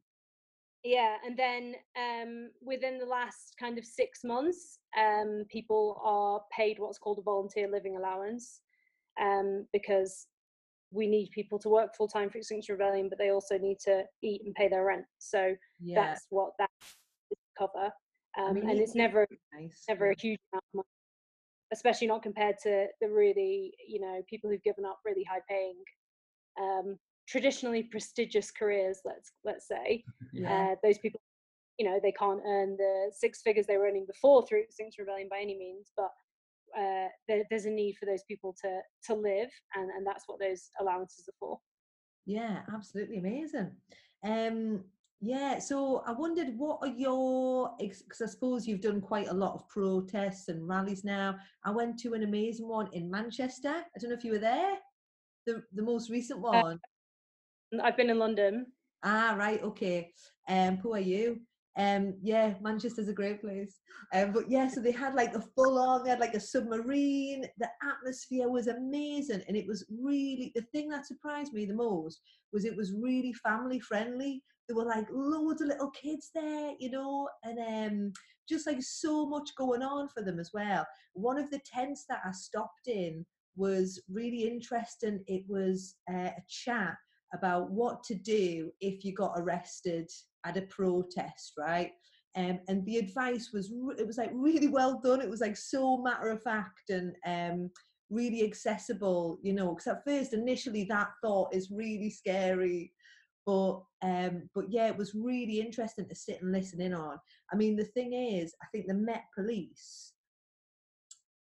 Yeah, 0.83 1.15
and 1.25 1.37
then 1.37 1.75
um, 1.95 2.49
within 2.61 2.99
the 2.99 3.05
last 3.05 3.55
kind 3.57 3.77
of 3.77 3.85
six 3.85 4.23
months, 4.25 4.79
um, 4.97 5.45
people 5.49 6.01
are 6.03 6.41
paid 6.55 6.77
what's 6.77 6.97
called 6.97 7.19
a 7.19 7.21
volunteer 7.21 7.69
living 7.71 7.95
allowance 7.95 8.61
um, 9.21 9.65
because 9.71 10.27
we 10.91 11.07
need 11.07 11.29
people 11.31 11.57
to 11.59 11.69
work 11.69 11.95
full 11.95 12.09
time 12.09 12.29
for 12.29 12.37
Extinction 12.37 12.73
Rebellion, 12.73 13.07
but 13.07 13.17
they 13.17 13.29
also 13.29 13.57
need 13.57 13.79
to 13.85 14.03
eat 14.21 14.41
and 14.45 14.53
pay 14.55 14.67
their 14.67 14.83
rent. 14.83 15.05
So 15.19 15.55
yeah. 15.79 15.95
that's 15.95 16.27
what 16.29 16.51
that 16.59 16.69
cover. 17.57 17.91
Um, 18.37 18.57
and 18.57 18.79
it's 18.79 18.95
never 18.95 19.27
nice. 19.53 19.83
never 19.87 20.09
a 20.09 20.15
huge 20.19 20.39
amount 20.51 20.63
of 20.69 20.75
money, 20.75 20.87
especially 21.71 22.07
not 22.07 22.23
compared 22.23 22.55
to 22.63 22.87
the 22.99 23.09
really 23.09 23.73
you 23.87 23.99
know 23.99 24.21
people 24.29 24.49
who've 24.49 24.63
given 24.63 24.85
up 24.85 24.99
really 25.05 25.23
high 25.23 25.41
paying, 25.47 25.75
um, 26.59 26.97
traditionally 27.27 27.83
prestigious 27.83 28.49
careers. 28.51 28.99
Let's 29.05 29.33
let's 29.43 29.67
say 29.67 30.03
yeah. 30.33 30.71
uh, 30.71 30.75
those 30.83 30.97
people, 30.97 31.21
you 31.77 31.85
know, 31.85 31.99
they 32.01 32.11
can't 32.11 32.41
earn 32.45 32.75
the 32.77 33.11
six 33.15 33.41
figures 33.41 33.67
they 33.67 33.77
were 33.77 33.85
earning 33.85 34.07
before 34.07 34.45
through 34.45 34.61
Extinction 34.61 35.05
Rebellion 35.05 35.27
by 35.29 35.39
any 35.39 35.57
means, 35.57 35.91
but 35.95 36.09
uh, 36.77 37.07
there, 37.27 37.43
there's 37.49 37.65
a 37.65 37.69
need 37.69 37.97
for 37.99 38.05
those 38.05 38.23
people 38.27 38.55
to 38.63 38.79
to 39.05 39.13
live, 39.13 39.49
and 39.75 39.89
and 39.91 40.05
that's 40.05 40.23
what 40.27 40.39
those 40.39 40.71
allowances 40.79 41.29
are 41.29 41.37
for. 41.39 41.59
Yeah, 42.25 42.61
absolutely 42.73 43.17
amazing. 43.17 43.71
Um, 44.25 44.85
yeah, 45.25 45.57
so 45.57 46.03
I 46.05 46.11
wondered 46.11 46.49
what 46.57 46.79
are 46.81 46.89
your 46.89 47.75
because 47.79 48.21
I 48.21 48.25
suppose 48.25 48.67
you've 48.67 48.81
done 48.81 48.99
quite 48.99 49.29
a 49.29 49.33
lot 49.33 49.53
of 49.53 49.67
protests 49.69 50.49
and 50.49 50.67
rallies 50.67 51.05
now. 51.05 51.37
I 51.63 51.71
went 51.71 51.97
to 51.99 52.13
an 52.13 52.23
amazing 52.23 52.67
one 52.67 52.89
in 52.91 53.09
Manchester. 53.09 53.69
I 53.69 53.99
don't 53.99 54.09
know 54.09 54.17
if 54.17 54.25
you 54.25 54.33
were 54.33 54.39
there. 54.39 54.75
The 55.45 55.63
the 55.73 55.81
most 55.81 56.09
recent 56.09 56.39
uh, 56.39 56.49
one. 56.49 56.79
Uh, 57.73 57.83
I've 57.83 57.95
been 57.95 58.09
in 58.09 58.19
London. 58.19 58.67
Ah, 59.01 59.35
right, 59.37 59.63
okay. 59.63 60.11
Um, 60.49 60.75
who 60.77 60.93
are 60.93 60.99
you? 60.99 61.39
Um, 61.77 62.15
yeah, 62.21 62.53
Manchester's 62.61 63.07
a 63.07 63.13
great 63.13 63.41
place. 63.41 63.79
Um, 64.13 64.31
but 64.31 64.49
yeah, 64.49 64.67
so 64.67 64.81
they 64.81 64.91
had 64.91 65.15
like 65.15 65.33
a 65.35 65.43
full 65.55 65.79
on, 65.79 66.03
they 66.03 66.11
had 66.11 66.19
like 66.19 66.35
a 66.35 66.39
submarine. 66.39 67.47
The 67.57 67.69
atmosphere 67.81 68.49
was 68.49 68.67
amazing. 68.67 69.41
And 69.47 69.57
it 69.57 69.67
was 69.67 69.85
really, 69.89 70.51
the 70.53 70.61
thing 70.73 70.89
that 70.89 71.07
surprised 71.07 71.53
me 71.53 71.65
the 71.65 71.73
most 71.73 72.21
was 72.51 72.65
it 72.65 72.75
was 72.75 72.93
really 72.93 73.33
family 73.33 73.79
friendly. 73.79 74.43
There 74.67 74.77
were 74.77 74.85
like 74.85 75.07
loads 75.11 75.61
of 75.61 75.67
little 75.67 75.91
kids 75.91 76.29
there, 76.33 76.73
you 76.79 76.91
know, 76.91 77.27
and 77.43 77.59
um, 77.59 78.13
just 78.47 78.67
like 78.67 78.81
so 78.81 79.25
much 79.25 79.49
going 79.57 79.81
on 79.81 80.07
for 80.09 80.23
them 80.23 80.39
as 80.39 80.51
well. 80.53 80.85
One 81.13 81.37
of 81.37 81.49
the 81.51 81.61
tents 81.65 82.05
that 82.09 82.21
I 82.25 82.31
stopped 82.31 82.87
in 82.87 83.25
was 83.55 84.01
really 84.11 84.47
interesting. 84.47 85.23
It 85.27 85.43
was 85.47 85.95
uh, 86.11 86.29
a 86.37 86.43
chat 86.47 86.95
about 87.33 87.71
what 87.71 88.03
to 88.03 88.15
do 88.15 88.71
if 88.79 89.03
you 89.03 89.13
got 89.13 89.33
arrested 89.37 90.09
at 90.45 90.57
a 90.57 90.61
protest, 90.63 91.53
right? 91.57 91.91
Um, 92.35 92.59
and 92.67 92.85
the 92.85 92.97
advice 92.97 93.51
was 93.53 93.71
it 93.97 94.07
was 94.07 94.17
like 94.17 94.31
really 94.33 94.67
well 94.67 94.99
done. 95.03 95.21
It 95.21 95.29
was 95.29 95.41
like 95.41 95.57
so 95.57 95.97
matter 95.97 96.29
of 96.29 96.41
fact 96.41 96.89
and 96.89 97.15
um, 97.25 97.69
really 98.09 98.43
accessible, 98.43 99.39
you 99.43 99.53
know. 99.53 99.69
Because 99.69 99.87
at 99.87 100.03
first, 100.05 100.33
initially, 100.33 100.85
that 100.85 101.09
thought 101.23 101.53
is 101.53 101.71
really 101.71 102.09
scary, 102.09 102.91
but 103.45 103.81
um, 104.01 104.49
but 104.53 104.65
yeah, 104.69 104.87
it 104.87 104.97
was 104.97 105.15
really 105.15 105.59
interesting 105.59 106.07
to 106.09 106.15
sit 106.15 106.41
and 106.41 106.51
listen 106.51 106.81
in 106.81 106.93
on. 106.93 107.17
I 107.51 107.55
mean, 107.55 107.75
the 107.75 107.85
thing 107.85 108.13
is, 108.13 108.53
I 108.61 108.65
think 108.71 108.87
the 108.87 108.93
Met 108.93 109.23
Police 109.35 110.13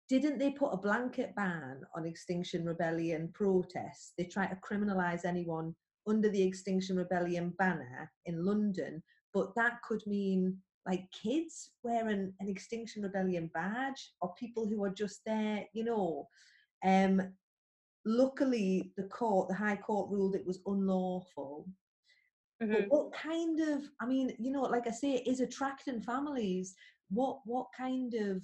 didn't 0.09 0.39
they 0.39 0.49
put 0.49 0.73
a 0.73 0.77
blanket 0.77 1.35
ban 1.35 1.81
on 1.95 2.05
Extinction 2.05 2.65
Rebellion 2.65 3.29
protests? 3.31 4.13
They 4.17 4.23
tried 4.23 4.47
to 4.47 4.57
criminalise 4.57 5.23
anyone 5.23 5.75
under 6.07 6.29
the 6.29 6.41
Extinction 6.41 6.97
Rebellion 6.97 7.53
banner 7.59 8.11
in 8.25 8.43
London, 8.43 9.03
but 9.33 9.53
that 9.55 9.83
could 9.87 10.01
mean 10.07 10.57
like 10.87 11.05
kids 11.11 11.69
wearing 11.83 12.33
an 12.39 12.49
Extinction 12.49 13.03
Rebellion 13.03 13.51
badge 13.53 14.13
or 14.19 14.33
people 14.33 14.67
who 14.67 14.83
are 14.83 14.89
just 14.89 15.19
there, 15.27 15.65
you 15.73 15.83
know. 15.83 16.27
Um, 16.83 17.21
luckily, 18.03 18.91
the 18.97 19.03
court, 19.03 19.47
the 19.49 19.55
High 19.55 19.75
Court 19.75 20.09
ruled 20.09 20.33
it 20.33 20.47
was 20.47 20.59
unlawful. 20.65 21.67
Mhm. 22.61 22.71
But 22.71 22.89
what 22.89 23.13
kind 23.13 23.59
of? 23.59 23.83
I 24.01 24.05
mean, 24.05 24.35
you 24.39 24.51
know, 24.51 24.61
like 24.63 24.87
I 24.87 24.91
say, 24.91 25.13
it 25.15 25.27
is 25.27 25.39
attracting 25.39 26.01
families. 26.01 26.75
What 27.09 27.39
what 27.45 27.67
kind 27.75 28.13
of, 28.13 28.43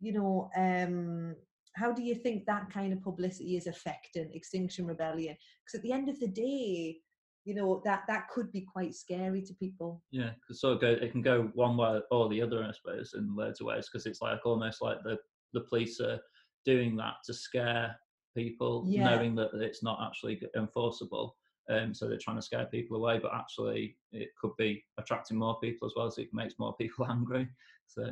you 0.00 0.12
know, 0.12 0.50
um, 0.56 1.36
how 1.74 1.92
do 1.92 2.02
you 2.02 2.14
think 2.14 2.44
that 2.46 2.70
kind 2.70 2.92
of 2.92 3.02
publicity 3.02 3.56
is 3.56 3.66
affecting 3.66 4.32
Extinction 4.32 4.86
Rebellion? 4.86 5.36
Because 5.64 5.78
at 5.78 5.82
the 5.82 5.92
end 5.92 6.08
of 6.08 6.18
the 6.20 6.28
day, 6.28 7.00
you 7.44 7.54
know 7.54 7.82
that 7.84 8.04
that 8.08 8.28
could 8.28 8.50
be 8.52 8.62
quite 8.62 8.94
scary 8.94 9.42
to 9.42 9.54
people. 9.54 10.02
Yeah, 10.10 10.30
because 10.34 10.60
go, 10.62 10.88
it 10.88 11.12
can 11.12 11.22
go 11.22 11.50
one 11.54 11.76
way 11.76 12.00
or 12.10 12.28
the 12.28 12.40
other, 12.42 12.64
I 12.64 12.72
suppose, 12.72 13.14
in 13.14 13.34
loads 13.36 13.60
of 13.60 13.66
ways. 13.66 13.88
Because 13.90 14.06
it's 14.06 14.22
like 14.22 14.44
almost 14.46 14.80
like 14.82 15.02
the 15.02 15.18
the 15.52 15.60
police 15.62 16.00
are 16.00 16.18
doing 16.64 16.96
that 16.96 17.16
to 17.26 17.34
scare 17.34 17.94
people, 18.34 18.86
Yeah. 18.88 19.04
knowing 19.04 19.34
that 19.34 19.50
it's 19.54 19.82
not 19.82 19.98
actually 20.02 20.40
enforceable. 20.56 21.36
Um, 21.70 21.94
so 21.94 22.08
they're 22.08 22.18
trying 22.18 22.36
to 22.36 22.42
scare 22.42 22.66
people 22.66 22.96
away, 22.96 23.18
but 23.20 23.32
actually 23.34 23.96
it 24.12 24.30
could 24.40 24.52
be 24.58 24.84
attracting 24.98 25.38
more 25.38 25.58
people 25.60 25.86
as 25.86 25.94
well, 25.96 26.10
so 26.10 26.22
it 26.22 26.28
makes 26.32 26.54
more 26.58 26.74
people 26.80 27.06
angry. 27.08 27.48
So 27.86 28.10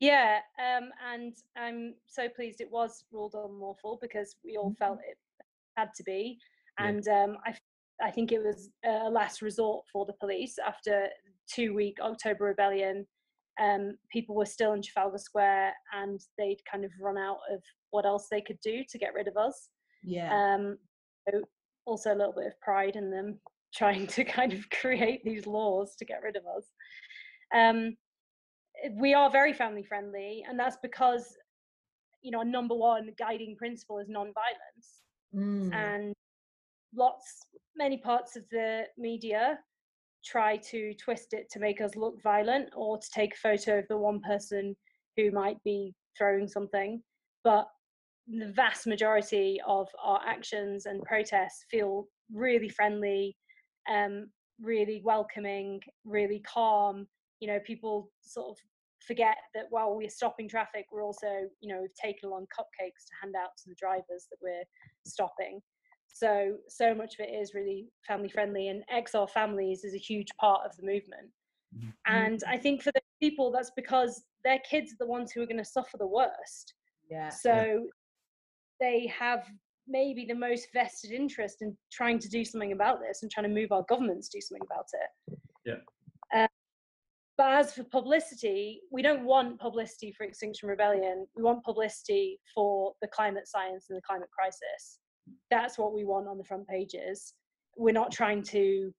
Yeah, 0.00 0.38
um, 0.58 0.90
and 1.12 1.34
I'm 1.56 1.94
so 2.06 2.28
pleased 2.28 2.60
it 2.60 2.70
was 2.70 3.04
ruled 3.12 3.34
unlawful 3.34 3.98
because 4.00 4.36
we 4.44 4.56
all 4.56 4.74
felt 4.78 4.98
it 5.06 5.18
had 5.76 5.90
to 5.96 6.02
be, 6.04 6.38
Yeah. 6.78 6.88
and 6.88 7.08
I 7.46 7.54
I 8.02 8.10
think 8.10 8.32
it 8.32 8.42
was 8.42 8.70
a 8.84 9.10
last 9.10 9.42
resort 9.42 9.84
for 9.92 10.06
the 10.06 10.14
police 10.14 10.56
after 10.66 11.08
two 11.52 11.74
week 11.74 11.98
October 12.00 12.46
rebellion. 12.46 13.06
Um, 13.60 13.98
people 14.10 14.34
were 14.34 14.46
still 14.46 14.72
in 14.72 14.80
Trafalgar 14.80 15.18
Square, 15.18 15.74
and 15.92 16.18
they'd 16.38 16.64
kind 16.70 16.84
of 16.84 16.90
run 16.98 17.18
out 17.18 17.40
of 17.52 17.62
what 17.90 18.06
else 18.06 18.28
they 18.30 18.40
could 18.40 18.58
do 18.64 18.82
to 18.88 18.98
get 18.98 19.12
rid 19.12 19.28
of 19.28 19.36
us. 19.36 19.68
Yeah. 20.02 20.32
Um, 20.32 20.78
also 21.86 22.12
a 22.12 22.16
little 22.16 22.32
bit 22.32 22.46
of 22.46 22.60
pride 22.60 22.96
in 22.96 23.10
them 23.10 23.38
trying 23.74 24.06
to 24.08 24.24
kind 24.24 24.52
of 24.52 24.68
create 24.70 25.24
these 25.24 25.46
laws 25.46 25.94
to 25.96 26.04
get 26.04 26.22
rid 26.22 26.36
of 26.36 26.42
us. 26.46 26.66
Um, 27.54 27.96
we 28.98 29.14
are 29.14 29.30
very 29.30 29.52
family 29.52 29.82
friendly, 29.82 30.44
and 30.48 30.58
that's 30.58 30.78
because 30.82 31.36
you 32.22 32.30
know 32.30 32.38
our 32.38 32.44
number 32.44 32.74
one 32.74 33.10
guiding 33.18 33.56
principle 33.56 33.98
is 33.98 34.08
non-violence, 34.08 35.02
Mm. 35.32 35.72
and 35.72 36.14
lots 36.92 37.46
many 37.76 37.96
parts 37.96 38.34
of 38.34 38.42
the 38.50 38.82
media 38.98 39.60
try 40.24 40.56
to 40.56 40.92
twist 40.94 41.34
it 41.34 41.48
to 41.52 41.60
make 41.60 41.80
us 41.80 41.94
look 41.94 42.20
violent 42.20 42.68
or 42.74 42.98
to 42.98 43.10
take 43.14 43.34
a 43.34 43.38
photo 43.38 43.78
of 43.78 43.86
the 43.88 43.96
one 43.96 44.20
person 44.20 44.74
who 45.16 45.30
might 45.30 45.62
be 45.62 45.94
throwing 46.18 46.48
something 46.48 47.00
but 47.44 47.68
the 48.38 48.52
vast 48.52 48.86
majority 48.86 49.60
of 49.66 49.88
our 50.02 50.20
actions 50.26 50.86
and 50.86 51.02
protests 51.02 51.64
feel 51.70 52.06
really 52.32 52.68
friendly 52.68 53.36
um 53.90 54.26
really 54.60 55.00
welcoming 55.04 55.80
really 56.04 56.40
calm 56.40 57.06
you 57.40 57.48
know 57.48 57.58
people 57.66 58.10
sort 58.20 58.48
of 58.50 58.56
forget 59.06 59.36
that 59.54 59.64
while 59.70 59.96
we're 59.96 60.08
stopping 60.10 60.48
traffic 60.48 60.84
we're 60.92 61.02
also 61.02 61.48
you 61.60 61.72
know 61.74 61.80
we've 61.80 61.94
taken 61.94 62.28
along 62.28 62.46
cupcakes 62.56 63.04
to 63.06 63.12
hand 63.22 63.34
out 63.36 63.50
to 63.56 63.64
the 63.68 63.74
drivers 63.80 64.26
that 64.30 64.36
we're 64.42 64.62
stopping 65.06 65.60
so 66.06 66.54
so 66.68 66.94
much 66.94 67.14
of 67.18 67.26
it 67.26 67.30
is 67.30 67.54
really 67.54 67.86
family 68.06 68.28
friendly 68.28 68.68
and 68.68 68.84
xr 68.94 69.28
families 69.30 69.84
is 69.84 69.94
a 69.94 69.98
huge 69.98 70.28
part 70.38 70.60
of 70.64 70.76
the 70.76 70.82
movement 70.82 71.30
Mhm. 71.72 71.92
and 72.06 72.42
i 72.48 72.56
think 72.58 72.82
for 72.82 72.90
the 72.92 73.00
people 73.20 73.52
that's 73.52 73.70
because 73.76 74.24
their 74.42 74.58
kids 74.68 74.92
are 74.92 74.96
the 74.98 75.06
ones 75.06 75.30
who 75.30 75.40
are 75.40 75.46
going 75.46 75.56
to 75.56 75.64
suffer 75.64 75.96
the 75.98 76.06
worst 76.06 76.74
yeah. 77.08 77.28
so 77.28 77.86
they 78.80 79.12
have 79.16 79.44
maybe 79.86 80.24
the 80.24 80.34
most 80.34 80.68
vested 80.72 81.10
interest 81.10 81.62
in 81.62 81.76
trying 81.92 82.18
to 82.18 82.28
do 82.28 82.44
something 82.44 82.72
about 82.72 83.00
this 83.00 83.22
and 83.22 83.30
trying 83.30 83.44
to 83.44 83.60
move 83.60 83.72
our 83.72 83.84
governments 83.88 84.28
to 84.28 84.38
do 84.38 84.40
something 84.40 84.66
about 84.70 84.86
it. 84.92 85.38
Yeah. 85.66 86.44
uh, 86.44 86.46
but 87.36 87.52
as 87.52 87.74
for 87.74 87.84
publicity 87.84 88.80
we 88.90 89.02
don't 89.02 89.24
want 89.24 89.60
publicity 89.60 90.12
for 90.12 90.24
extinction 90.24 90.68
rebellion. 90.68 91.26
We 91.36 91.42
want 91.42 91.64
publicity 91.64 92.38
for 92.54 92.94
the 93.02 93.08
climate 93.08 93.46
science 93.46 93.86
and 93.90 93.96
the 93.96 94.02
climate 94.02 94.30
crisis. 94.36 95.00
That's 95.50 95.78
what 95.78 95.92
we 95.92 96.04
want 96.04 96.28
on 96.28 96.38
the 96.38 96.44
front 96.44 96.66
pages. 96.66 97.34
We're 97.76 97.92
not 97.92 98.12
trying 98.12 98.42
to 98.44 98.92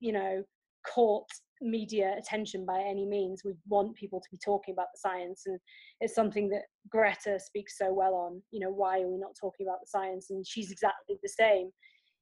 you 0.00 0.12
know 0.12 0.42
court 0.86 1.26
media 1.60 2.14
attention 2.18 2.64
by 2.64 2.80
any 2.80 3.06
means. 3.06 3.42
We 3.44 3.54
want 3.68 3.96
people 3.96 4.20
to 4.20 4.28
be 4.30 4.38
talking 4.38 4.72
about 4.72 4.88
the 4.94 5.00
science 5.00 5.42
and 5.46 5.58
it's 6.00 6.14
something 6.14 6.48
that 6.50 6.62
greta 6.88 7.38
speaks 7.38 7.78
so 7.78 7.92
well 7.92 8.14
on. 8.14 8.42
You 8.50 8.60
know 8.60 8.70
why 8.70 9.00
are 9.00 9.08
we 9.08 9.18
not 9.18 9.36
talking 9.40 9.66
about 9.66 9.80
the 9.80 9.88
science? 9.88 10.30
And 10.30 10.46
she's 10.46 10.70
exactly 10.70 11.16
the 11.22 11.28
same. 11.28 11.70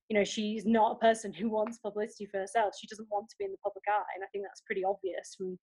You 0.08 0.18
know 0.18 0.24
she's 0.24 0.64
not 0.64 0.96
a 0.96 1.00
person 1.00 1.32
who 1.32 1.50
wants 1.56 1.78
publicity 1.78 2.26
for 2.26 2.40
herself. 2.40 2.74
She 2.78 2.86
doesn't 2.86 3.08
want 3.10 3.28
to 3.28 3.36
be 3.38 3.44
in 3.44 3.52
the 3.52 3.58
public 3.64 3.84
eye 3.88 4.14
and 4.14 4.24
i 4.24 4.28
think 4.32 4.44
that's 4.44 4.62
pretty 4.66 4.84
obvious 4.84 5.34
from 5.36 5.58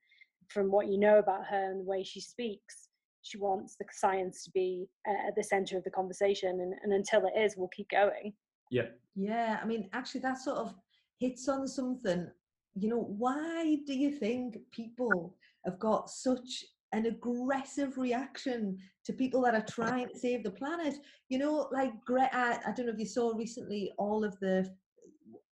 from 0.49 0.71
what 0.71 0.87
you 0.87 0.99
know 0.99 1.19
about 1.19 1.45
her 1.45 1.71
and 1.71 1.79
the 1.81 1.89
way 1.89 2.03
she 2.03 2.21
speaks. 2.21 2.89
She 3.21 3.37
wants 3.37 3.75
the 3.79 3.85
science 3.91 4.43
to 4.43 4.51
be 4.51 4.85
uh, 5.07 5.27
at 5.27 5.35
the 5.35 5.43
center 5.43 5.77
of 5.77 5.83
the 5.83 5.89
conversation 5.89 6.59
and, 6.59 6.73
and 6.83 6.93
until 6.93 7.25
it 7.25 7.39
is 7.39 7.55
we'll 7.57 7.69
keep 7.69 7.89
going. 7.89 8.33
Yeah, 8.69 8.87
Yeah, 9.15 9.59
I 9.61 9.65
mean, 9.65 9.89
actually, 9.93 10.21
that 10.21 10.39
sort 10.39 10.57
of 10.57 10.73
hits 11.19 11.47
on 11.47 11.67
something. 11.67 12.27
You 12.75 12.89
know, 12.89 13.15
why 13.17 13.77
do 13.85 13.93
you 13.93 14.11
think 14.11 14.57
people 14.71 15.35
have 15.65 15.79
got 15.79 16.09
such 16.09 16.65
an 16.91 17.05
aggressive 17.05 17.97
reaction 17.97 18.77
to 19.05 19.13
people 19.13 19.41
that 19.43 19.55
are 19.55 19.65
trying 19.65 20.07
to 20.09 20.17
save 20.17 20.43
the 20.43 20.51
planet? 20.51 20.95
You 21.29 21.39
know, 21.39 21.67
like 21.71 21.91
Greta, 22.05 22.59
I 22.65 22.71
don't 22.75 22.87
know 22.87 22.93
if 22.93 22.99
you 22.99 23.05
saw 23.05 23.33
recently 23.35 23.91
all 23.97 24.23
of 24.23 24.37
the. 24.39 24.67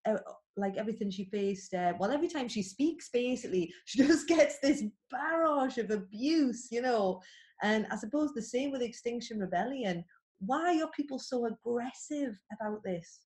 Uh, 0.06 0.18
like 0.58 0.76
everything 0.78 1.10
she 1.10 1.26
faced, 1.26 1.74
uh, 1.74 1.94
well, 1.98 2.12
every 2.12 2.28
time 2.28 2.50
she 2.50 2.62
speaks, 2.62 3.10
basically, 3.14 3.72
she 3.86 4.00
just 4.00 4.28
gets 4.28 4.60
this 4.60 4.84
barrage 5.10 5.78
of 5.78 5.92
abuse, 5.92 6.68
you 6.72 6.82
know. 6.82 7.22
And 7.64 7.86
I 7.92 7.96
suppose 7.96 8.34
the 8.34 8.42
same 8.42 8.72
with 8.72 8.82
Extinction 8.82 9.40
Rebellion. 9.40 10.04
Why 10.40 10.82
are 10.82 10.90
people 10.96 11.20
so 11.20 11.46
aggressive 11.46 12.36
about 12.60 12.84
this? 12.84 13.22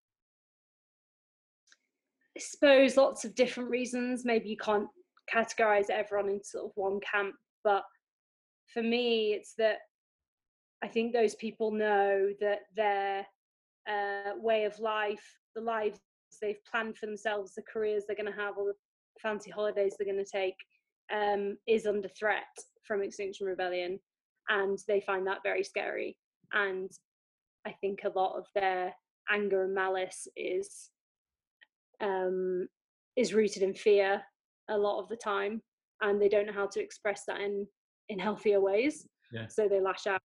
Suppose 2.37 2.97
lots 2.97 3.25
of 3.25 3.35
different 3.35 3.69
reasons. 3.69 4.25
Maybe 4.25 4.49
you 4.49 4.57
can't 4.57 4.87
categorize 5.33 5.89
everyone 5.89 6.29
into 6.29 6.45
sort 6.45 6.65
of 6.65 6.71
one 6.75 6.99
camp, 6.99 7.35
but 7.63 7.83
for 8.73 8.83
me, 8.83 9.33
it's 9.33 9.53
that 9.57 9.77
I 10.83 10.87
think 10.87 11.13
those 11.13 11.35
people 11.35 11.71
know 11.71 12.29
that 12.41 12.59
their 12.75 13.25
uh, 13.89 14.33
way 14.37 14.65
of 14.65 14.77
life, 14.79 15.23
the 15.55 15.61
lives 15.61 15.99
they've 16.41 16.63
planned 16.69 16.97
for 16.97 17.05
themselves, 17.05 17.55
the 17.55 17.61
careers 17.61 18.03
they're 18.05 18.15
going 18.15 18.31
to 18.31 18.39
have, 18.39 18.57
all 18.57 18.65
the 18.65 18.73
fancy 19.21 19.49
holidays 19.49 19.95
they're 19.97 20.11
going 20.11 20.23
to 20.23 20.29
take, 20.29 20.57
um, 21.13 21.57
is 21.67 21.85
under 21.85 22.09
threat 22.09 22.43
from 22.83 23.01
Extinction 23.01 23.47
Rebellion, 23.47 23.99
and 24.49 24.77
they 24.87 25.01
find 25.01 25.25
that 25.25 25.43
very 25.43 25.63
scary. 25.63 26.17
And 26.51 26.91
I 27.65 27.71
think 27.71 28.01
a 28.03 28.19
lot 28.19 28.37
of 28.37 28.45
their 28.53 28.93
anger 29.29 29.63
and 29.63 29.73
malice 29.73 30.27
is 30.35 30.91
um, 32.01 32.67
is 33.15 33.33
rooted 33.33 33.63
in 33.63 33.73
fear 33.73 34.21
a 34.69 34.77
lot 34.77 35.01
of 35.01 35.09
the 35.09 35.15
time, 35.15 35.61
and 36.01 36.21
they 36.21 36.29
don't 36.29 36.47
know 36.47 36.53
how 36.53 36.67
to 36.67 36.81
express 36.81 37.23
that 37.27 37.41
in 37.41 37.67
in 38.09 38.19
healthier 38.19 38.61
ways. 38.61 39.07
Yeah. 39.31 39.47
So 39.47 39.67
they 39.67 39.81
lash 39.81 40.07
out. 40.07 40.21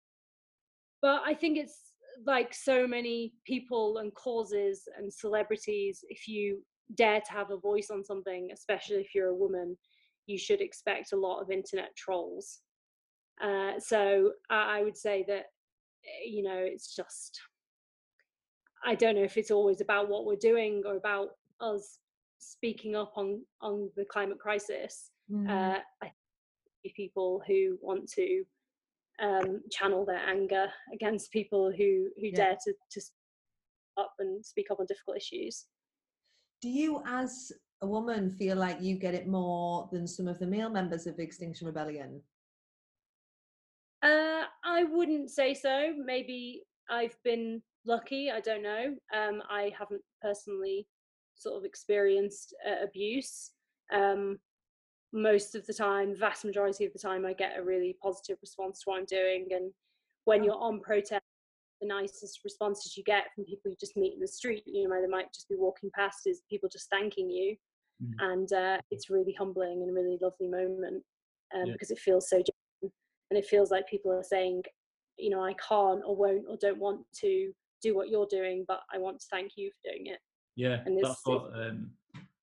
But 1.03 1.23
I 1.25 1.35
think 1.35 1.57
it's 1.57 1.79
like 2.27 2.53
so 2.53 2.87
many 2.87 3.33
people 3.47 3.99
and 3.99 4.14
causes 4.14 4.83
and 4.99 5.12
celebrities. 5.12 6.05
If 6.09 6.29
you 6.29 6.62
dare 6.95 7.21
to 7.21 7.33
have 7.33 7.51
a 7.51 7.57
voice 7.57 7.89
on 7.91 8.05
something, 8.05 8.51
especially 8.53 8.97
if 8.97 9.14
you're 9.14 9.29
a 9.29 9.35
woman, 9.35 9.77
you 10.27 10.39
should 10.39 10.61
expect 10.61 11.12
a 11.12 11.16
lot 11.16 11.41
of 11.41 11.51
internet 11.51 11.95
trolls. 11.97 12.61
Uh, 13.43 13.73
so 13.79 14.33
I, 14.51 14.83
would 14.83 14.97
say 14.97 15.25
that 15.29 15.47
eh, 16.05 16.27
you 16.27 16.43
know 16.43 16.59
it's 16.59 16.95
just 16.95 17.41
I 18.85 18.95
don't 18.95 19.14
know 19.14 19.23
if 19.23 19.39
it's 19.39 19.51
always 19.51 19.81
about 19.81 20.11
what 20.11 20.27
we're 20.27 20.37
doing 20.37 20.83
or 20.85 20.97
about 20.97 21.31
us 21.61 21.99
speaking 22.39 22.97
up 22.97 23.13
on 23.17 23.43
on 23.61 23.91
the 23.97 24.05
climate 24.05 24.39
crisis. 24.39 25.11
Mm. 25.31 25.49
Uh, 25.49 25.79
I 26.03 26.13
think 26.83 26.95
people 26.97 27.43
who 27.47 27.79
want 27.81 28.09
to 28.13 28.45
um, 29.21 29.61
channel 29.71 30.05
their 30.07 30.19
anger 30.27 30.69
against 30.95 31.31
people 31.33 31.71
who 31.71 32.09
who 32.17 32.27
Yeah. 32.29 32.37
dare 32.37 32.59
to 32.65 32.73
to 32.93 33.01
speak 33.01 33.15
up 33.97 34.15
and 34.19 34.45
speak 34.45 34.71
up 34.71 34.81
on 34.81 34.87
difficult 34.87 35.17
issues. 35.17 35.67
Do 36.63 36.69
you, 36.69 37.03
as 37.07 37.53
a 37.83 37.87
woman, 37.87 38.31
feel 38.31 38.57
like 38.57 38.81
you 38.81 38.97
get 38.97 39.15
it 39.15 39.27
more 39.27 39.89
than 39.93 40.07
some 40.07 40.29
of 40.29 40.39
the 40.39 40.47
male 40.47 40.69
members 40.71 41.07
of 41.07 41.19
Extinction 41.19 41.67
Rebellion? 41.67 42.23
Uh, 44.03 44.45
I 44.65 44.85
wouldn't 44.85 45.31
say 45.31 45.55
so. 45.55 45.93
Maybe 46.05 46.63
I've 46.91 47.17
been 47.25 47.63
lucky. 47.87 48.31
I 48.31 48.41
don't 48.41 48.63
know. 48.63 48.95
Um, 49.15 49.43
I 49.51 49.73
haven't 49.79 50.03
personally 50.23 50.87
sort 51.41 51.57
of 51.57 51.64
experienced 51.64 52.55
uh, 52.68 52.84
abuse. 52.84 53.53
Um, 53.93 54.38
most 55.12 55.55
of 55.55 55.66
the 55.66 55.74
time, 55.74 56.14
vast 56.16 56.45
majority 56.45 56.84
of 56.84 56.93
the 56.93 56.99
time, 56.99 57.26
I 57.26 57.32
get 57.32 57.59
a 57.59 57.62
really 57.64 57.97
positive 58.03 58.38
response 58.41 58.80
to 58.80 58.91
what 58.91 58.99
I'm 58.99 59.07
doing. 59.07 59.49
And 59.51 59.72
when 60.26 60.45
you're 60.45 60.55
on 60.55 60.80
protest, 60.80 61.22
the 61.80 61.88
nicest 61.88 62.41
responses 62.45 62.97
you 62.97 63.03
get 63.05 63.24
from 63.34 63.45
people 63.45 63.70
you 63.70 63.76
just 63.80 63.97
meet 63.97 64.14
in 64.14 64.20
the 64.20 64.28
street. 64.28 64.62
You 64.66 64.86
know, 64.88 65.01
they 65.01 65.09
might 65.09 65.32
just 65.32 65.49
be 65.49 65.57
walking 65.57 65.91
past 65.95 66.18
is 66.26 66.43
people 66.49 66.68
just 66.70 66.91
thanking 66.91 67.30
you, 67.30 67.57
Mm. 68.03 68.14
and 68.32 68.53
uh, 68.55 68.78
it's 68.91 69.11
really 69.11 69.34
humbling 69.38 69.82
and 69.82 69.91
a 69.91 69.93
really 69.93 70.16
lovely 70.22 70.49
moment 70.49 71.05
um, 71.55 71.66
Yeah. 71.66 71.72
because 71.74 71.91
it 71.91 71.99
feels 71.99 72.30
so 72.30 72.36
genuine, 72.36 72.95
and 73.30 73.38
it 73.38 73.45
feels 73.45 73.70
like 73.70 73.86
people 73.86 74.11
are 74.11 74.22
saying, 74.22 74.62
you 75.18 75.28
know, 75.28 75.45
I 75.45 75.53
can't 75.68 76.01
or 76.07 76.16
won't 76.16 76.47
or 76.49 76.57
don't 76.57 76.78
want 76.78 77.05
to 77.16 77.53
do 77.82 77.95
what 77.95 78.09
you're 78.09 78.26
doing, 78.30 78.64
but 78.66 78.80
I 78.91 78.97
want 78.97 79.20
to 79.20 79.26
thank 79.30 79.53
you 79.57 79.70
for 79.70 79.91
doing 79.91 80.07
it. 80.07 80.18
Yeah, 80.61 80.81
that's 81.03 81.25
what 81.25 81.53
um, 81.55 81.91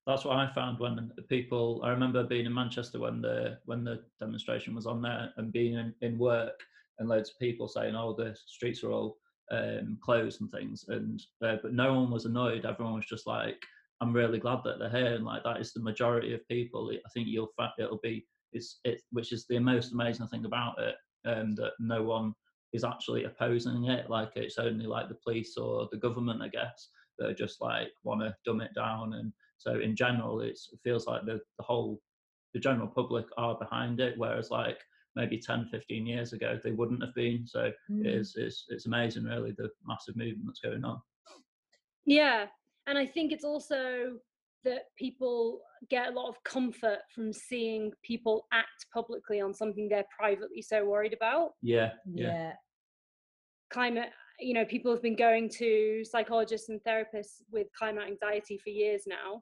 that's 0.07 0.26
what 0.26 0.38
I 0.38 0.51
found 0.51 0.80
when 0.80 1.11
people. 1.30 1.82
I 1.84 1.89
remember 1.89 2.24
being 2.24 2.47
in 2.47 2.53
Manchester 2.53 2.99
when 2.99 3.22
the 3.22 3.59
when 3.65 3.84
the 3.84 4.01
demonstration 4.20 4.74
was 4.74 4.88
on 4.88 5.03
there 5.03 5.32
and 5.38 5.53
being 5.53 5.76
in, 5.76 5.93
in 6.01 6.18
work 6.18 6.59
and 6.97 7.07
loads 7.07 7.30
of 7.30 7.38
people 7.38 7.68
saying, 7.68 7.95
"Oh, 7.95 8.13
the 8.13 8.36
streets 8.47 8.84
are 8.84 8.91
all 8.91 9.18
um, 9.51 9.99
closed 10.01 10.41
and 10.41 10.49
things," 10.49 10.86
and 10.88 11.22
uh, 11.45 11.57
but 11.61 11.74
no 11.74 11.93
one 11.93 12.09
was 12.09 12.26
annoyed. 12.26 12.65
Everyone 12.65 12.95
was 12.95 13.05
just 13.05 13.28
like, 13.28 13.63
"I'm 14.01 14.13
really 14.13 14.39
glad 14.39 14.63
that 14.63 14.80
they're 14.80 14.89
here," 14.89 15.13
and 15.13 15.24
like 15.24 15.43
that 15.43 15.61
is 15.61 15.72
the 15.72 15.82
majority 15.82 16.34
of 16.34 16.47
people. 16.47 16.91
I 16.91 17.09
think 17.09 17.28
you'll 17.28 17.53
find 17.55 17.72
it'll 17.78 17.99
be 18.01 18.26
it's 18.51 18.80
it, 18.84 19.03
which 19.11 19.32
is 19.32 19.45
the 19.45 19.59
most 19.59 19.93
amazing 19.93 20.28
thing 20.30 20.45
about 20.45 20.80
it, 20.80 20.95
um, 21.26 21.53
that 21.55 21.74
no 21.80 22.01
one 22.01 22.34
is 22.74 22.84
actually 22.84 23.26
opposing 23.26 23.86
it. 23.86 24.09
Like 24.09 24.32
it's 24.36 24.57
only 24.57 24.88
like 24.88 25.07
the 25.07 25.20
police 25.24 25.55
or 25.55 25.88
the 25.91 25.97
government, 25.97 26.41
I 26.41 26.47
guess 26.47 26.89
that 27.18 27.30
are 27.30 27.34
just 27.34 27.61
like 27.61 27.89
want 28.03 28.22
to 28.22 28.36
dumb 28.45 28.61
it 28.61 28.74
down 28.76 29.13
and 29.13 29.32
so 29.57 29.80
in 29.80 29.95
general 29.95 30.41
it's, 30.41 30.70
it 30.72 30.80
feels 30.84 31.07
like 31.07 31.26
the, 31.26 31.39
the 31.57 31.63
whole 31.63 31.99
the 32.53 32.59
general 32.59 32.88
public 32.88 33.26
are 33.38 33.57
behind 33.57 33.99
it 33.99 34.13
whereas 34.18 34.49
like 34.51 34.80
maybe 35.15 35.38
10 35.39 35.68
15 35.72 36.05
years 36.05 36.34
ago 36.34 36.59
they 36.63 36.72
wouldn't 36.72 37.03
have 37.03 37.13
been 37.15 37.45
so 37.45 37.72
Mm. 37.91 38.05
it 38.05 38.13
is 38.13 38.36
it's, 38.38 38.65
it's 38.70 38.86
amazing 38.86 39.24
really 39.24 39.51
the 39.57 39.70
massive 39.86 40.15
movement 40.15 40.45
that's 40.47 40.59
going 40.59 40.84
on 40.86 41.01
Yeah, 42.05 42.45
and 42.86 42.97
I 42.97 43.05
think 43.05 43.32
it's 43.32 43.43
also 43.43 44.18
that 44.63 44.84
people 44.97 45.61
get 45.89 46.07
a 46.07 46.11
lot 46.11 46.30
of 46.30 46.41
comfort 46.43 46.99
from 47.13 47.32
seeing 47.34 47.91
people 48.03 48.47
act 48.51 48.86
publicly 48.93 49.39
on 49.41 49.53
something 49.53 49.88
they're 49.89 50.05
privately 50.18 50.61
so 50.61 50.86
worried 50.86 51.13
about. 51.13 51.51
yeah 51.61 51.91
yeah 52.13 52.28
yeah. 52.28 52.51
Climate, 53.70 54.09
you 54.39 54.53
know, 54.53 54.65
people 54.65 54.91
have 54.91 55.01
been 55.01 55.15
going 55.15 55.49
to 55.57 56.03
psychologists 56.03 56.69
and 56.69 56.79
therapists 56.83 57.41
with 57.51 57.67
climate 57.77 58.05
anxiety 58.07 58.57
for 58.57 58.69
years 58.69 59.03
now, 59.07 59.41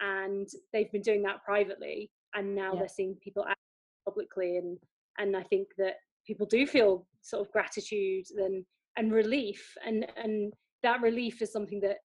and 0.00 0.48
they've 0.72 0.92
been 0.92 1.02
doing 1.02 1.22
that 1.22 1.42
privately, 1.44 2.10
and 2.34 2.54
now 2.54 2.72
Yeah. 2.72 2.80
they're 2.80 2.88
seeing 2.88 3.16
people 3.16 3.44
act 3.46 3.60
publicly, 4.04 4.56
and 4.58 4.78
and 5.18 5.36
I 5.36 5.42
think 5.44 5.68
that 5.78 5.96
people 6.26 6.46
do 6.46 6.66
feel 6.66 7.06
sort 7.22 7.46
of 7.46 7.52
gratitude 7.52 8.26
and 8.36 8.64
and 8.96 9.12
relief, 9.12 9.76
and 9.84 10.06
and 10.16 10.52
that 10.82 11.00
relief 11.00 11.42
is 11.42 11.52
something 11.52 11.80
that 11.80 11.98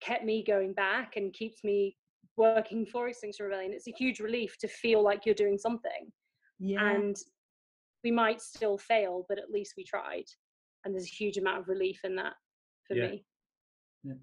kept 0.00 0.24
me 0.24 0.42
going 0.44 0.72
back 0.74 1.16
and 1.16 1.32
keeps 1.32 1.64
me 1.64 1.96
working 2.36 2.86
for 2.86 3.08
Extinction 3.08 3.46
Rebellion. 3.46 3.72
It's 3.72 3.88
a 3.88 3.92
huge 3.92 4.20
relief 4.20 4.56
to 4.58 4.68
feel 4.68 5.02
like 5.02 5.24
you're 5.26 5.34
doing 5.34 5.58
something. 5.58 6.12
Yeah. 6.58 6.90
And 6.90 7.16
we 8.04 8.10
might 8.10 8.40
still 8.40 8.78
fail, 8.78 9.24
but 9.28 9.38
at 9.38 9.50
least 9.50 9.74
we 9.76 9.84
tried. 9.84 10.24
And 10.84 10.94
there's 10.94 11.06
a 11.06 11.08
huge 11.08 11.36
amount 11.36 11.60
of 11.60 11.68
relief 11.68 12.00
in 12.04 12.16
that 12.16 12.34
for 12.86 12.94
me. 12.94 13.24
Yeah. 14.04 14.14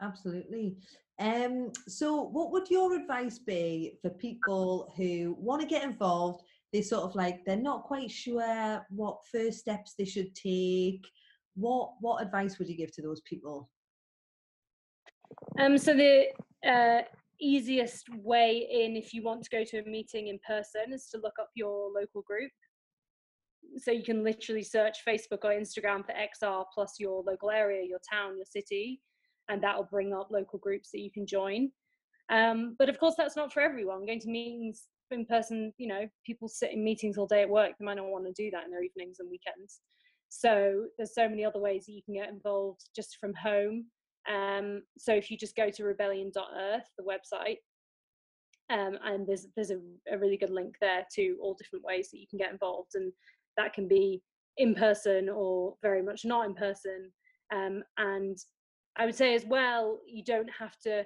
Absolutely. 0.00 0.76
Um, 1.18 1.72
so, 1.86 2.22
what 2.22 2.50
would 2.52 2.70
your 2.70 2.94
advice 2.94 3.38
be 3.38 3.98
for 4.00 4.08
people 4.10 4.92
who 4.96 5.36
want 5.38 5.60
to 5.60 5.68
get 5.68 5.84
involved? 5.84 6.42
They 6.72 6.80
sort 6.80 7.04
of 7.04 7.14
like 7.14 7.44
they're 7.44 7.56
not 7.56 7.84
quite 7.84 8.10
sure 8.10 8.86
what 8.88 9.18
first 9.30 9.58
steps 9.58 9.94
they 9.98 10.06
should 10.06 10.34
take. 10.34 11.04
What 11.54 11.92
what 12.00 12.22
advice 12.22 12.58
would 12.58 12.68
you 12.68 12.76
give 12.76 12.92
to 12.92 13.02
those 13.02 13.20
people? 13.22 13.68
Um, 15.58 15.76
so 15.76 15.94
the 15.94 16.28
uh, 16.66 17.02
easiest 17.40 18.08
way 18.14 18.66
in, 18.70 18.96
if 18.96 19.12
you 19.12 19.22
want 19.22 19.42
to 19.44 19.50
go 19.50 19.64
to 19.64 19.78
a 19.78 19.84
meeting 19.84 20.28
in 20.28 20.38
person, 20.46 20.92
is 20.92 21.06
to 21.08 21.18
look 21.18 21.34
up 21.38 21.50
your 21.54 21.90
local 21.94 22.22
group. 22.22 22.50
So 23.78 23.90
you 23.92 24.02
can 24.02 24.24
literally 24.24 24.62
search 24.62 24.98
Facebook 25.06 25.44
or 25.44 25.50
Instagram 25.50 26.04
for 26.04 26.12
XR 26.12 26.64
plus 26.74 26.94
your 26.98 27.22
local 27.22 27.50
area, 27.50 27.86
your 27.86 28.00
town, 28.10 28.36
your 28.36 28.46
city, 28.46 29.00
and 29.48 29.62
that 29.62 29.76
will 29.76 29.88
bring 29.90 30.12
up 30.12 30.28
local 30.30 30.58
groups 30.58 30.90
that 30.92 31.00
you 31.00 31.10
can 31.10 31.26
join. 31.26 31.70
Um, 32.30 32.76
but 32.78 32.88
of 32.88 32.98
course, 32.98 33.14
that's 33.16 33.36
not 33.36 33.52
for 33.52 33.60
everyone. 33.60 34.06
Going 34.06 34.20
to 34.20 34.28
meetings 34.28 34.84
in 35.10 35.26
person, 35.26 35.72
you 35.78 35.88
know, 35.88 36.08
people 36.24 36.48
sit 36.48 36.72
in 36.72 36.84
meetings 36.84 37.18
all 37.18 37.26
day 37.26 37.42
at 37.42 37.50
work. 37.50 37.72
They 37.78 37.84
might 37.84 37.96
not 37.96 38.06
want 38.06 38.26
to 38.26 38.32
do 38.32 38.50
that 38.52 38.64
in 38.64 38.70
their 38.70 38.82
evenings 38.82 39.18
and 39.18 39.28
weekends. 39.30 39.80
So 40.28 40.86
there's 40.96 41.14
so 41.14 41.28
many 41.28 41.44
other 41.44 41.58
ways 41.58 41.86
that 41.86 41.92
you 41.92 42.02
can 42.04 42.14
get 42.14 42.28
involved 42.28 42.82
just 42.94 43.16
from 43.18 43.34
home. 43.34 43.86
Um, 44.32 44.82
so 44.96 45.12
if 45.12 45.30
you 45.30 45.36
just 45.36 45.56
go 45.56 45.70
to 45.70 45.84
rebellion.earth, 45.84 46.84
the 46.96 47.04
website, 47.04 47.56
um, 48.70 48.96
and 49.04 49.26
there's 49.26 49.48
there's 49.56 49.72
a, 49.72 49.80
a 50.12 50.16
really 50.16 50.36
good 50.36 50.50
link 50.50 50.76
there 50.80 51.04
to 51.16 51.36
all 51.42 51.54
different 51.54 51.84
ways 51.84 52.10
that 52.10 52.18
you 52.20 52.26
can 52.28 52.38
get 52.38 52.52
involved, 52.52 52.92
and 52.94 53.12
that 53.56 53.72
can 53.72 53.88
be 53.88 54.22
in 54.56 54.74
person 54.74 55.28
or 55.28 55.74
very 55.82 56.02
much 56.02 56.24
not 56.24 56.46
in 56.46 56.54
person. 56.54 57.10
Um, 57.52 57.82
and 57.98 58.38
I 58.96 59.06
would 59.06 59.14
say 59.14 59.34
as 59.34 59.44
well, 59.46 59.98
you 60.06 60.22
don't 60.24 60.50
have 60.58 60.78
to. 60.80 61.04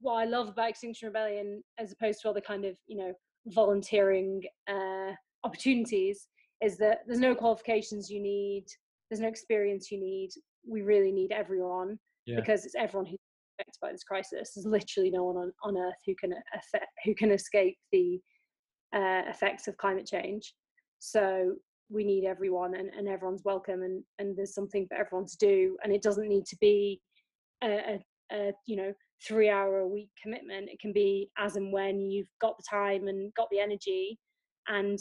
What 0.00 0.14
I 0.14 0.24
love 0.24 0.48
about 0.48 0.70
Extinction 0.70 1.06
Rebellion, 1.08 1.62
as 1.78 1.92
opposed 1.92 2.20
to 2.22 2.30
other 2.30 2.40
kind 2.40 2.64
of 2.64 2.76
you 2.86 2.96
know 2.96 3.12
volunteering 3.46 4.42
uh, 4.68 5.12
opportunities, 5.44 6.28
is 6.62 6.76
that 6.78 7.00
there's 7.06 7.20
no 7.20 7.34
qualifications 7.34 8.10
you 8.10 8.20
need, 8.20 8.64
there's 9.10 9.20
no 9.20 9.28
experience 9.28 9.90
you 9.90 10.00
need. 10.00 10.30
We 10.66 10.82
really 10.82 11.12
need 11.12 11.32
everyone 11.32 11.98
Yeah. 12.26 12.36
because 12.36 12.64
it's 12.64 12.74
everyone 12.74 13.06
who's 13.06 13.18
affected 13.58 13.78
by 13.80 13.92
this 13.92 14.04
crisis. 14.04 14.52
There's 14.54 14.66
literally 14.66 15.10
no 15.10 15.24
one 15.24 15.36
on, 15.36 15.52
on 15.62 15.76
earth 15.78 16.00
who 16.06 16.14
can 16.14 16.32
affect, 16.54 16.86
who 17.04 17.14
can 17.14 17.30
escape 17.30 17.78
the 17.92 18.20
uh, 18.94 19.22
effects 19.28 19.68
of 19.68 19.76
climate 19.76 20.06
change. 20.06 20.54
So 20.98 21.54
we 21.90 22.04
need 22.04 22.24
everyone, 22.24 22.74
and, 22.74 22.90
and 22.96 23.08
everyone's 23.08 23.44
welcome, 23.44 23.82
and, 23.82 24.02
and 24.18 24.36
there's 24.36 24.54
something 24.54 24.86
for 24.86 24.96
everyone 24.96 25.26
to 25.26 25.36
do, 25.38 25.76
and 25.82 25.92
it 25.92 26.02
doesn't 26.02 26.28
need 26.28 26.46
to 26.46 26.56
be 26.60 27.00
a, 27.62 27.68
a, 27.68 28.00
a 28.32 28.52
you 28.66 28.76
know 28.76 28.92
three 29.26 29.50
hour 29.50 29.80
a 29.80 29.88
week 29.88 30.10
commitment. 30.22 30.68
It 30.70 30.80
can 30.80 30.92
be 30.92 31.30
as 31.38 31.56
and 31.56 31.72
when 31.72 32.00
you've 32.00 32.30
got 32.40 32.56
the 32.56 32.64
time 32.68 33.08
and 33.08 33.34
got 33.34 33.48
the 33.50 33.60
energy, 33.60 34.18
and 34.68 34.98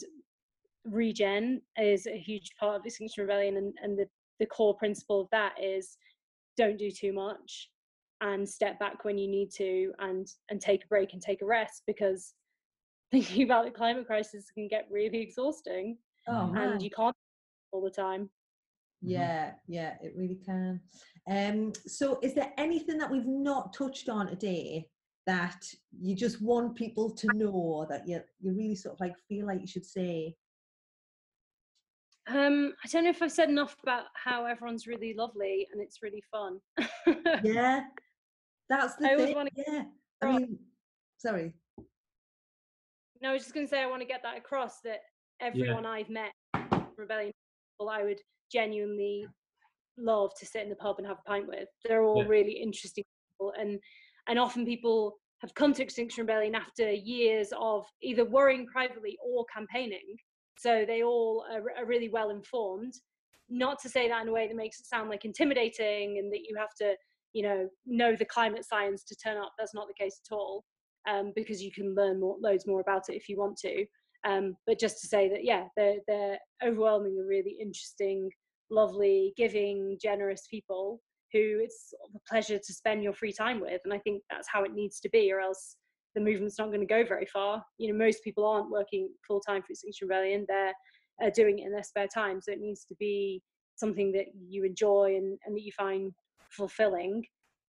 regen 0.85 1.61
is 1.77 2.07
a 2.07 2.17
huge 2.17 2.49
part 2.59 2.79
of 2.79 2.85
Extinction 2.85 3.21
Rebellion, 3.23 3.57
and, 3.57 3.73
and 3.81 3.97
the, 3.97 4.07
the 4.39 4.45
core 4.45 4.75
principle 4.75 5.21
of 5.21 5.27
that 5.31 5.53
is 5.61 5.97
don't 6.57 6.77
do 6.77 6.91
too 6.91 7.13
much 7.13 7.69
and 8.21 8.47
step 8.47 8.77
back 8.79 9.05
when 9.05 9.17
you 9.17 9.27
need 9.27 9.49
to 9.49 9.93
and 9.99 10.27
and 10.49 10.59
take 10.59 10.83
a 10.83 10.87
break 10.87 11.13
and 11.13 11.21
take 11.21 11.41
a 11.41 11.45
rest 11.45 11.83
because 11.87 12.33
thinking 13.11 13.43
about 13.43 13.65
the 13.65 13.71
climate 13.71 14.05
crisis 14.05 14.51
can 14.53 14.67
get 14.67 14.87
really 14.91 15.19
exhausting 15.19 15.97
Oh 16.29 16.47
man. 16.47 16.73
and 16.73 16.83
you 16.83 16.89
can't 16.89 17.15
all 17.71 17.81
the 17.81 17.89
time 17.91 18.29
Yeah, 19.01 19.53
yeah, 19.67 19.95
it 20.01 20.13
really 20.15 20.39
can. 20.45 20.81
Um, 21.29 21.71
so 21.87 22.19
is 22.21 22.33
there 22.33 22.51
anything 22.57 22.97
that 22.97 23.09
we've 23.11 23.25
not 23.25 23.73
touched 23.73 24.09
on 24.09 24.27
today 24.27 24.89
that 25.25 25.61
you 25.99 26.15
just 26.15 26.41
want 26.41 26.75
people 26.75 27.11
to 27.11 27.29
know 27.29 27.85
that 27.89 28.07
you 28.07 28.19
you 28.41 28.53
really 28.53 28.75
sort 28.75 28.95
of 28.95 28.99
like 28.99 29.15
feel 29.27 29.45
like 29.45 29.61
you 29.61 29.67
should 29.67 29.85
say? 29.85 30.35
um 32.27 32.73
i 32.83 32.87
don't 32.89 33.05
know 33.05 33.09
if 33.09 33.21
i've 33.23 33.31
said 33.31 33.49
enough 33.49 33.75
about 33.81 34.03
how 34.13 34.45
everyone's 34.45 34.85
really 34.85 35.13
lovely 35.15 35.67
and 35.71 35.81
it's 35.81 36.03
really 36.03 36.23
fun 36.31 36.59
Yeah, 37.43 37.81
that's 38.69 38.95
the 38.97 39.07
I 39.07 39.15
thing. 39.15 39.35
wanna 39.35 39.49
Yeah, 39.55 39.83
I 40.21 40.25
mean, 40.27 40.59
sorry. 41.17 41.53
no 43.21 43.29
i 43.29 43.33
was 43.33 43.41
just 43.43 43.53
going 43.53 43.65
to 43.65 43.69
say 43.69 43.81
i 43.81 43.87
want 43.87 44.01
to 44.01 44.07
get 44.07 44.21
that 44.23 44.37
across 44.37 44.79
that 44.81 44.99
everyone 45.41 45.85
i've 45.85 46.09
met 46.09 46.31
rebellion 46.97 47.31
people 47.73 47.89
i 47.89 48.03
would 48.03 48.19
genuinely 48.51 49.25
love 49.97 50.31
to 50.39 50.45
sit 50.45 50.63
in 50.63 50.69
the 50.69 50.75
pub 50.75 50.95
and 50.97 51.07
have 51.07 51.17
a 51.25 51.29
pint 51.29 51.47
with 51.47 51.67
they're 51.85 52.03
all 52.03 52.23
Yeah. 52.23 52.27
really 52.27 52.51
interesting 52.51 53.03
people 53.31 53.53
and 53.59 53.79
and 54.27 54.39
often 54.39 54.65
people 54.65 55.17
have 55.41 55.53
come 55.53 55.73
to 55.73 55.83
extinction 55.83 56.21
rebellion 56.21 56.55
after 56.55 56.91
years 56.91 57.53
of 57.57 57.85
either 58.01 58.25
worrying 58.25 58.65
privately 58.67 59.17
or 59.23 59.45
campaigning 59.53 60.17
so 60.57 60.83
they 60.85 61.03
all 61.03 61.45
are, 61.51 61.63
are 61.77 61.85
really 61.85 62.09
well 62.09 62.29
informed 62.29 62.93
not 63.49 63.79
to 63.79 63.89
say 63.89 64.07
that 64.07 64.21
in 64.21 64.27
a 64.27 64.31
way 64.31 64.47
that 64.47 64.55
makes 64.55 64.79
it 64.79 64.85
sound 64.85 65.09
like 65.09 65.25
intimidating 65.25 66.17
and 66.17 66.31
that 66.31 66.41
you 66.47 66.55
have 66.57 66.73
to 66.77 66.95
you 67.33 67.43
know 67.43 67.67
know 67.85 68.15
the 68.15 68.25
climate 68.25 68.65
science 68.65 69.03
to 69.03 69.15
turn 69.15 69.37
up 69.37 69.53
that's 69.57 69.73
not 69.73 69.87
the 69.87 69.93
case 69.93 70.19
at 70.29 70.33
all 70.35 70.63
um, 71.09 71.31
because 71.35 71.61
you 71.61 71.71
can 71.71 71.95
learn 71.95 72.19
more, 72.19 72.37
loads 72.41 72.67
more 72.67 72.81
about 72.81 73.09
it 73.09 73.15
if 73.15 73.29
you 73.29 73.37
want 73.37 73.57
to. 73.57 73.85
Um, 74.27 74.55
but 74.67 74.79
just 74.79 74.99
to 75.01 75.07
say 75.07 75.29
that, 75.29 75.43
yeah, 75.43 75.65
they're, 75.77 75.97
they're 76.07 76.37
overwhelmingly 76.63 77.23
really 77.23 77.57
interesting, 77.59 78.29
lovely, 78.69 79.33
giving, 79.37 79.97
generous 80.01 80.47
people 80.49 81.01
who 81.31 81.59
it's 81.61 81.93
a 82.15 82.19
pleasure 82.27 82.57
to 82.57 82.73
spend 82.73 83.03
your 83.03 83.13
free 83.13 83.31
time 83.31 83.59
with. 83.61 83.81
And 83.85 83.93
I 83.93 83.99
think 83.99 84.23
that's 84.29 84.47
how 84.51 84.63
it 84.63 84.73
needs 84.73 84.99
to 85.01 85.09
be, 85.09 85.31
or 85.31 85.39
else 85.39 85.77
the 86.15 86.21
movement's 86.21 86.57
not 86.57 86.67
going 86.67 86.79
to 86.79 86.85
go 86.85 87.05
very 87.05 87.27
far. 87.27 87.63
You 87.77 87.91
know, 87.91 87.97
most 87.97 88.23
people 88.23 88.45
aren't 88.45 88.71
working 88.71 89.09
full 89.27 89.39
time 89.39 89.61
for 89.61 89.71
Extinction 89.71 90.07
Rebellion; 90.07 90.45
they're 90.47 90.73
uh, 91.23 91.29
doing 91.35 91.59
it 91.59 91.65
in 91.67 91.71
their 91.71 91.83
spare 91.83 92.07
time. 92.07 92.41
So 92.41 92.51
it 92.51 92.59
needs 92.59 92.85
to 92.85 92.95
be 92.99 93.43
something 93.75 94.11
that 94.13 94.25
you 94.35 94.63
enjoy 94.65 95.15
and, 95.15 95.37
and 95.45 95.55
that 95.55 95.61
you 95.61 95.71
find 95.71 96.11
fulfilling 96.51 97.23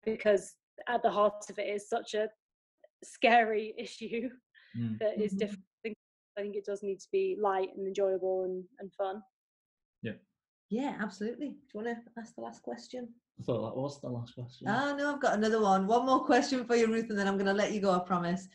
because 0.06 0.56
at 0.88 1.04
the 1.04 1.12
heart 1.12 1.44
of 1.50 1.60
it 1.60 1.68
is 1.68 1.90
such 1.90 2.14
a 2.14 2.30
scary 3.04 3.74
issue 3.78 4.30
Mm. 4.78 5.00
that 5.00 5.20
is 5.20 5.34
Mhm. 5.34 5.40
Different. 6.40 6.50
I 6.50 6.54
think, 6.54 6.56
it 6.56 6.66
does 6.72 6.84
need 6.84 7.00
to 7.00 7.08
be 7.12 7.38
light 7.40 7.70
and 7.76 7.88
enjoyable 7.88 8.44
and, 8.44 8.64
and 8.80 8.94
fun. 8.94 9.22
Yeah, 10.02 10.14
Yeah, 10.70 10.98
absolutely. 11.00 11.50
Do 11.50 11.56
you 11.74 11.82
want 11.82 11.88
to 11.88 12.22
ask 12.22 12.36
the 12.36 12.42
last 12.42 12.62
question? 12.64 13.10
I 13.40 13.44
thought 13.44 13.70
that 13.70 13.80
was 13.80 14.02
the 14.02 14.10
last 14.10 14.34
question. 14.36 14.68
Ah, 14.68 14.94
no, 14.98 15.14
I've 15.14 15.22
got 15.22 15.36
another 15.36 15.62
one. 15.62 15.88
One 15.88 16.06
more 16.06 16.26
question 16.26 16.66
for 16.66 16.76
you, 16.76 16.88
Ruth, 16.88 17.10
and 17.10 17.18
then 17.18 17.28
I'm 17.28 17.36
going 17.36 17.46
to 17.46 17.54
let 17.54 17.72
you 17.72 17.82
go. 17.82 17.92
I 17.92 18.00
promise. 18.00 18.48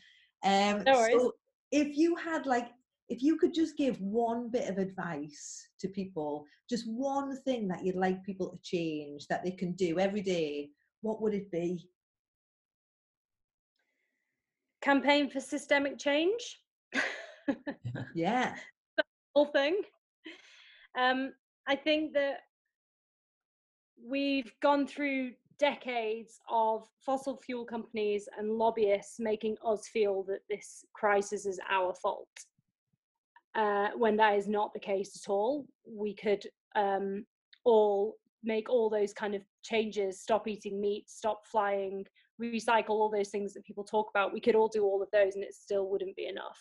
Um, 0.43 0.83
No 0.85 0.93
worries. 0.93 1.15
So, 1.19 1.33
if 1.71 1.97
you 1.97 2.15
had 2.15 2.45
like, 2.45 2.67
if 3.09 3.21
you 3.21 3.37
could 3.37 3.53
just 3.53 3.77
give 3.77 3.99
one 4.01 4.49
bit 4.49 4.69
of 4.69 4.77
advice 4.77 5.69
to 5.79 5.87
people, 5.87 6.45
just 6.69 6.85
one 6.87 7.35
thing 7.43 7.67
that 7.67 7.83
you'd 7.83 7.95
like 7.95 8.23
people 8.23 8.49
to 8.49 8.57
change 8.63 9.27
that 9.27 9.43
they 9.43 9.51
can 9.51 9.73
do 9.73 9.99
every 9.99 10.21
day, 10.21 10.69
what 11.01 11.21
would 11.21 11.33
it 11.33 11.51
be? 11.51 11.87
Campaign 14.81 15.29
for 15.29 15.39
systemic 15.39 15.97
change. 15.97 16.61
Yeah. 18.15 18.55
whole 19.35 19.45
thing. 19.45 19.81
Um, 20.97 21.33
I 21.67 21.75
think 21.75 22.13
that 22.13 22.39
we've 24.03 24.51
gone 24.61 24.87
through 24.87 25.31
decades 25.57 26.39
of 26.49 26.87
fossil 27.05 27.37
fuel 27.37 27.65
companies 27.65 28.27
and 28.37 28.51
lobbyists 28.51 29.19
making 29.19 29.55
us 29.65 29.87
feel 29.87 30.23
that 30.23 30.41
this 30.49 30.85
crisis 30.93 31.45
is 31.45 31.59
our 31.69 31.93
fault. 31.95 32.27
Uh, 33.55 33.89
when 33.95 34.17
that 34.17 34.35
is 34.35 34.47
not 34.47 34.73
the 34.73 34.79
case 34.79 35.21
at 35.23 35.29
all, 35.31 35.65
we 35.87 36.13
could 36.13 36.45
um, 36.75 37.25
all 37.63 38.15
make 38.43 38.69
all 38.69 38.89
those 38.89 39.13
kind 39.13 39.33
of 39.33 39.41
changes 39.63 40.21
stop 40.21 40.47
eating 40.47 40.79
meat, 40.79 41.09
stop 41.09 41.41
flying, 41.49 42.05
recycle 42.41 42.89
all 42.89 43.09
those 43.09 43.29
things 43.29 43.53
that 43.53 43.65
people 43.65 43.83
talk 43.83 44.09
about. 44.09 44.33
We 44.33 44.41
could 44.41 44.55
all 44.55 44.67
do 44.67 44.83
all 44.83 45.01
of 45.01 45.09
those 45.11 45.35
and 45.35 45.43
it 45.43 45.53
still 45.53 45.89
wouldn't 45.89 46.15
be 46.17 46.27
enough 46.27 46.59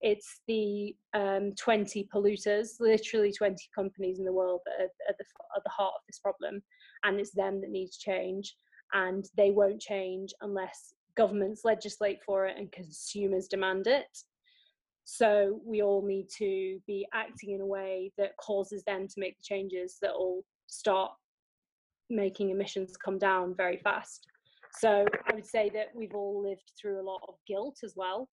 it's 0.00 0.40
the 0.46 0.94
um, 1.14 1.52
20 1.58 2.08
polluters, 2.12 2.80
literally 2.80 3.32
20 3.32 3.56
companies 3.74 4.18
in 4.18 4.24
the 4.24 4.32
world 4.32 4.60
that 4.66 4.80
are 4.80 4.88
at 5.08 5.18
the, 5.18 5.24
at 5.56 5.64
the 5.64 5.70
heart 5.70 5.94
of 5.96 6.02
this 6.06 6.18
problem. 6.18 6.62
And 7.04 7.20
it's 7.20 7.32
them 7.32 7.60
that 7.60 7.70
need 7.70 7.90
change. 7.90 8.54
And 8.92 9.24
they 9.36 9.50
won't 9.50 9.80
change 9.80 10.32
unless 10.40 10.94
governments 11.16 11.62
legislate 11.64 12.18
for 12.24 12.46
it 12.46 12.56
and 12.56 12.72
consumers 12.72 13.48
demand 13.48 13.86
it. 13.86 14.06
So 15.04 15.60
we 15.64 15.82
all 15.82 16.06
need 16.06 16.28
to 16.38 16.78
be 16.86 17.06
acting 17.12 17.50
in 17.50 17.60
a 17.60 17.66
way 17.66 18.12
that 18.16 18.36
causes 18.36 18.82
them 18.84 19.08
to 19.08 19.20
make 19.20 19.36
the 19.36 19.42
changes 19.42 19.98
that 20.02 20.12
will 20.12 20.44
start 20.66 21.10
making 22.08 22.50
emissions 22.50 22.96
come 22.96 23.18
down 23.18 23.54
very 23.56 23.78
fast. 23.78 24.26
So 24.78 25.04
I 25.28 25.34
would 25.34 25.46
say 25.46 25.70
that 25.74 25.88
we've 25.94 26.14
all 26.14 26.42
lived 26.42 26.72
through 26.80 27.00
a 27.00 27.08
lot 27.08 27.20
of 27.28 27.34
guilt 27.46 27.78
as 27.84 27.94
well 27.96 28.28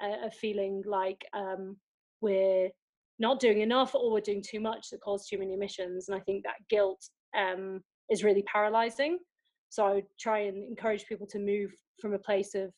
of 0.00 0.34
feeling 0.34 0.82
like 0.86 1.24
um, 1.32 1.76
we're 2.20 2.68
not 3.18 3.40
doing 3.40 3.60
enough 3.60 3.94
or 3.94 4.10
we're 4.10 4.20
doing 4.20 4.42
too 4.42 4.60
much 4.60 4.88
that 4.90 5.00
cause 5.00 5.26
too 5.26 5.38
many 5.38 5.52
emissions. 5.52 6.08
And 6.08 6.16
I 6.16 6.20
think 6.20 6.42
that 6.44 6.66
guilt 6.68 7.02
um, 7.36 7.82
is 8.10 8.24
really 8.24 8.42
paralyzing. 8.42 9.18
So 9.68 9.86
I 9.86 9.94
would 9.94 10.06
try 10.18 10.40
and 10.40 10.68
encourage 10.68 11.06
people 11.06 11.26
to 11.28 11.38
move 11.38 11.70
from 12.00 12.14
a 12.14 12.18
place 12.18 12.54
of, 12.54 12.72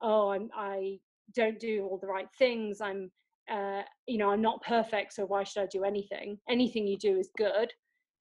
oh, 0.00 0.30
I'm, 0.30 0.48
I 0.56 0.98
don't 1.34 1.58
do 1.58 1.86
all 1.90 1.98
the 1.98 2.06
right 2.06 2.28
things. 2.38 2.80
I'm, 2.80 3.10
uh, 3.50 3.82
you 4.06 4.18
know, 4.18 4.30
I'm 4.30 4.40
not 4.40 4.62
perfect, 4.62 5.14
so 5.14 5.24
why 5.24 5.42
should 5.42 5.62
I 5.62 5.66
do 5.66 5.84
anything? 5.84 6.38
Anything 6.48 6.86
you 6.86 6.96
do 6.96 7.18
is 7.18 7.30
good, 7.36 7.72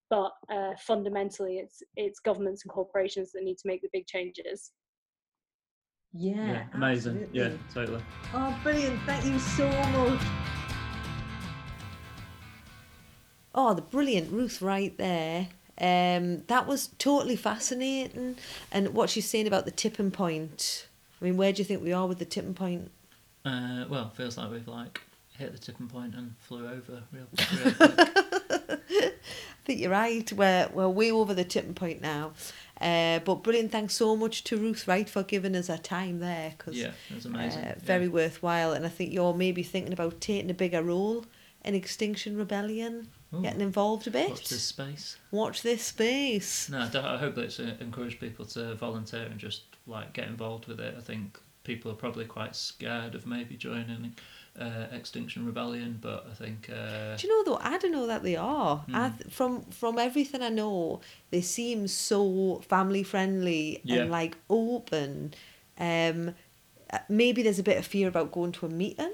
but 0.10 0.32
uh, 0.50 0.72
fundamentally, 0.80 1.58
it's 1.58 1.84
it's 1.96 2.20
governments 2.20 2.64
and 2.64 2.72
corporations 2.72 3.32
that 3.34 3.44
need 3.44 3.58
to 3.58 3.68
make 3.68 3.82
the 3.82 3.90
big 3.92 4.08
changes. 4.08 4.72
Yeah. 6.14 6.48
yeah, 6.48 6.64
amazing. 6.74 7.28
Yeah, 7.32 7.50
totally. 7.74 8.02
Oh, 8.34 8.58
brilliant. 8.64 9.00
Thank 9.06 9.26
you 9.26 9.40
so 9.40 9.70
much. 9.70 10.22
Oh, 13.54 13.74
the 13.74 13.82
brilliant 13.82 14.32
Ruth 14.32 14.62
right 14.62 14.96
there. 14.98 15.50
Um, 15.80 16.44
that 16.48 16.66
was 16.68 16.90
totally 16.98 17.36
fascinating. 17.36 18.38
And 18.72 18.94
what 18.94 19.10
she's 19.10 19.30
saying 19.30 19.48
about 19.48 19.66
the 19.66 19.72
tipping 19.72 20.12
point. 20.12 20.88
I 21.22 21.26
mean, 21.26 21.38
where 21.38 21.52
do 21.52 21.60
you 21.60 21.66
think 21.66 21.84
we 21.84 21.94
are 21.94 22.08
with 22.08 22.20
the 22.20 22.26
tipping 22.26 22.54
point? 22.54 22.92
Uh, 23.46 23.86
well, 23.90 24.10
feels 24.10 24.38
like 24.38 24.52
we've 24.52 24.68
like 24.68 25.02
hit 25.38 25.52
the 25.52 25.58
tipping 25.60 25.88
point 25.88 26.16
and 26.16 26.36
flew 26.40 26.68
over 26.68 27.04
real, 27.12 27.28
real 27.64 27.74
quick. 27.76 27.98
I 28.70 29.66
think 29.66 29.82
you're 29.82 29.92
right. 29.92 30.32
We're, 30.32 30.70
we're 30.74 30.90
way 30.90 31.12
over 31.12 31.34
the 31.34 31.44
tipping 31.44 31.74
point 31.74 32.02
now. 32.02 32.34
Uh, 32.80 33.20
but 33.20 33.44
brilliant. 33.44 33.72
Thanks 33.72 33.96
so 33.96 34.16
much 34.16 34.44
to 34.46 34.58
Ruth 34.58 34.88
Wright 34.88 35.10
for 35.10 35.24
giving 35.24 35.56
us 35.56 35.68
her 35.68 35.78
time 35.78 36.20
there. 36.20 36.54
Cause, 36.58 36.76
yeah, 36.76 36.92
it 37.10 37.16
was 37.16 37.26
amazing. 37.26 37.64
Uh, 37.64 37.74
yeah. 37.78 37.84
very 37.84 38.08
worthwhile. 38.08 38.74
And 38.74 38.86
I 38.86 38.90
think 38.90 39.12
you're 39.12 39.34
maybe 39.34 39.64
thinking 39.64 39.94
about 39.94 40.22
taking 40.22 40.50
a 40.50 40.54
bigger 40.54 40.84
role 40.84 41.26
in 41.66 41.76
Extinction 41.76 42.38
Rebellion, 42.38 43.10
Ooh, 43.34 43.42
getting 43.42 43.62
involved 43.62 44.08
a 44.08 44.12
bit. 44.12 44.30
Watch 44.30 44.50
this 44.50 44.64
space. 44.64 45.18
Watch 45.32 45.62
this 45.64 45.84
space. 45.84 46.70
No, 46.70 46.80
I 46.94 47.16
I 47.16 47.18
hope 47.18 47.36
that 47.36 47.46
it's 47.46 47.60
uh, 47.60 47.76
encourage 47.80 48.20
people 48.20 48.46
to 48.46 48.76
volunteer 48.76 49.24
and 49.24 49.40
just 49.40 49.64
like 49.86 50.14
get 50.14 50.28
involved 50.28 50.68
with 50.68 50.80
it. 50.80 50.96
I 50.98 51.02
think 51.02 51.40
people 51.64 51.92
are 51.92 51.96
probably 51.96 52.26
quite 52.26 52.56
scared 52.56 53.16
of 53.16 53.28
maybe 53.28 53.56
joining 53.56 54.16
uh, 54.60 54.88
Extinction 54.92 55.46
Rebellion, 55.46 56.00
but 56.02 56.26
I 56.32 56.34
think 56.34 56.70
uh, 56.70 57.16
Do 57.16 57.28
you 57.28 57.34
know 57.46 57.52
though? 57.54 57.60
I 57.62 57.78
don't 57.78 57.92
know 57.92 58.08
that 58.08 58.24
they 58.24 58.36
are. 58.36 58.84
I 58.94 59.10
Mm. 59.10 59.18
th- 59.18 59.32
from 59.34 59.62
from 59.66 59.98
everything 60.00 60.42
I 60.42 60.50
know, 60.50 61.02
they 61.32 61.42
seem 61.42 61.88
so 61.88 62.62
family 62.68 63.04
friendly 63.04 63.82
Yeah. 63.84 64.02
and 64.04 64.12
like 64.12 64.38
open. 64.50 65.34
Um, 65.80 66.34
uh, 66.92 67.00
maybe 67.10 67.44
there's 67.44 67.60
a 67.60 67.64
bit 67.64 67.78
of 67.78 67.86
fear 67.86 68.08
about 68.08 68.32
going 68.32 68.52
to 68.54 68.66
a 68.66 68.70
meeting. 68.70 69.12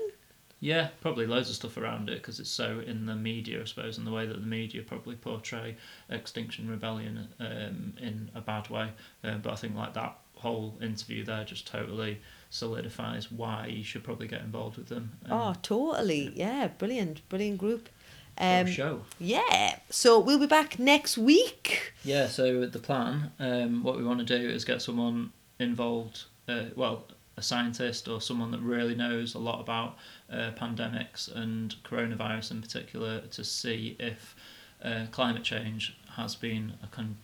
yeah, 0.59 0.87
probably 1.01 1.25
loads 1.27 1.49
of 1.49 1.55
stuff 1.55 1.75
around 1.75 2.07
it 2.09 2.15
because 2.21 2.39
it's 2.39 2.49
so 2.49 2.79
in 2.79 3.05
the 3.05 3.15
media, 3.15 3.59
I 3.61 3.65
suppose, 3.65 3.97
and 3.97 4.07
the 4.07 4.11
way 4.11 4.25
that 4.25 4.39
the 4.39 4.47
media 4.47 4.81
probably 4.81 5.15
portray 5.17 5.75
Extinction 6.09 6.69
Rebellion 6.69 7.27
um, 7.39 7.93
in 7.99 8.31
a 8.33 8.39
bad 8.39 8.69
way. 8.69 8.91
Um, 9.25 9.41
but 9.41 9.51
I 9.51 9.55
think 9.57 9.75
like 9.75 9.93
that 9.95 10.17
whole 10.35 10.77
interview 10.81 11.25
there 11.25 11.43
just 11.43 11.67
totally 11.67 12.21
solidifies 12.53 13.31
why 13.31 13.65
you 13.67 13.83
should 13.83 14.03
probably 14.03 14.27
get 14.27 14.41
involved 14.41 14.77
with 14.77 14.87
them. 14.87 15.11
Um, 15.25 15.31
oh, 15.31 15.53
totally. 15.63 16.31
Yeah, 16.35 16.67
brilliant, 16.67 17.27
brilliant 17.29 17.57
group. 17.57 17.89
Um, 18.37 18.65
show. 18.67 19.01
yeah. 19.19 19.77
So 19.89 20.19
we'll 20.19 20.39
be 20.39 20.47
back 20.47 20.79
next 20.79 21.17
week. 21.17 21.93
Yeah, 22.03 22.27
so 22.27 22.65
the 22.65 22.79
plan, 22.79 23.31
um, 23.39 23.83
what 23.83 23.95
we 23.97 24.03
want 24.03 24.25
to 24.25 24.39
do 24.39 24.49
is 24.49 24.65
get 24.65 24.81
someone 24.81 25.31
involved, 25.59 26.23
uh, 26.47 26.65
well, 26.75 27.05
a 27.37 27.41
scientist 27.41 28.07
or 28.07 28.21
someone 28.21 28.51
that 28.51 28.59
really 28.61 28.95
knows 28.95 29.33
a 29.35 29.39
lot 29.39 29.59
about 29.59 29.97
uh, 30.31 30.51
pandemics 30.59 31.33
and 31.35 31.75
coronavirus 31.83 32.51
in 32.51 32.61
particular 32.61 33.21
to 33.21 33.43
see 33.43 33.95
if 33.99 34.35
uh, 34.83 35.05
climate 35.11 35.43
change 35.43 35.95
has 36.15 36.35
been 36.35 36.73
a 36.83 36.87
con- 36.87 37.17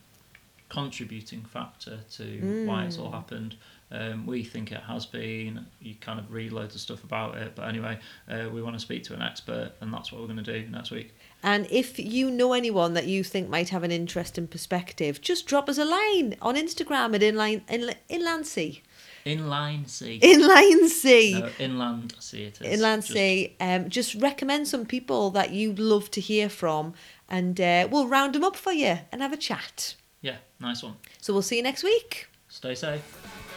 contributing 0.69 1.43
factor 1.43 1.99
to 2.11 2.65
why 2.67 2.85
it's 2.85 2.97
all 2.97 3.09
Mm. 3.09 3.13
happened. 3.13 3.55
Um, 3.91 4.25
we 4.27 4.43
think 4.43 4.71
it 4.71 4.81
has 4.81 5.05
been. 5.05 5.65
You 5.81 5.95
kind 5.95 6.19
of 6.19 6.31
read 6.31 6.51
loads 6.51 6.75
of 6.75 6.81
stuff 6.81 7.03
about 7.03 7.37
it, 7.37 7.55
but 7.55 7.67
anyway, 7.67 7.97
uh, 8.29 8.47
we 8.53 8.61
want 8.61 8.75
to 8.75 8.79
speak 8.79 9.03
to 9.05 9.13
an 9.15 9.21
expert, 9.21 9.71
and 9.81 9.91
that's 9.93 10.11
what 10.11 10.21
we're 10.21 10.27
going 10.27 10.43
to 10.43 10.61
do 10.61 10.69
next 10.69 10.91
week. 10.91 11.15
And 11.41 11.65
if 11.71 11.97
you 11.97 12.29
know 12.29 12.53
anyone 12.53 12.93
that 12.93 13.07
you 13.07 13.23
think 13.23 13.49
might 13.49 13.69
have 13.69 13.83
an 13.83 13.91
interesting 13.91 14.47
perspective, 14.47 15.21
just 15.21 15.47
drop 15.47 15.69
us 15.69 15.77
a 15.77 15.85
line 15.85 16.35
on 16.41 16.55
Instagram 16.55 17.15
at 17.15 17.21
inline 17.21 17.61
in, 17.69 17.95
inland 18.09 18.45
sea. 18.45 18.83
Inline 19.25 19.87
sea. 19.89 20.19
Inline 20.21 20.87
sea. 20.87 21.39
No, 21.39 21.49
inland 21.59 22.15
sea 22.19 22.43
it 22.43 22.61
is. 22.61 22.73
Inland 22.79 23.01
Just- 23.01 23.13
Sea. 23.13 23.55
Um, 23.59 23.89
just 23.89 24.15
recommend 24.15 24.67
some 24.67 24.85
people 24.85 25.29
that 25.31 25.51
you'd 25.51 25.79
love 25.79 26.11
to 26.11 26.21
hear 26.21 26.47
from, 26.49 26.93
and 27.27 27.59
uh, 27.59 27.87
we'll 27.91 28.07
round 28.07 28.35
them 28.35 28.43
up 28.43 28.55
for 28.55 28.71
you 28.71 28.99
and 29.11 29.21
have 29.21 29.33
a 29.33 29.37
chat. 29.37 29.95
Yeah, 30.21 30.37
nice 30.59 30.83
one. 30.83 30.95
So 31.21 31.33
we'll 31.33 31.41
see 31.41 31.57
you 31.57 31.63
next 31.63 31.83
week. 31.83 32.27
Stay 32.49 32.75
safe. 32.75 33.48